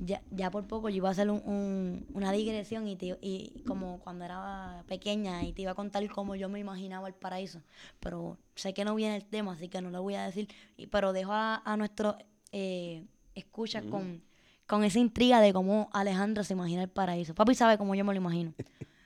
ya, 0.00 0.22
ya 0.30 0.50
por 0.50 0.66
poco 0.66 0.88
yo 0.88 0.96
iba 0.96 1.08
a 1.08 1.12
hacer 1.12 1.30
un- 1.30 1.42
un- 1.44 2.06
una 2.14 2.32
digresión 2.32 2.86
y, 2.88 2.96
te- 2.96 3.18
y 3.20 3.62
como 3.66 3.98
cuando 4.00 4.24
era 4.24 4.84
pequeña 4.86 5.44
y 5.44 5.52
te 5.52 5.62
iba 5.62 5.72
a 5.72 5.74
contar 5.74 6.06
cómo 6.10 6.34
yo 6.36 6.48
me 6.48 6.58
imaginaba 6.58 7.08
el 7.08 7.14
paraíso. 7.14 7.60
Pero 8.00 8.36
sé 8.54 8.74
que 8.74 8.84
no 8.84 8.94
viene 8.94 9.16
el 9.16 9.24
tema, 9.24 9.52
así 9.52 9.68
que 9.68 9.80
no 9.80 9.90
lo 9.90 10.02
voy 10.02 10.14
a 10.14 10.24
decir. 10.26 10.48
Y- 10.76 10.86
pero 10.86 11.12
dejo 11.12 11.32
a, 11.32 11.62
a 11.64 11.76
nuestros 11.76 12.16
eh, 12.52 13.04
escuchas 13.34 13.84
con, 13.90 14.22
con 14.66 14.84
esa 14.84 14.98
intriga 14.98 15.40
de 15.40 15.52
cómo 15.52 15.88
Alejandro 15.92 16.42
se 16.44 16.52
imagina 16.54 16.82
el 16.82 16.88
paraíso. 16.88 17.34
Papi 17.34 17.54
sabe 17.54 17.76
cómo 17.78 17.94
yo 17.94 18.04
me 18.04 18.12
lo 18.14 18.18
imagino. 18.20 18.52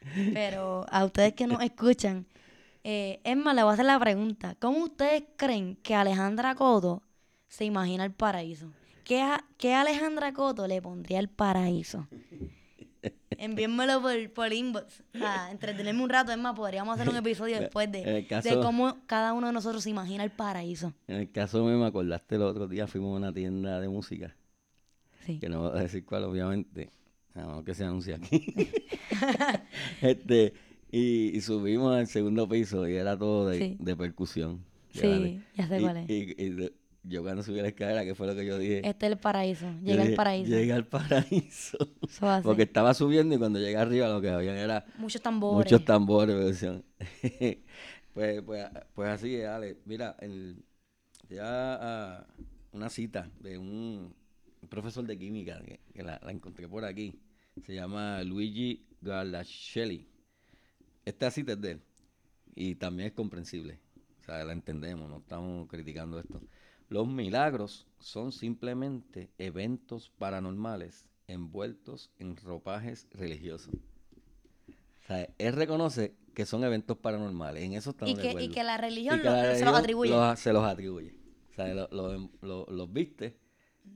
Pero 0.34 0.86
a 0.90 1.04
ustedes 1.04 1.34
que 1.34 1.46
nos 1.46 1.62
escuchan, 1.62 2.26
eh, 2.84 3.20
es 3.24 3.36
más, 3.36 3.54
le 3.54 3.62
voy 3.62 3.70
a 3.70 3.74
hacer 3.74 3.84
la 3.86 3.98
pregunta. 4.00 4.54
¿Cómo 4.58 4.78
ustedes 4.84 5.24
creen 5.36 5.76
que 5.82 5.94
Alejandra 5.94 6.54
Coto 6.54 7.02
se 7.48 7.64
imagina 7.64 8.04
el 8.04 8.12
paraíso? 8.12 8.72
¿Qué, 9.10 9.20
a- 9.22 9.44
qué 9.58 9.74
Alejandra 9.74 10.32
Coto 10.32 10.68
le 10.68 10.80
pondría 10.80 11.18
el 11.18 11.28
paraíso? 11.28 12.06
Envíenmelo 13.30 14.00
por, 14.00 14.30
por 14.32 14.52
inbox. 14.52 15.02
Entretenerme 15.50 16.00
un 16.00 16.08
rato. 16.08 16.30
Es 16.30 16.38
más, 16.38 16.54
podríamos 16.54 16.94
hacer 16.94 17.08
un 17.08 17.16
episodio 17.24 17.58
después 17.58 17.90
de, 17.90 18.04
de 18.04 18.60
cómo 18.62 18.98
cada 19.06 19.32
uno 19.32 19.48
de 19.48 19.52
nosotros 19.52 19.82
se 19.82 19.90
imagina 19.90 20.22
el 20.22 20.30
paraíso. 20.30 20.94
En 21.08 21.16
el 21.16 21.32
caso 21.32 21.64
mío, 21.64 21.76
me 21.76 21.86
acordaste 21.86 22.36
el 22.36 22.42
otro 22.42 22.68
día, 22.68 22.86
fuimos 22.86 23.14
a 23.14 23.16
una 23.16 23.32
tienda 23.32 23.80
de 23.80 23.88
música, 23.88 24.36
Sí. 25.26 25.40
que 25.40 25.48
no 25.48 25.62
voy 25.70 25.76
a 25.76 25.82
decir 25.82 26.04
cuál, 26.04 26.22
obviamente, 26.22 26.90
a 27.34 27.40
menos 27.40 27.64
que 27.64 27.74
se 27.74 27.82
anuncie 27.82 28.14
aquí. 28.14 28.54
este, 30.02 30.52
y, 30.92 31.36
y 31.36 31.40
subimos 31.40 31.96
al 31.96 32.06
segundo 32.06 32.48
piso 32.48 32.86
y 32.88 32.94
era 32.94 33.18
todo 33.18 33.48
de, 33.48 33.58
Sí. 33.58 33.76
de 33.80 33.96
percusión. 33.96 34.64
Sí, 34.92 35.42
ya 35.56 35.66
sé 35.66 35.80
cuál 35.80 35.96
es. 35.96 36.10
Y, 36.10 36.70
yo 37.02 37.22
cuando 37.22 37.42
subí 37.42 37.58
a 37.58 37.62
la 37.62 37.68
escalera, 37.68 38.04
que 38.04 38.14
fue 38.14 38.26
lo 38.26 38.34
que 38.34 38.44
yo 38.44 38.58
dije? 38.58 38.86
Este 38.86 39.06
es 39.06 39.12
el 39.12 39.18
paraíso. 39.18 39.66
Llega 39.82 40.02
al 40.02 40.14
paraíso. 40.14 40.50
Llega 40.50 40.74
al 40.74 40.86
paraíso. 40.86 41.78
Eso. 42.02 42.40
Porque 42.42 42.62
estaba 42.64 42.92
subiendo 42.94 43.34
y 43.34 43.38
cuando 43.38 43.58
llegué 43.58 43.76
arriba 43.76 44.08
lo 44.08 44.20
que 44.20 44.28
habían 44.28 44.56
era 44.56 44.84
Muchos 44.98 45.22
tambores. 45.22 45.56
muchos 45.56 45.84
tambores. 45.84 46.66
pues, 48.12 48.42
pues, 48.42 48.66
pues 48.94 49.08
así 49.08 49.36
es, 49.36 49.46
Ale. 49.46 49.78
Mira, 49.86 50.16
el, 50.20 50.62
ya 51.28 51.44
ah, 51.80 52.26
una 52.72 52.90
cita 52.90 53.30
de 53.40 53.56
un 53.56 54.14
profesor 54.68 55.06
de 55.06 55.18
química 55.18 55.60
que, 55.64 55.80
que 55.94 56.02
la, 56.02 56.20
la 56.22 56.32
encontré 56.32 56.68
por 56.68 56.84
aquí. 56.84 57.18
Se 57.64 57.74
llama 57.74 58.22
Luigi 58.24 58.86
Gallascelli. 59.00 60.06
Esta 61.04 61.30
cita 61.30 61.52
es 61.52 61.60
de 61.60 61.70
él. 61.72 61.82
Y 62.54 62.74
también 62.74 63.08
es 63.08 63.14
comprensible. 63.14 63.78
O 64.20 64.24
sea, 64.24 64.44
la 64.44 64.52
entendemos, 64.52 65.08
no 65.08 65.18
estamos 65.18 65.66
criticando 65.68 66.20
esto. 66.20 66.42
Los 66.90 67.08
milagros 67.08 67.86
son 68.00 68.32
simplemente 68.32 69.30
eventos 69.38 70.10
paranormales 70.18 71.06
envueltos 71.28 72.10
en 72.18 72.36
ropajes 72.36 73.06
religiosos. 73.12 73.72
O 73.72 75.06
sea, 75.06 75.28
él 75.38 75.52
reconoce 75.54 76.14
que 76.34 76.44
son 76.46 76.62
eventos 76.64 76.98
paranormales. 76.98 77.62
En 77.62 77.72
eso 77.74 77.90
estamos 77.90 78.12
y, 78.12 78.16
de 78.16 78.34
que, 78.34 78.42
y 78.44 78.48
que 78.48 78.64
la 78.64 78.76
religión, 78.76 79.18
Y 79.18 79.22
que 79.22 79.28
lo- 79.28 79.32
la 79.36 79.54
se 79.54 79.64
los 79.64 79.74
atribuye. 79.74 80.10
los- 80.10 80.38
se 80.38 80.52
los 80.52 80.64
atribuye. 80.64 81.14
O 81.52 81.54
sea, 81.54 81.74
lo- 81.74 81.88
lo- 81.92 82.30
lo- 82.42 82.66
los 82.68 82.92
viste 82.92 83.38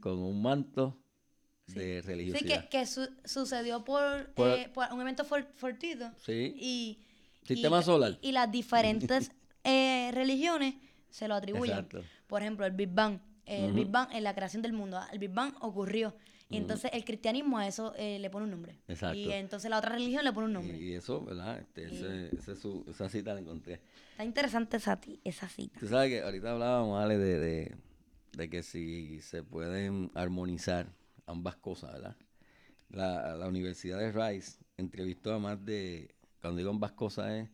con 0.01 0.18
un 0.18 0.40
manto 0.42 0.97
de 1.66 2.01
Sí, 2.03 2.07
religiosidad. 2.07 2.62
que, 2.64 2.68
que 2.68 2.86
su- 2.86 3.09
sucedió 3.24 3.84
por, 3.84 4.32
Por- 4.34 4.51
eh, 4.51 4.70
por 4.72 4.92
un 4.92 5.01
evento 5.01 5.24
for- 5.24 5.49
fortuito. 5.57 6.11
Sí. 6.24 6.55
Y, 6.61 6.99
Sistema 7.45 7.80
y- 7.80 7.82
solar. 7.84 8.18
Y 8.22 8.32
las 8.32 8.51
diferentes 8.53 9.32
eh, 9.64 10.11
religiones 10.12 10.74
se 11.11 11.26
lo 11.26 11.34
atribuyen. 11.34 11.74
Exacto. 11.78 12.03
Por 12.26 12.42
ejemplo, 12.42 12.64
el 12.66 12.72
Big 12.72 12.88
Bang. 12.90 13.18
El 13.46 13.66
Ujú. 13.66 13.74
Big 13.74 13.88
Bang 13.90 14.08
en 14.12 14.24
la 14.24 14.34
creación 14.34 14.62
del 14.62 14.72
mundo. 14.72 14.98
El 15.12 15.18
Big 15.18 15.30
Bang 15.30 15.54
ocurrió. 15.60 16.16
Y 16.50 16.56
entonces 16.58 16.90
el 16.94 17.04
cristianismo 17.04 17.58
a 17.58 17.66
eso 17.66 17.94
eh, 17.96 18.18
le 18.20 18.30
pone 18.30 18.44
un 18.44 18.50
nombre. 18.52 18.78
Exacto. 18.86 19.16
Y 19.16 19.32
entonces 19.32 19.68
la 19.70 19.78
otra 19.78 19.92
religión 19.92 20.24
le 20.24 20.32
pone 20.32 20.46
un 20.46 20.52
nombre. 20.52 20.76
Y 20.78 20.92
eso, 20.94 21.24
¿verdad? 21.24 21.58
Este, 21.58 21.84
ese- 21.86 22.36
ese 22.36 22.52
es 22.52 22.58
su- 22.60 22.84
esa 22.88 23.08
cita 23.08 23.34
la 23.34 23.40
encontré. 23.40 23.80
Está 24.12 24.24
interesante 24.24 24.76
esa, 24.76 25.00
ti- 25.00 25.20
esa 25.24 25.48
cita. 25.48 25.80
Tú 25.80 25.88
sabes 25.88 26.10
que 26.10 26.22
ahorita 26.22 26.52
hablábamos, 26.52 27.02
Ale, 27.02 27.18
de, 27.18 27.38
de, 27.40 27.76
de 28.36 28.50
que 28.50 28.62
si 28.62 29.20
se 29.20 29.42
pueden 29.42 30.10
armonizar 30.14 30.86
ambas 31.26 31.56
cosas, 31.56 31.92
¿verdad? 31.94 32.16
La, 32.90 33.34
la 33.36 33.48
Universidad 33.48 33.98
de 33.98 34.12
Rice 34.12 34.58
entrevistó 34.76 35.34
a 35.34 35.38
más 35.40 35.64
de, 35.64 36.14
cuando 36.40 36.58
digo 36.58 36.70
ambas 36.70 36.92
cosas 36.92 37.32
es 37.32 37.48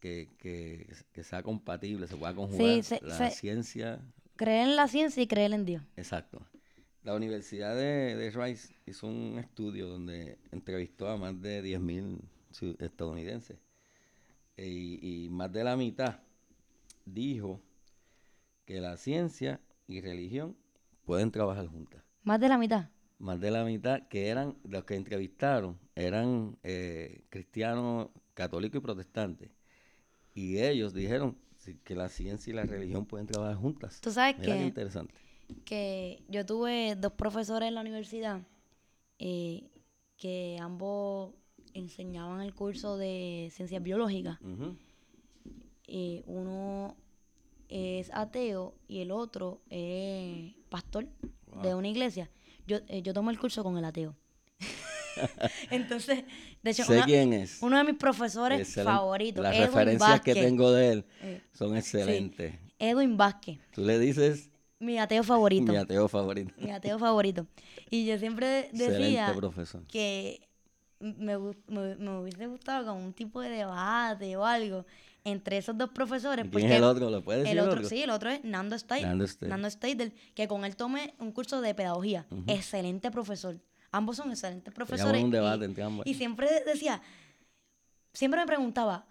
que, 0.00 0.28
que, 0.38 0.86
que 1.12 1.24
sea 1.24 1.42
compatible, 1.42 2.06
se 2.06 2.16
pueda 2.16 2.34
conjugar 2.34 2.82
se- 2.82 3.00
la 3.02 3.16
se- 3.16 3.30
ciencia, 3.30 4.00
Creer 4.36 4.68
en 4.68 4.76
la 4.76 4.88
ciencia 4.88 5.22
y 5.22 5.26
creer 5.26 5.52
en 5.52 5.64
Dios. 5.64 5.82
exacto. 5.96 6.46
La 7.04 7.14
Universidad 7.14 7.76
de, 7.76 8.16
de 8.16 8.30
Rice 8.30 8.74
hizo 8.86 9.06
un 9.06 9.38
estudio 9.38 9.88
donde 9.88 10.38
entrevistó 10.52 11.08
a 11.08 11.16
más 11.16 11.40
de 11.40 11.62
10.000 11.62 12.20
ciu- 12.52 12.76
estadounidenses 12.80 13.58
y, 14.56 15.24
y 15.26 15.28
más 15.30 15.52
de 15.52 15.64
la 15.64 15.76
mitad 15.76 16.20
dijo 17.06 17.60
que 18.64 18.80
la 18.80 18.96
ciencia 18.96 19.60
y 19.86 20.00
religión 20.00 20.56
pueden 21.04 21.30
trabajar 21.30 21.66
juntas. 21.68 22.02
Más 22.24 22.40
de 22.40 22.48
la 22.48 22.58
mitad. 22.58 22.88
Más 23.18 23.40
de 23.40 23.50
la 23.50 23.64
mitad 23.64 24.08
que 24.08 24.28
eran, 24.28 24.56
los 24.64 24.84
que 24.84 24.94
entrevistaron, 24.96 25.78
eran 25.94 26.58
eh, 26.62 27.24
cristianos, 27.30 28.08
católicos 28.34 28.78
y 28.80 28.82
protestantes. 28.82 29.50
Y 30.36 30.58
ellos 30.58 30.92
dijeron 30.94 31.36
que 31.82 31.94
la 31.96 32.08
ciencia 32.10 32.50
y 32.52 32.54
la 32.54 32.64
religión 32.64 33.06
pueden 33.06 33.26
trabajar 33.26 33.56
juntas. 33.56 34.00
Tú 34.02 34.12
sabes 34.12 34.36
Mira 34.38 34.52
qué 34.52 34.58
que- 34.60 34.66
interesante. 34.66 35.14
que 35.64 36.22
yo 36.28 36.44
tuve 36.46 36.94
dos 36.94 37.12
profesores 37.12 37.66
en 37.68 37.74
la 37.74 37.80
universidad 37.80 38.42
eh, 39.18 39.70
que 40.18 40.58
ambos 40.60 41.32
enseñaban 41.72 42.40
el 42.42 42.54
curso 42.54 42.96
de 42.98 43.48
ciencias 43.52 43.82
biológicas. 43.82 44.38
Eh, 45.88 46.22
uno 46.26 46.96
es 47.68 48.10
ateo 48.12 48.74
y 48.88 49.00
el 49.00 49.10
otro 49.10 49.62
es 49.70 50.54
pastor 50.68 51.08
de 51.62 51.74
una 51.74 51.88
iglesia. 51.88 52.30
Yo, 52.66 52.78
eh, 52.88 53.02
yo 53.02 53.12
tomé 53.14 53.32
el 53.32 53.38
curso 53.38 53.62
con 53.64 53.78
el 53.78 53.84
ateo. 53.84 54.14
Entonces, 55.70 56.24
de 56.66 56.72
hecho, 56.72 56.84
Sé 56.84 56.96
una- 56.98 57.04
quién 57.06 57.32
es. 57.32 57.58
uno 57.62 57.78
de 57.78 57.84
mis 57.84 57.94
profesores 57.96 58.60
Excelente. 58.60 58.92
favoritos, 58.92 59.42
Las 59.42 59.54
Edwin 59.54 59.66
referencias 59.66 60.20
que 60.20 60.34
tengo 60.34 60.70
de 60.72 60.92
él 60.92 61.04
Eh, 61.22 61.40
son 61.52 61.76
excelentes. 61.76 62.54
Edwin 62.78 63.16
Vázquez, 63.16 63.58
Tú 63.72 63.82
le 63.82 63.98
dices 63.98 64.50
mi 64.78 64.98
ateo 64.98 65.22
favorito. 65.22 65.72
mi 65.72 65.78
ateo 65.78 66.06
favorito. 66.08 66.52
mi 66.58 66.70
ateo 66.70 66.98
favorito. 66.98 67.46
Y 67.88 68.04
yo 68.04 68.18
siempre 68.18 68.68
decía 68.72 69.32
que 69.88 70.46
me, 71.00 71.38
me, 71.38 71.96
me 71.96 72.18
hubiese 72.18 72.46
gustado 72.46 72.86
como 72.86 73.04
un 73.04 73.12
tipo 73.12 73.40
de 73.40 73.50
debate 73.50 74.36
o 74.36 74.44
algo 74.44 74.84
entre 75.24 75.58
esos 75.58 75.76
dos 75.76 75.90
profesores. 75.90 76.44
¿Y 76.44 76.48
Porque 76.48 76.62
¿Quién 76.66 76.72
es 76.72 76.78
el 76.78 76.84
otro? 76.84 77.10
¿Lo 77.10 77.22
puedes 77.22 77.42
decir 77.44 77.58
el 77.58 77.64
otro, 77.68 77.84
sí, 77.84 78.02
el 78.02 78.10
otro 78.10 78.30
es 78.30 78.44
Nando 78.44 78.78
Steidel. 78.78 79.08
Nando 79.08 79.26
Steidel. 79.26 79.50
Nando 79.50 79.70
Steidel, 79.70 80.12
que 80.34 80.46
con 80.48 80.64
él 80.64 80.76
tomé 80.76 81.14
un 81.18 81.32
curso 81.32 81.60
de 81.60 81.74
pedagogía. 81.74 82.26
Excelente 82.46 83.10
profesor. 83.10 83.56
Ambos 83.90 84.16
son 84.16 84.30
excelentes 84.30 84.72
profesores. 84.72 85.22
un 85.22 85.30
debate 85.30 85.64
y, 85.64 85.66
entre 85.66 85.82
ambos. 85.84 86.06
y 86.06 86.14
siempre 86.14 86.48
decía, 86.64 87.00
siempre 88.12 88.40
me 88.40 88.46
preguntaba, 88.46 89.06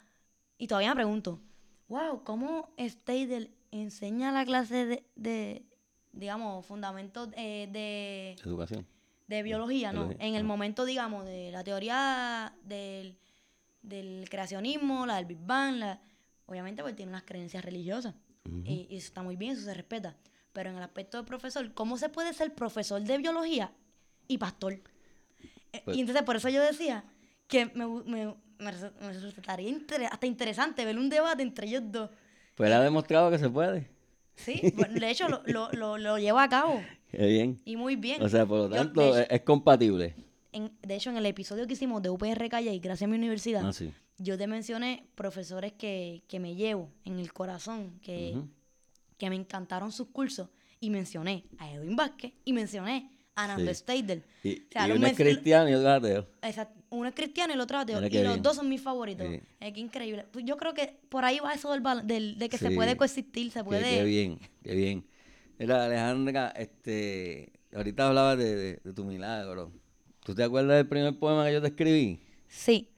y 0.58 0.68
todavía 0.68 0.90
me 0.90 0.96
pregunto, 0.96 1.40
wow, 1.88 2.24
¿cómo 2.24 2.74
Steidel 2.80 3.52
enseña 3.72 4.32
la 4.32 4.46
clase 4.46 4.86
de, 4.86 5.04
de, 5.16 5.66
digamos, 6.12 6.66
fundamentos 6.66 7.30
eh, 7.36 7.68
de, 7.72 8.36
Educación. 8.44 8.86
de 9.28 9.44
biología, 9.44 9.92
¿no? 9.92 10.08
Biología, 10.08 10.28
En 10.28 10.36
el 10.36 10.44
momento, 10.44 10.86
digamos, 10.86 11.26
de 11.26 11.52
la 11.52 11.64
teoría 11.64 12.56
del, 12.64 13.18
del 13.82 14.28
creacionismo, 14.30 15.06
la 15.06 15.18
del 15.18 15.26
Big 15.26 15.46
Bang, 15.46 15.76
la, 15.76 16.02
obviamente 16.46 16.82
porque 16.82 16.96
tiene 16.96 17.12
unas 17.12 17.24
creencias 17.24 17.64
religiosas. 17.64 18.16
y, 18.64 18.88
y 18.90 18.98
eso 18.98 19.08
está 19.08 19.24
muy 19.24 19.36
bien, 19.36 19.54
eso 19.54 19.64
se 19.64 19.74
respeta. 19.74 20.16
Pero 20.54 20.70
en 20.70 20.78
el 20.78 20.84
aspecto 20.84 21.18
de 21.18 21.24
profesor, 21.24 21.74
¿cómo 21.74 21.98
se 21.98 22.08
puede 22.08 22.34
ser 22.34 22.54
profesor 22.56 23.02
de 23.02 23.18
biología 23.18 23.74
y 24.28 24.38
pastor. 24.38 24.74
Eh, 25.74 25.82
Pues- 25.86 25.98
y 25.98 26.02
entonces 26.02 26.24
por 26.24 26.36
eso 26.36 26.50
yo 26.50 26.62
decía 26.62 27.04
que 27.48 27.66
me, 27.68 27.86
me, 27.88 28.26
me 28.26 28.34
me 28.58 28.72
resultaría 29.12 29.68
inter- 29.70 30.06
hasta 30.06 30.26
interesante 30.26 30.86
ver 30.86 30.98
un 30.98 31.10
debate 31.10 31.44
entre 31.44 31.68
ellos 31.68 31.84
dos. 31.88 32.10
Pues 32.56 32.68
él 32.68 32.74
ha 32.74 32.82
demostrado 32.82 33.30
que 33.30 33.38
se 33.38 33.50
puede. 33.50 33.90
Sí, 34.36 34.62
de 34.90 35.10
hecho 35.12 35.28
lo, 35.30 35.42
lo, 35.46 35.72
lo, 35.74 35.98
lo 35.98 36.18
lleva 36.18 36.44
a 36.44 36.50
cabo 36.50 36.82
Qué 37.12 37.26
bien. 37.28 37.62
y 37.66 37.76
muy 37.76 37.96
bien. 37.96 38.22
O 38.22 38.30
sea, 38.30 38.46
por 38.46 38.60
lo 38.60 38.70
tanto, 38.70 39.02
hecho, 39.18 39.30
es, 39.34 39.42
compatible. 39.42 40.16
en, 40.54 40.72
de 40.82 40.96
hecho, 40.96 41.10
en 41.10 41.18
el 41.18 41.26
episodio 41.26 41.68
que 41.68 41.74
hicimos 41.74 42.02
de 42.02 42.10
UPR 42.10 42.50
Calle 42.50 42.74
y 42.74 42.80
gracias 42.80 43.08
a 43.08 43.12
mi 43.12 43.18
universidad, 43.18 43.66
Ah, 43.66 43.74
sí. 43.74 43.92
yo 44.18 44.38
te 44.38 44.48
mencioné 44.48 45.06
profesores 45.16 45.74
que, 45.74 46.24
que 46.28 46.40
me 46.40 46.56
llevo 46.56 46.90
en 47.06 47.20
el 47.20 47.32
corazón, 47.34 48.00
que, 48.02 48.38
que 49.18 49.30
me 49.30 49.36
encantaron 49.36 49.92
sus 49.92 50.08
cursos, 50.08 50.50
y 50.82 50.90
mencioné 50.90 51.46
a 51.58 51.72
Edwin 51.72 51.96
Vázquez 51.96 52.34
y 52.44 52.52
mencioné 52.54 53.10
a 53.36 53.48
Nando 53.48 53.72
Sí. 54.42 54.50
Y, 54.50 54.54
O 54.60 54.72
sea, 54.72 54.86
y 54.86 54.90
los 54.90 54.98
uno 54.98 55.08
es 55.08 55.14
cristiano 55.18 55.70
y 55.70 55.74
otro 55.74 55.90
es 55.90 55.98
ateo. 55.98 56.28
Exacto. 56.42 56.82
Uno 56.90 57.10
es 57.10 57.16
cristiano 57.16 57.52
y 57.54 57.56
el 57.56 57.62
otro 57.62 57.78
ateo. 57.78 58.00
Mira 58.02 58.08
Y 58.08 58.24
los 58.24 58.34
bien. 58.34 58.44
dos 58.44 58.56
son 58.56 58.70
mis 58.70 58.82
favoritos. 58.82 59.28
Sí. 59.28 59.40
Es 59.60 59.74
que 59.74 59.80
increíble. 59.80 60.26
Pues 60.32 60.46
Yo 60.46 60.56
creo 60.58 60.74
que 60.74 60.98
por 61.10 61.26
ahí 61.26 61.40
va 61.40 61.54
eso 61.54 61.72
del, 61.72 61.84
del- 62.08 62.38
de 62.40 62.50
que 62.50 62.58
se 62.58 62.72
puede 62.72 62.96
coexistir, 62.96 63.52
se 63.52 63.60
Qué, 63.60 63.64
puede... 63.66 63.84
qué 63.98 64.04
bien, 64.04 64.40
qué 64.64 64.74
bien. 64.76 65.06
Mira, 65.60 65.86
Alejandra, 65.86 66.50
este, 66.56 67.52
ahorita 67.74 68.08
hablabas 68.08 68.38
de, 68.38 68.56
de- 68.56 68.80
de 68.84 68.94
tu 68.94 69.04
milagro. 69.06 69.72
¿Tú 70.24 70.34
te 70.34 70.44
acuerdas 70.44 70.78
del 70.78 70.88
primer 70.88 71.18
poema 71.20 71.46
que 71.46 71.54
yo 71.54 71.62
te 71.62 71.68
escribí? 71.68 72.20
Sí. 72.48 72.90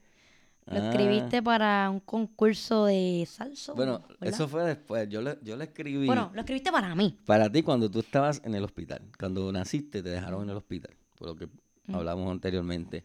Lo 0.70 0.78
Ah. 0.80 0.90
escribiste 0.90 1.42
para 1.42 1.88
un 1.90 2.00
concurso 2.00 2.84
de 2.86 3.24
salsa. 3.26 3.72
Bueno, 3.72 4.00
¿verdad? 4.00 4.16
eso 4.28 4.48
fue 4.48 4.64
después. 4.64 5.08
Yo 5.08 5.22
le, 5.22 5.38
yo 5.42 5.56
le 5.56 5.64
escribí 5.64 6.06
Bueno, 6.06 6.30
lo 6.34 6.40
escribiste 6.40 6.70
para 6.70 6.94
mí. 6.94 7.16
para 7.24 7.50
ti 7.50 7.62
cuando 7.62 7.90
tú 7.90 8.00
estabas 8.00 8.40
en 8.44 8.54
el 8.54 8.64
hospital. 8.64 9.02
Cuando 9.18 9.50
naciste 9.50 10.02
te 10.02 10.10
dejaron 10.10 10.42
en 10.44 10.50
el 10.50 10.56
hospital, 10.56 10.94
por 11.16 11.28
lo 11.28 11.36
que 11.36 11.46
Mm. 11.86 11.94
hablamos 11.94 12.30
anteriormente. 12.30 13.04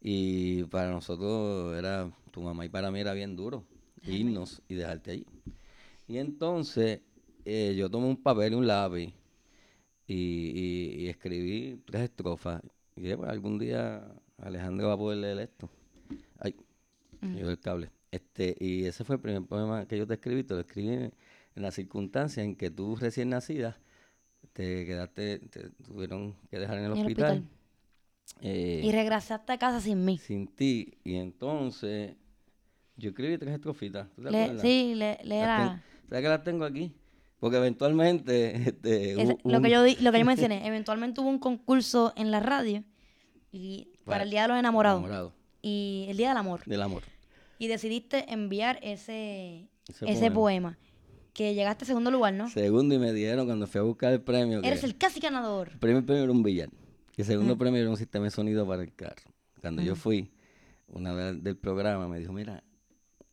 Y 0.00 0.64
para 0.64 0.90
nosotros 0.90 1.76
era, 1.76 2.10
tu 2.32 2.40
mamá 2.42 2.64
y 2.64 2.68
para 2.68 2.90
mí 2.90 3.00
era 3.00 3.12
bien 3.12 3.36
duro 3.36 3.64
irnos 4.04 4.60
y 4.68 4.74
dejarte 4.74 5.10
ahí. 5.12 5.26
Y 6.08 6.18
entonces 6.18 7.00
eh, 7.44 7.74
yo 7.76 7.88
tomé 7.90 8.06
un 8.06 8.16
papel 8.22 8.52
y 8.52 8.56
un 8.56 8.66
lápiz 8.66 9.12
y, 10.06 10.14
y- 10.14 10.94
y 11.04 11.08
escribí 11.08 11.80
tres 11.86 12.02
estrofas. 12.04 12.62
Y 12.96 13.02
dije, 13.02 13.16
"Pues, 13.16 13.30
algún 13.30 13.58
día 13.58 14.04
Alejandro 14.38 14.88
va 14.88 14.94
a 14.94 14.98
poder 14.98 15.18
leer 15.18 15.38
esto. 15.40 15.68
Llegó 17.20 17.50
el 17.50 17.58
cable. 17.58 17.90
Este, 18.10 18.56
y 18.58 18.84
ese 18.84 19.04
fue 19.04 19.16
el 19.16 19.20
primer 19.22 19.42
poema 19.42 19.86
que 19.86 19.98
yo 19.98 20.06
te 20.06 20.14
escribí. 20.14 20.42
Te 20.44 20.54
lo 20.54 20.60
escribí 20.60 20.88
en, 20.88 21.12
en 21.54 21.62
la 21.62 21.70
circunstancia 21.70 22.42
en 22.42 22.56
que 22.56 22.70
tú 22.70 22.96
recién 22.96 23.28
nacida 23.30 23.78
te 24.52 24.86
quedaste, 24.86 25.38
te 25.40 25.70
tuvieron 25.84 26.34
que 26.50 26.58
dejar 26.58 26.78
en 26.78 26.84
el 26.84 26.92
En 26.92 26.98
el 26.98 27.04
hospital. 27.06 27.38
hospital. 27.38 27.58
eh, 28.42 28.80
Y 28.84 28.92
regresaste 28.92 29.52
a 29.52 29.58
casa 29.58 29.80
sin 29.80 30.04
mí. 30.04 30.18
sin 30.18 30.46
ti. 30.48 30.94
Y 31.04 31.16
entonces 31.16 32.14
yo 32.96 33.10
escribí 33.10 33.36
tres 33.38 33.54
estrofitas. 33.54 34.08
¿tú 34.14 34.22
te 34.22 34.30
Le- 34.30 34.42
acuerdas? 34.44 34.62
sí, 34.62 34.94
le, 34.94 35.18
leera. 35.22 35.56
ten- 35.82 36.08
¿Sabes 36.08 36.22
que 36.22 36.28
las 36.28 36.44
tengo 36.44 36.64
aquí? 36.64 36.92
Porque 37.38 37.56
eventualmente... 37.58 38.54
Este, 38.68 39.38
lo, 39.44 39.60
que 39.60 39.70
yo, 39.70 39.82
di- 39.82 39.96
lo 40.00 40.10
que 40.12 40.18
yo 40.18 40.24
mencioné, 40.24 40.66
eventualmente 40.66 41.20
hubo 41.20 41.28
un 41.28 41.38
concurso 41.38 42.12
en 42.16 42.30
la 42.30 42.40
radio 42.40 42.82
y 43.52 43.90
para, 44.04 44.18
Para- 44.18 44.22
el 44.24 44.30
Día 44.30 44.42
de 44.42 44.48
los 44.48 44.58
Enamorados 44.58 45.00
enamorado 45.00 45.34
y 45.62 46.06
el 46.08 46.16
Día 46.16 46.28
del 46.28 46.36
Amor. 46.38 46.62
del 46.66 46.82
amor. 46.82 47.02
Y 47.58 47.66
decidiste 47.68 48.32
enviar 48.32 48.78
ese, 48.82 49.68
Ese 49.88 50.04
ese, 50.10 50.30
poema. 50.30 50.34
poema. 50.34 50.78
Que 51.34 51.54
llegaste 51.54 51.84
a 51.84 51.86
segundo 51.86 52.10
lugar, 52.10 52.34
¿no? 52.34 52.48
Segundo 52.48 52.94
y 52.94 52.98
me 52.98 53.12
dieron 53.12 53.46
cuando 53.46 53.66
fui 53.66 53.78
a 53.80 53.82
buscar 53.82 54.12
el 54.12 54.20
premio. 54.20 54.60
que 54.60 54.68
Eres 54.68 54.82
el 54.84 54.96
casi 54.96 55.20
ganador. 55.20 55.68
El 55.72 55.78
primer 55.78 56.04
premio 56.04 56.24
era 56.24 56.32
un 56.32 56.42
billar. 56.42 56.68
Y 57.16 57.20
el 57.22 57.26
segundo 57.26 57.56
premio 57.58 57.80
era 57.80 57.90
un 57.90 57.96
sistema 57.96 58.24
de 58.24 58.30
sonido 58.30 58.66
para 58.66 58.82
el 58.82 58.92
carro. 58.94 59.22
Cuando 59.60 59.82
yo 59.82 59.94
fui, 59.96 60.30
una 60.88 61.12
vez 61.12 61.42
del 61.42 61.56
programa 61.56 62.08
me 62.08 62.18
dijo, 62.18 62.32
mira, 62.32 62.62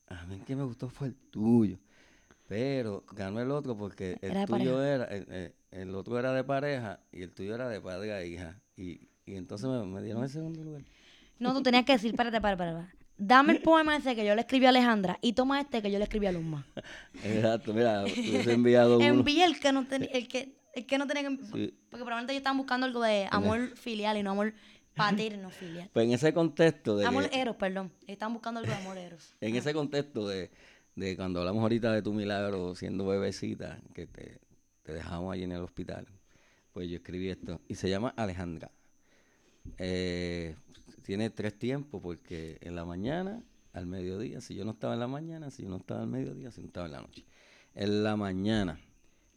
a 0.07 0.25
mí 0.25 0.35
el 0.35 0.41
que 0.43 0.55
me 0.55 0.63
gustó 0.63 0.89
fue 0.89 1.07
el 1.09 1.15
tuyo. 1.15 1.77
Pero 2.47 3.03
ganó 3.11 3.41
el 3.41 3.49
otro 3.51 3.75
porque 3.75 4.17
el 4.21 4.31
Era 4.31 4.45
tuyo 4.45 4.75
pareja. 4.75 4.93
era, 4.93 5.05
el, 5.05 5.31
el- 5.31 5.53
el 5.71 5.93
otro 5.95 6.17
era 6.17 6.31
de 6.31 6.43
pareja 6.43 6.99
y 7.11 7.21
el 7.23 7.31
tuyo 7.33 7.53
era 7.55 7.67
de 7.67 7.81
padre 7.81 8.13
a 8.13 8.23
hija. 8.23 8.61
Y, 8.77 9.09
y 9.25 9.35
entonces 9.35 9.67
me, 9.67 9.83
me 9.85 10.01
dieron 10.01 10.23
el 10.23 10.29
segundo 10.29 10.63
lugar. 10.63 10.83
No, 11.39 11.53
tú 11.53 11.61
tenías 11.63 11.85
que 11.85 11.93
decir, 11.93 12.11
espérate, 12.11 12.37
espérate, 12.37 12.63
espérate. 12.63 12.95
Dame 13.17 13.53
el 13.53 13.61
poema 13.61 13.95
ese 13.95 14.13
que 14.15 14.25
yo 14.25 14.35
le 14.35 14.41
escribí 14.41 14.65
a 14.65 14.69
Alejandra 14.69 15.17
y 15.21 15.33
toma 15.33 15.61
este 15.61 15.81
que 15.81 15.89
yo 15.89 15.97
le 15.99 16.03
escribí 16.03 16.25
a 16.25 16.31
Luzma. 16.33 16.65
Exacto, 17.23 17.73
mira, 17.73 18.03
hubiese 18.03 18.51
enviado 18.51 18.97
uno. 18.97 19.05
Envié 19.05 19.45
el 19.45 19.57
que 19.59 19.71
no 19.71 19.87
tenía, 19.87 20.09
el 20.11 20.27
que, 20.27 20.57
el 20.73 20.85
que 20.85 20.97
no 20.97 21.07
tenía 21.07 21.29
que... 21.29 21.37
Sí. 21.37 21.73
Porque 21.89 22.03
probablemente 22.03 22.33
ellos 22.33 22.41
estaban 22.41 22.57
buscando 22.57 22.85
algo 22.85 23.01
de 23.01 23.27
amor 23.31 23.69
filial 23.77 24.17
y 24.17 24.23
no 24.23 24.31
amor 24.31 24.53
paterno 24.95 25.49
filial. 25.49 25.89
Pues 25.93 26.05
en 26.05 26.11
ese 26.13 26.33
contexto 26.33 26.97
de 26.97 27.05
Amor 27.05 27.29
que- 27.29 27.39
eros, 27.39 27.55
perdón. 27.55 27.91
Ellos 28.01 28.09
estaban 28.09 28.33
buscando 28.33 28.59
algo 28.59 28.71
de 28.71 28.77
amor 28.79 28.97
eros. 28.97 29.33
En 29.39 29.55
ese 29.55 29.73
contexto 29.73 30.27
de, 30.27 30.51
de 30.95 31.15
cuando 31.15 31.39
hablamos 31.39 31.61
ahorita 31.61 31.93
de 31.93 32.01
tu 32.01 32.11
milagro 32.11 32.75
siendo 32.75 33.05
bebecita, 33.05 33.77
que 33.93 34.07
te, 34.07 34.39
te 34.83 34.93
dejamos 34.93 35.33
allí 35.33 35.43
en 35.43 35.53
el 35.53 35.61
hospital, 35.61 36.05
pues 36.73 36.89
yo 36.89 36.97
escribí 36.97 37.29
esto. 37.29 37.61
Y 37.69 37.75
se 37.75 37.89
llama 37.89 38.13
Alejandra. 38.17 38.71
Eh, 39.77 40.55
tiene 41.05 41.29
tres 41.29 41.57
tiempos, 41.57 42.01
porque 42.01 42.57
en 42.61 42.75
la 42.75 42.83
mañana, 42.83 43.43
al 43.73 43.85
mediodía, 43.85 44.41
si 44.41 44.55
yo 44.55 44.65
no 44.65 44.71
estaba 44.71 44.95
en 44.95 44.99
la 44.99 45.07
mañana, 45.07 45.51
si 45.51 45.61
yo 45.61 45.69
no 45.69 45.77
estaba 45.77 46.01
al 46.01 46.07
mediodía, 46.07 46.49
si 46.49 46.61
no 46.61 46.67
estaba 46.67 46.87
en 46.87 46.93
la 46.93 47.01
noche. 47.01 47.23
En 47.75 48.03
la 48.03 48.15
mañana, 48.15 48.79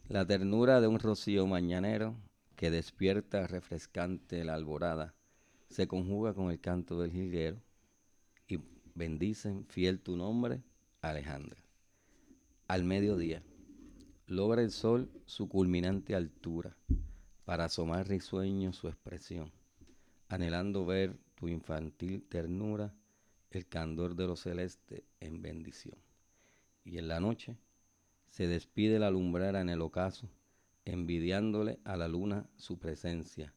la 0.07 0.25
ternura 0.25 0.81
de 0.81 0.87
un 0.87 0.97
rocío 0.99 1.45
mañanero 1.45 2.15
que 2.55 2.71
despierta 2.71 3.45
refrescante 3.45 4.43
la 4.43 4.55
alborada, 4.55 5.13
se 5.69 5.87
conjuga 5.87 6.33
con 6.33 6.49
el 6.49 6.59
canto 6.59 6.99
del 6.99 7.11
jilguero 7.11 7.61
y 8.47 8.59
bendicen 8.95 9.67
fiel 9.67 9.99
tu 9.99 10.17
nombre, 10.17 10.63
Alejandra. 11.01 11.61
Al 12.67 12.83
mediodía, 12.83 13.43
logra 14.25 14.63
el 14.63 14.71
sol 14.71 15.11
su 15.27 15.47
culminante 15.47 16.15
altura 16.15 16.75
para 17.45 17.65
asomar 17.65 18.07
risueño 18.07 18.73
su 18.73 18.87
expresión, 18.87 19.51
anhelando 20.29 20.83
ver 20.87 21.15
tu 21.39 21.47
infantil 21.47 22.21
ternura, 22.23 22.93
el 23.49 23.65
candor 23.65 24.15
de 24.15 24.27
lo 24.27 24.35
celeste 24.35 25.05
en 25.21 25.41
bendición. 25.41 25.97
Y 26.83 26.97
en 26.97 27.07
la 27.07 27.19
noche 27.19 27.55
se 28.27 28.45
despide 28.47 28.99
la 28.99 29.09
lumbrera 29.09 29.61
en 29.61 29.69
el 29.69 29.81
ocaso, 29.81 30.29
envidiándole 30.83 31.79
a 31.85 31.95
la 31.95 32.07
luna 32.07 32.45
su 32.57 32.77
presencia, 32.77 33.53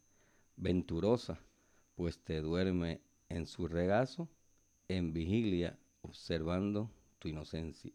venturosa, 0.56 1.40
pues 1.96 2.18
te 2.20 2.40
duerme 2.40 3.00
en 3.28 3.46
su 3.46 3.66
regazo, 3.66 4.28
en 4.88 5.12
vigilia, 5.12 5.76
observando 6.02 6.90
tu 7.18 7.28
inocencia. 7.28 7.92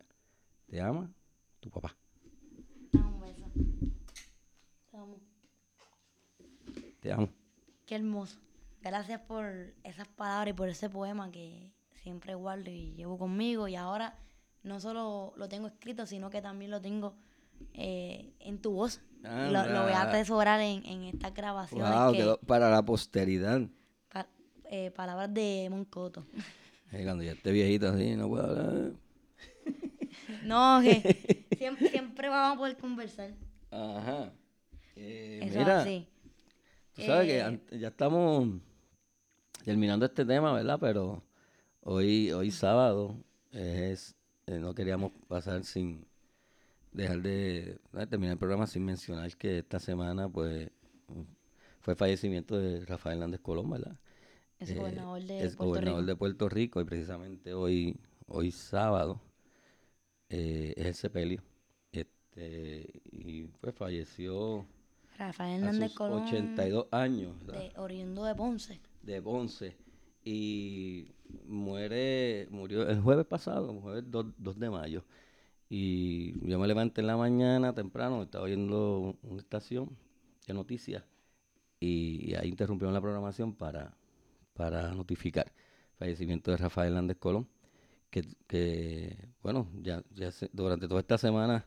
Te 0.67 0.81
ama 0.81 1.09
tu 1.61 1.69
papá. 1.69 1.95
Un 2.93 3.21
beso. 3.21 3.45
Te 4.91 4.97
amo. 4.97 5.17
Te 6.99 7.11
amo. 7.11 7.29
Qué 7.85 7.95
hermoso. 7.95 8.46
Gracias 8.87 9.19
por 9.21 9.45
esas 9.83 10.07
palabras 10.07 10.49
y 10.49 10.53
por 10.53 10.69
ese 10.69 10.89
poema 10.89 11.29
que 11.31 11.71
siempre 12.01 12.35
guardo 12.35 12.69
y 12.71 12.93
llevo 12.95 13.17
conmigo. 13.17 13.67
Y 13.67 13.75
ahora 13.75 14.17
no 14.63 14.79
solo 14.79 15.33
lo 15.35 15.49
tengo 15.49 15.67
escrito, 15.67 16.05
sino 16.05 16.29
que 16.29 16.41
también 16.41 16.71
lo 16.71 16.79
tengo 16.81 17.15
eh, 17.73 18.33
en 18.39 18.59
tu 18.61 18.71
voz. 18.71 19.01
Lo, 19.23 19.49
lo 19.67 19.83
voy 19.83 19.91
a 19.91 20.03
atesorar 20.03 20.61
en, 20.61 20.85
en 20.85 21.03
estas 21.03 21.33
grabaciones. 21.33 21.89
Wow, 21.91 22.11
que, 22.11 22.17
quedó 22.19 22.39
para 22.41 22.69
la 22.69 22.83
posteridad. 22.85 23.61
pa- 24.09 24.27
eh, 24.65 24.91
palabras 24.91 25.33
de 25.33 25.67
Moncoto. 25.69 26.25
Eh, 26.93 27.03
cuando 27.03 27.21
ya 27.21 27.33
esté 27.33 27.51
viejito 27.51 27.89
así, 27.89 28.15
no 28.15 28.29
puedo 28.29 28.45
hablar. 28.45 28.91
No, 30.43 30.79
que 30.81 31.45
siempre, 31.57 31.89
siempre 31.89 32.29
vamos 32.29 32.55
a 32.55 32.57
poder 32.59 32.77
conversar. 32.77 33.33
Ajá. 33.71 34.31
Eso 34.95 35.59
mira, 35.59 35.81
así. 35.81 36.07
tú 36.93 37.01
sabes 37.01 37.27
que 37.69 37.77
ya 37.77 37.89
estamos 37.89 38.47
terminando 39.67 40.05
este 40.05 40.23
tema, 40.25 40.53
¿verdad? 40.53 40.77
Pero 40.79 41.23
hoy, 41.81 42.31
hoy 42.31 42.51
sábado 42.51 43.17
es, 43.51 44.15
eh, 44.45 44.59
no 44.59 44.73
queríamos 44.73 45.11
pasar 45.27 45.65
sin 45.65 46.07
dejar 46.93 47.21
de 47.21 47.79
¿verdad? 47.91 48.09
terminar 48.09 48.33
el 48.33 48.39
programa 48.39 48.67
sin 48.67 48.85
mencionar 48.85 49.35
que 49.37 49.59
esta 49.59 49.79
semana, 49.79 50.29
pues, 50.29 50.71
fue 51.81 51.93
el 51.93 51.97
fallecimiento 51.97 52.57
de 52.57 52.85
Rafael 52.85 53.17
Hernández 53.17 53.41
Colón, 53.41 53.69
¿verdad? 53.69 53.97
Es 54.59 54.71
Eh, 54.71 54.75
gobernador 54.75 55.21
de 55.23 55.45
es 55.45 55.55
Puerto 55.55 55.65
gobernador 55.65 56.01
Rico. 56.01 56.05
de 56.05 56.15
Puerto 56.15 56.49
Rico 56.49 56.81
y 56.81 56.85
precisamente 56.85 57.53
hoy, 57.53 57.99
hoy 58.27 58.51
sábado 58.51 59.21
eh, 60.29 60.73
es 60.77 60.85
el 60.85 60.95
sepelio. 60.95 61.43
Este, 61.91 63.01
y 63.11 63.43
pues 63.61 63.75
falleció 63.75 64.65
Rafael 65.17 65.63
a 65.63 65.71
Hernández 65.71 65.91
sus 65.91 65.93
Colón, 65.93 66.23
82 66.23 66.87
años 66.91 67.35
¿verdad? 67.45 67.67
de 67.69 67.73
oriundo 67.77 68.23
de 68.23 68.35
Ponce. 68.35 68.79
De 69.07 69.21
Ponce 69.21 69.75
y 70.23 71.15
muere 71.45 72.47
murió 72.51 72.87
el 72.87 73.01
jueves 73.01 73.25
pasado, 73.25 73.71
el 73.71 73.79
jueves 73.79 74.03
2, 74.07 74.25
2 74.37 74.59
de 74.59 74.69
mayo. 74.69 75.03
Y 75.69 76.33
yo 76.47 76.59
me 76.59 76.67
levanté 76.67 77.01
en 77.01 77.07
la 77.07 77.17
mañana 77.17 77.73
temprano, 77.73 78.23
estaba 78.23 78.45
oyendo 78.45 79.17
una 79.23 79.41
estación 79.41 79.97
de 80.45 80.53
noticias 80.53 81.03
y 81.79 82.33
ahí 82.35 82.49
interrumpieron 82.49 82.93
la 82.93 83.01
programación 83.01 83.53
para, 83.53 83.95
para 84.53 84.93
notificar 84.93 85.47
el 85.47 85.97
fallecimiento 85.97 86.51
de 86.51 86.57
Rafael 86.57 86.89
Hernández 86.89 87.17
Colón, 87.17 87.47
que, 88.09 88.23
que 88.47 89.29
bueno, 89.43 89.67
ya, 89.81 90.03
ya 90.13 90.31
durante 90.53 90.87
toda 90.87 91.01
esta 91.01 91.17
semana 91.17 91.65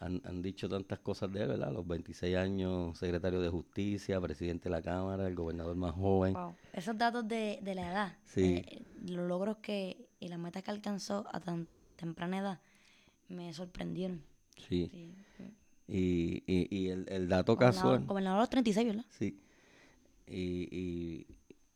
han, 0.00 0.22
han, 0.24 0.42
dicho 0.42 0.68
tantas 0.68 0.98
cosas 0.98 1.30
de 1.30 1.42
él, 1.42 1.48
¿verdad? 1.48 1.72
Los 1.72 1.86
26 1.86 2.36
años, 2.36 2.98
secretario 2.98 3.40
de 3.40 3.50
Justicia, 3.50 4.20
presidente 4.20 4.64
de 4.64 4.70
la 4.70 4.82
Cámara, 4.82 5.26
el 5.26 5.34
gobernador 5.34 5.76
más 5.76 5.92
joven. 5.92 6.34
Esos 6.72 6.96
datos 6.96 7.28
de, 7.28 7.60
de 7.62 7.74
la 7.74 7.90
edad, 7.92 8.18
sí. 8.24 8.64
eh, 8.66 8.82
los 9.06 9.28
logros 9.28 9.58
que 9.58 10.08
y 10.18 10.28
las 10.28 10.38
metas 10.38 10.62
que 10.62 10.70
alcanzó 10.70 11.26
a 11.32 11.40
tan 11.40 11.68
temprana 11.96 12.38
edad, 12.38 12.60
me 13.28 13.52
sorprendieron. 13.52 14.22
Sí. 14.68 14.90
Y, 15.86 16.42
y, 16.46 16.68
y 16.70 16.88
el, 16.88 17.06
el, 17.08 17.28
dato 17.28 17.56
casual. 17.56 18.04
Gobernador 18.06 18.38
a 18.38 18.42
los 18.42 18.50
36, 18.50 18.86
¿verdad? 18.86 19.04
Sí. 19.10 19.38
Y, 20.26 20.68
y, 20.70 21.26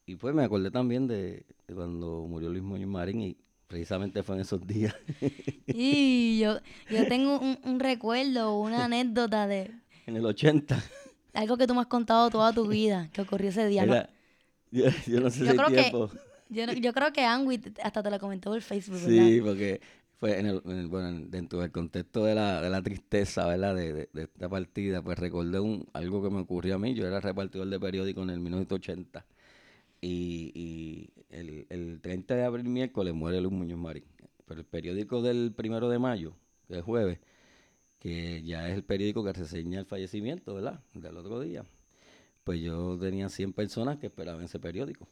y, 0.07 0.17
pues 0.17 0.35
me 0.35 0.45
acordé 0.45 0.71
también 0.71 1.07
de, 1.09 1.45
de, 1.67 1.75
cuando 1.75 2.25
murió 2.29 2.49
Luis 2.49 2.63
Muñoz 2.63 2.89
Marín 2.89 3.21
y 3.23 3.37
precisamente 3.67 4.23
fue 4.23 4.37
en 4.37 4.43
esos 4.43 4.67
días. 4.67 4.95
y 5.67 6.39
yo, 6.39 6.59
yo 6.91 7.07
tengo 7.09 7.39
un, 7.39 7.59
un 7.65 7.81
recuerdo, 7.81 8.59
una 8.59 8.85
anécdota 8.85 9.47
de... 9.47 9.71
En 10.07 10.17
el 10.17 10.27
80. 10.27 10.83
Algo 11.33 11.57
que 11.57 11.67
tú 11.67 11.75
me 11.75 11.81
has 11.81 11.87
contado 11.87 12.29
toda 12.29 12.53
tu 12.53 12.69
vida, 12.69 13.09
que 13.13 13.23
ocurrió 13.23 13.49
ese 13.49 13.67
día. 13.67 13.85
Era, 13.85 14.11
yo, 14.71 14.85
yo, 15.07 15.21
no 15.21 15.31
sé 15.31 15.47
yo 15.47 15.53
si 15.53 15.57
creo 15.57 15.69
tiempo. 15.69 16.11
Que, 16.11 16.19
yo, 16.51 16.73
yo 16.73 16.93
creo 16.93 17.13
que 17.13 17.25
Angwit 17.25 17.79
hasta 17.83 18.03
te 18.03 18.11
lo 18.11 18.19
comentó 18.19 18.51
por 18.51 18.61
Facebook, 18.61 18.99
Sí, 18.99 19.41
¿verdad? 19.41 19.47
porque 19.47 19.81
fue 20.21 20.39
en 20.39 20.47
el, 20.47 20.63
en 20.67 20.79
el, 20.79 20.89
bueno, 20.89 21.27
dentro 21.29 21.61
del 21.61 21.73
contexto 21.73 22.25
de 22.25 22.35
la, 22.35 22.61
de 22.61 22.69
la 22.69 22.83
tristeza, 22.83 23.47
¿verdad? 23.47 23.75
De, 23.75 23.93
de, 23.95 24.09
de, 24.13 24.23
esta 24.25 24.49
partida, 24.49 25.01
pues 25.01 25.19
recordé 25.19 25.59
un, 25.59 25.89
algo 25.95 26.23
que 26.23 26.29
me 26.29 26.41
ocurrió 26.41 26.75
a 26.75 26.79
mí. 26.79 26.93
Yo 26.95 27.07
era 27.07 27.19
repartidor 27.21 27.67
de 27.69 27.81
periódico 27.81 28.23
en 28.23 28.31
el 28.31 28.41
1980 28.41 29.25
y, 30.05 30.53
y 30.55 31.11
el, 31.31 31.67
el 31.71 32.01
30 32.03 32.35
de 32.35 32.45
abril, 32.45 32.69
miércoles, 32.69 33.15
muere 33.15 33.41
Luis 33.41 33.55
Muñoz 33.55 33.79
Marín. 33.79 34.05
Pero 34.45 34.61
el 34.61 34.67
periódico 34.67 35.23
del 35.23 35.53
primero 35.57 35.89
de 35.89 35.99
mayo, 35.99 36.37
que 36.69 36.79
es 36.79 36.85
jueves, 36.85 37.21
que 37.99 38.43
ya 38.43 38.69
es 38.69 38.75
el 38.75 38.85
periódico 38.85 39.25
que 39.25 39.33
reseña 39.33 39.81
el 39.81 39.87
fallecimiento, 39.87 40.55
¿verdad? 40.55 40.83
Del 40.93 41.17
otro 41.17 41.41
día. 41.41 41.65
Pues 42.45 42.61
yo 42.61 42.99
tenía 42.99 43.31
100 43.31 43.55
personas 43.55 43.99
que 43.99 44.09
esperaban 44.09 44.45
ese 44.45 44.59
periódico 44.59 45.09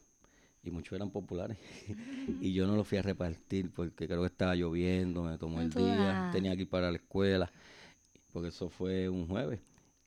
y 0.63 0.71
muchos 0.71 0.93
eran 0.93 1.11
populares. 1.11 1.57
y 2.43 2.53
yo 2.53 2.67
no 2.67 2.77
lo 2.77 2.85
fui 2.85 2.99
a 2.99 3.03
repartir 3.03 3.71
porque 3.73 4.07
creo 4.07 4.21
que 4.21 4.27
estaba 4.27 4.55
lloviendo, 4.55 5.23
me 5.23 5.39
tomó 5.39 5.63
el 5.63 5.71
día, 5.71 6.29
tenía 6.35 6.55
que 6.55 6.63
ir 6.63 6.69
para 6.69 6.91
la 6.91 6.99
escuela, 6.99 7.51
porque 8.31 8.49
eso 8.49 8.69
fue 8.69 9.09
un 9.09 9.27
jueves. 9.27 9.61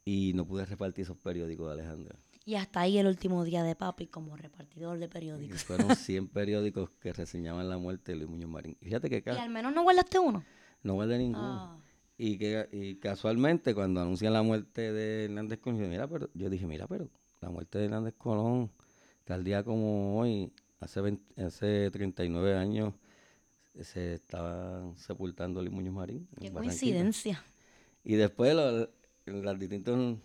Y 0.05 0.33
no 0.35 0.45
pude 0.45 0.63
repartir 0.63 1.01
esos 1.01 1.17
periódicos 1.17 1.65
de 1.65 1.73
Alejandra. 1.73 2.19
Y 2.45 2.55
hasta 2.55 2.81
ahí 2.81 2.99
el 2.99 3.07
último 3.07 3.43
día 3.43 3.63
de 3.63 3.75
papi 3.75 4.05
como 4.05 4.37
repartidor 4.37 4.99
de 4.99 5.09
periódicos. 5.09 5.63
Y 5.63 5.65
fueron 5.65 5.95
100 5.95 6.27
periódicos 6.27 6.91
que 7.01 7.11
reseñaban 7.11 7.67
la 7.67 7.79
muerte 7.79 8.11
de 8.11 8.19
Luis 8.19 8.29
Muñoz 8.29 8.49
Marín. 8.49 8.77
Y 8.79 8.85
fíjate 8.85 9.09
que 9.09 9.23
¿Y 9.25 9.37
al 9.37 9.49
menos 9.49 9.73
no 9.73 9.81
guardaste 9.81 10.19
uno? 10.19 10.45
No 10.83 10.93
guardé 10.93 11.17
ninguno. 11.17 11.75
Oh. 11.75 11.81
Y 12.17 12.37
que 12.37 12.69
y 12.71 12.95
casualmente 12.95 13.73
cuando 13.73 13.99
anuncian 13.99 14.31
la 14.31 14.43
muerte 14.43 14.93
de 14.93 15.25
Hernández 15.25 15.59
Colón, 15.59 15.81
yo, 15.81 15.87
mira, 15.87 16.07
pero, 16.07 16.29
yo 16.33 16.49
dije, 16.49 16.67
mira, 16.67 16.87
pero 16.87 17.09
la 17.41 17.49
muerte 17.49 17.79
de 17.79 17.85
Hernández 17.85 18.13
Colón 18.17 18.71
tal 19.25 19.43
día 19.43 19.63
como 19.63 20.19
hoy, 20.19 20.53
hace, 20.79 21.01
20, 21.01 21.43
hace 21.43 21.89
39 21.91 22.55
años, 22.55 22.93
se 23.81 24.13
estaba 24.13 24.93
sepultando 24.95 25.61
Luis 25.61 25.73
Muñoz 25.73 25.93
Marín. 25.93 26.27
Qué 26.39 26.51
coincidencia. 26.51 27.43
Y 28.03 28.15
después 28.15 28.53
lo, 28.55 28.87
en 29.25 29.41
los 29.41 29.59
distintos 29.59 30.19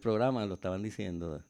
programas 0.00 0.48
lo 0.48 0.54
estaban 0.54 0.82
diciendo 0.82 1.34
de, 1.34 1.42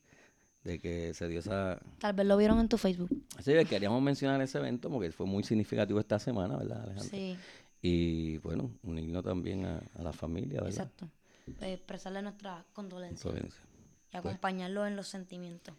de, 0.72 0.78
que 0.78 1.14
se 1.14 1.28
dio 1.28 1.41
esa... 1.41 1.80
Tal 1.99 2.12
vez 2.12 2.26
lo 2.26 2.37
vieron 2.37 2.61
en 2.61 2.68
tu 2.68 2.78
Facebook. 2.78 3.11
Sí, 3.43 3.53
queríamos 3.68 4.03
mencionar 4.03 4.41
ese 4.43 4.59
evento 4.59 4.91
porque 4.91 5.11
fue 5.11 5.26
muy 5.26 5.43
significativo 5.43 5.99
esta 5.99 6.18
semana, 6.18 6.57
¿verdad, 6.57 6.82
Alejandro? 6.82 7.11
Sí. 7.11 7.37
Y 7.82 8.39
bueno, 8.39 8.70
unirnos 8.82 9.24
también 9.24 9.64
a, 9.64 9.80
a 9.95 10.03
la 10.03 10.12
familia, 10.12 10.61
¿verdad? 10.61 10.70
Exacto. 10.70 11.11
Eh, 11.61 11.74
expresarle 11.74 12.22
nuestra 12.22 12.64
condolencia. 12.72 13.22
Condolencia. 13.22 13.62
Y 14.12 14.16
acompañarlo 14.16 14.80
pues. 14.80 14.91
en 14.91 14.97
los 14.97 15.09
sentimientos. 15.09 15.74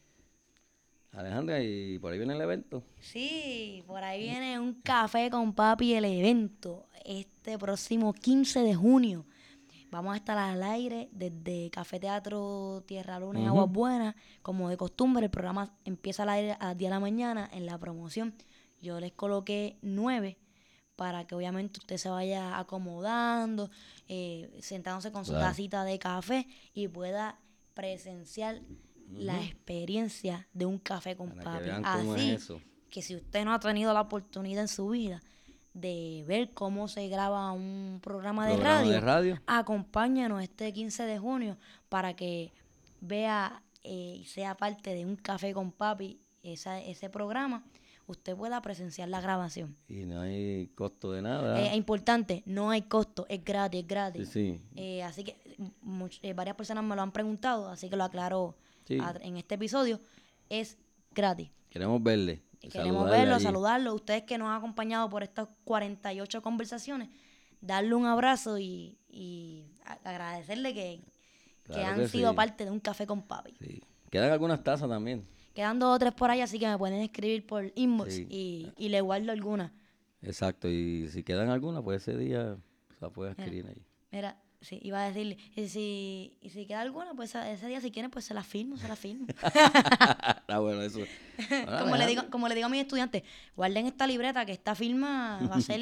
Alejandra, 1.11 1.61
¿y 1.63 1.97
por 1.99 2.11
ahí 2.11 2.19
viene 2.19 2.35
el 2.35 2.41
evento? 2.41 2.83
Sí, 2.99 3.83
por 3.87 4.03
ahí 4.03 4.23
viene 4.23 4.59
un 4.59 4.81
café 4.81 5.29
con 5.29 5.53
papi 5.53 5.93
el 5.93 6.05
evento. 6.05 6.85
Este 7.03 7.57
próximo 7.57 8.13
15 8.13 8.59
de 8.61 8.75
junio. 8.75 9.25
Vamos 9.89 10.13
a 10.13 10.17
estar 10.17 10.38
al 10.38 10.61
aire 10.63 11.09
desde 11.11 11.69
Café 11.71 11.99
Teatro 11.99 12.83
Tierra 12.85 13.19
Luna 13.19 13.39
y 13.39 13.43
uh 13.43 13.45
-huh. 13.45 13.49
Aguas 13.49 13.71
Buenas. 13.71 14.15
Como 14.41 14.69
de 14.69 14.77
costumbre, 14.77 15.25
el 15.25 15.31
programa 15.31 15.73
empieza 15.85 16.23
al 16.23 16.29
aire 16.29 16.51
a 16.53 16.67
las 16.67 16.77
10 16.77 16.89
de 16.89 16.95
la 16.95 16.99
mañana 16.99 17.49
en 17.53 17.65
la 17.65 17.77
promoción. 17.77 18.33
Yo 18.81 18.99
les 18.99 19.13
coloqué 19.13 19.77
9 19.81 20.38
para 20.95 21.25
que 21.25 21.35
obviamente 21.35 21.79
usted 21.79 21.97
se 21.97 22.09
vaya 22.09 22.57
acomodando, 22.57 23.69
eh, 24.07 24.57
sentándose 24.61 25.11
con 25.11 25.25
su 25.25 25.31
claro. 25.31 25.47
tacita 25.47 25.83
de 25.83 25.99
café 25.99 26.47
y 26.73 26.88
pueda 26.88 27.39
presenciar 27.73 28.55
uh 28.55 28.59
-huh. 28.59 29.17
la 29.19 29.43
experiencia 29.43 30.47
de 30.53 30.65
un 30.65 30.79
café 30.79 31.15
con 31.15 31.29
para 31.29 31.59
papi. 31.59 31.65
Que 31.65 31.71
Así 31.83 32.31
es 32.31 32.51
que 32.89 33.01
si 33.01 33.15
usted 33.15 33.45
no 33.45 33.53
ha 33.53 33.59
tenido 33.59 33.93
la 33.93 34.01
oportunidad 34.01 34.61
en 34.61 34.67
su 34.67 34.89
vida 34.89 35.21
de 35.80 36.23
ver 36.28 36.51
cómo 36.53 36.88
se 36.88 37.07
graba 37.07 37.51
un 37.51 37.99
programa, 38.01 38.47
de, 38.47 38.53
¿Programa 38.53 38.80
radio, 38.80 38.91
de 38.91 38.99
radio, 38.99 39.41
acompáñanos 39.45 40.41
este 40.41 40.73
15 40.73 41.03
de 41.03 41.19
junio 41.19 41.57
para 41.89 42.15
que 42.15 42.51
vea 43.01 43.61
y 43.84 44.21
eh, 44.23 44.25
sea 44.28 44.55
parte 44.57 44.93
de 44.93 45.05
un 45.05 45.15
café 45.15 45.53
con 45.53 45.71
papi, 45.71 46.19
esa, 46.43 46.82
ese 46.82 47.09
programa, 47.09 47.63
usted 48.07 48.36
pueda 48.36 48.61
presenciar 48.61 49.07
la 49.09 49.21
grabación. 49.21 49.78
Y 49.88 50.05
no 50.05 50.21
hay 50.21 50.67
costo 50.75 51.11
de 51.11 51.21
nada. 51.21 51.61
Eh, 51.61 51.67
es 51.67 51.75
importante, 51.75 52.41
no 52.45 52.69
hay 52.71 52.82
costo, 52.84 53.25
es 53.30 53.43
gratis, 53.43 53.82
es 53.82 53.88
gratis. 53.88 54.30
Sí, 54.30 54.53
sí. 54.53 54.61
Eh, 54.75 55.03
así 55.03 55.23
que 55.23 55.38
eh, 56.21 56.34
varias 56.34 56.55
personas 56.55 56.84
me 56.84 56.95
lo 56.95 57.01
han 57.01 57.11
preguntado, 57.11 57.69
así 57.69 57.89
que 57.89 57.95
lo 57.95 58.03
aclaro 58.03 58.55
Sí. 58.86 58.97
a- 58.99 59.15
en 59.21 59.38
este 59.38 59.55
episodio, 59.55 59.99
es 60.49 60.78
gratis. 61.13 61.49
Queremos 61.69 62.01
verle. 62.01 62.41
Y 62.61 62.69
Queremos 62.69 62.95
saludarle 62.95 63.17
verlo, 63.19 63.35
allí. 63.35 63.43
saludarlo. 63.43 63.93
Ustedes 63.93 64.23
que 64.23 64.37
nos 64.37 64.49
han 64.49 64.55
acompañado 64.57 65.09
por 65.09 65.23
estas 65.23 65.47
48 65.63 66.41
conversaciones, 66.41 67.09
darle 67.61 67.93
un 67.95 68.05
abrazo 68.05 68.57
y, 68.57 68.97
y 69.09 69.65
agradecerle 70.03 70.73
que, 70.73 71.01
que 71.71 71.83
han 71.83 71.97
que 71.99 72.07
sido 72.07 72.31
sí. 72.31 72.35
parte 72.35 72.65
de 72.65 72.71
un 72.71 72.79
café 72.79 73.05
con 73.05 73.21
papi. 73.23 73.53
Sí. 73.59 73.81
Quedan 74.09 74.31
algunas 74.31 74.63
tazas 74.63 74.89
también. 74.89 75.27
Quedan 75.53 75.79
dos 75.79 75.95
o 75.95 75.99
tres 75.99 76.13
por 76.13 76.29
ahí, 76.29 76.41
así 76.41 76.59
que 76.59 76.67
me 76.67 76.77
pueden 76.77 77.01
escribir 77.01 77.45
por 77.45 77.71
inbox 77.75 78.13
Sí. 78.13 78.27
y, 78.29 78.71
y 78.77 78.89
le 78.89 79.01
guardo 79.01 79.31
alguna. 79.31 79.73
Exacto. 80.21 80.67
Y 80.69 81.09
si 81.09 81.23
quedan 81.23 81.49
algunas, 81.49 81.83
pues 81.83 82.01
ese 82.07 82.17
día 82.17 82.57
se 82.97 83.05
la 83.05 83.09
puede 83.09 83.31
Mira. 83.31 83.43
escribir 83.43 83.67
ahí. 83.67 83.85
Mira, 84.11 84.41
sí, 84.61 84.79
iba 84.83 85.03
a 85.03 85.07
decirle, 85.07 85.37
y 85.55 85.67
si, 85.67 86.37
y 86.41 86.49
si 86.49 86.65
queda 86.65 86.81
alguna, 86.81 87.13
pues 87.13 87.33
ese 87.35 87.67
día 87.67 87.81
si 87.81 87.91
quieren, 87.91 88.11
pues 88.11 88.25
se 88.25 88.33
la 88.33 88.43
firmo, 88.43 88.77
se 88.77 88.87
la 88.87 88.95
firmo. 88.95 89.27
Está 89.43 90.59
bueno 90.59 90.81
eso. 90.81 90.99
Bueno, 91.49 91.79
como, 91.81 91.95
le 91.97 92.07
digo, 92.07 92.29
como 92.31 92.47
le 92.47 92.55
digo 92.55 92.65
a 92.65 92.69
mis 92.69 92.81
estudiantes, 92.81 93.21
guarden 93.55 93.85
esta 93.85 94.07
libreta 94.07 94.45
que 94.45 94.53
esta 94.53 94.73
firma 94.73 95.39
va 95.49 95.57
a 95.57 95.61
ser 95.61 95.79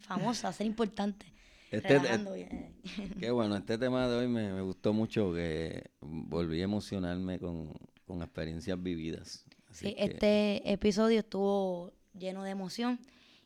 famosa, 0.00 0.48
va 0.48 0.50
a 0.50 0.52
ser 0.52 0.66
importante. 0.66 1.26
Este- 1.70 1.96
eh. 1.96 2.70
Qué 3.20 3.30
bueno, 3.30 3.56
este 3.56 3.78
tema 3.78 4.08
de 4.08 4.16
hoy 4.16 4.28
me, 4.28 4.52
me 4.52 4.62
gustó 4.62 4.92
mucho, 4.92 5.32
que 5.32 5.90
volví 6.00 6.60
a 6.60 6.64
emocionarme 6.64 7.38
con, 7.38 7.72
con 8.04 8.22
experiencias 8.22 8.80
vividas. 8.82 9.44
Así 9.70 9.88
Sí, 9.88 9.94
que, 9.94 10.04
este 10.04 10.72
episodio 10.72 11.20
estuvo 11.20 11.92
lleno 12.18 12.42
de 12.44 12.50
emoción 12.50 12.98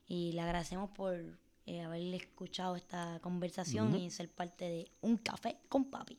y 0.06 0.32
le 0.32 0.40
agradecemos 0.42 0.90
por 0.90 1.38
eh, 1.70 1.82
haberle 1.82 2.16
escuchado 2.16 2.74
esta 2.74 3.20
conversación 3.20 3.94
y 3.94 4.10
ser 4.10 4.28
parte 4.28 4.64
de 4.64 4.90
un 5.02 5.16
café 5.18 5.56
con 5.68 5.84
papi. 5.84 6.18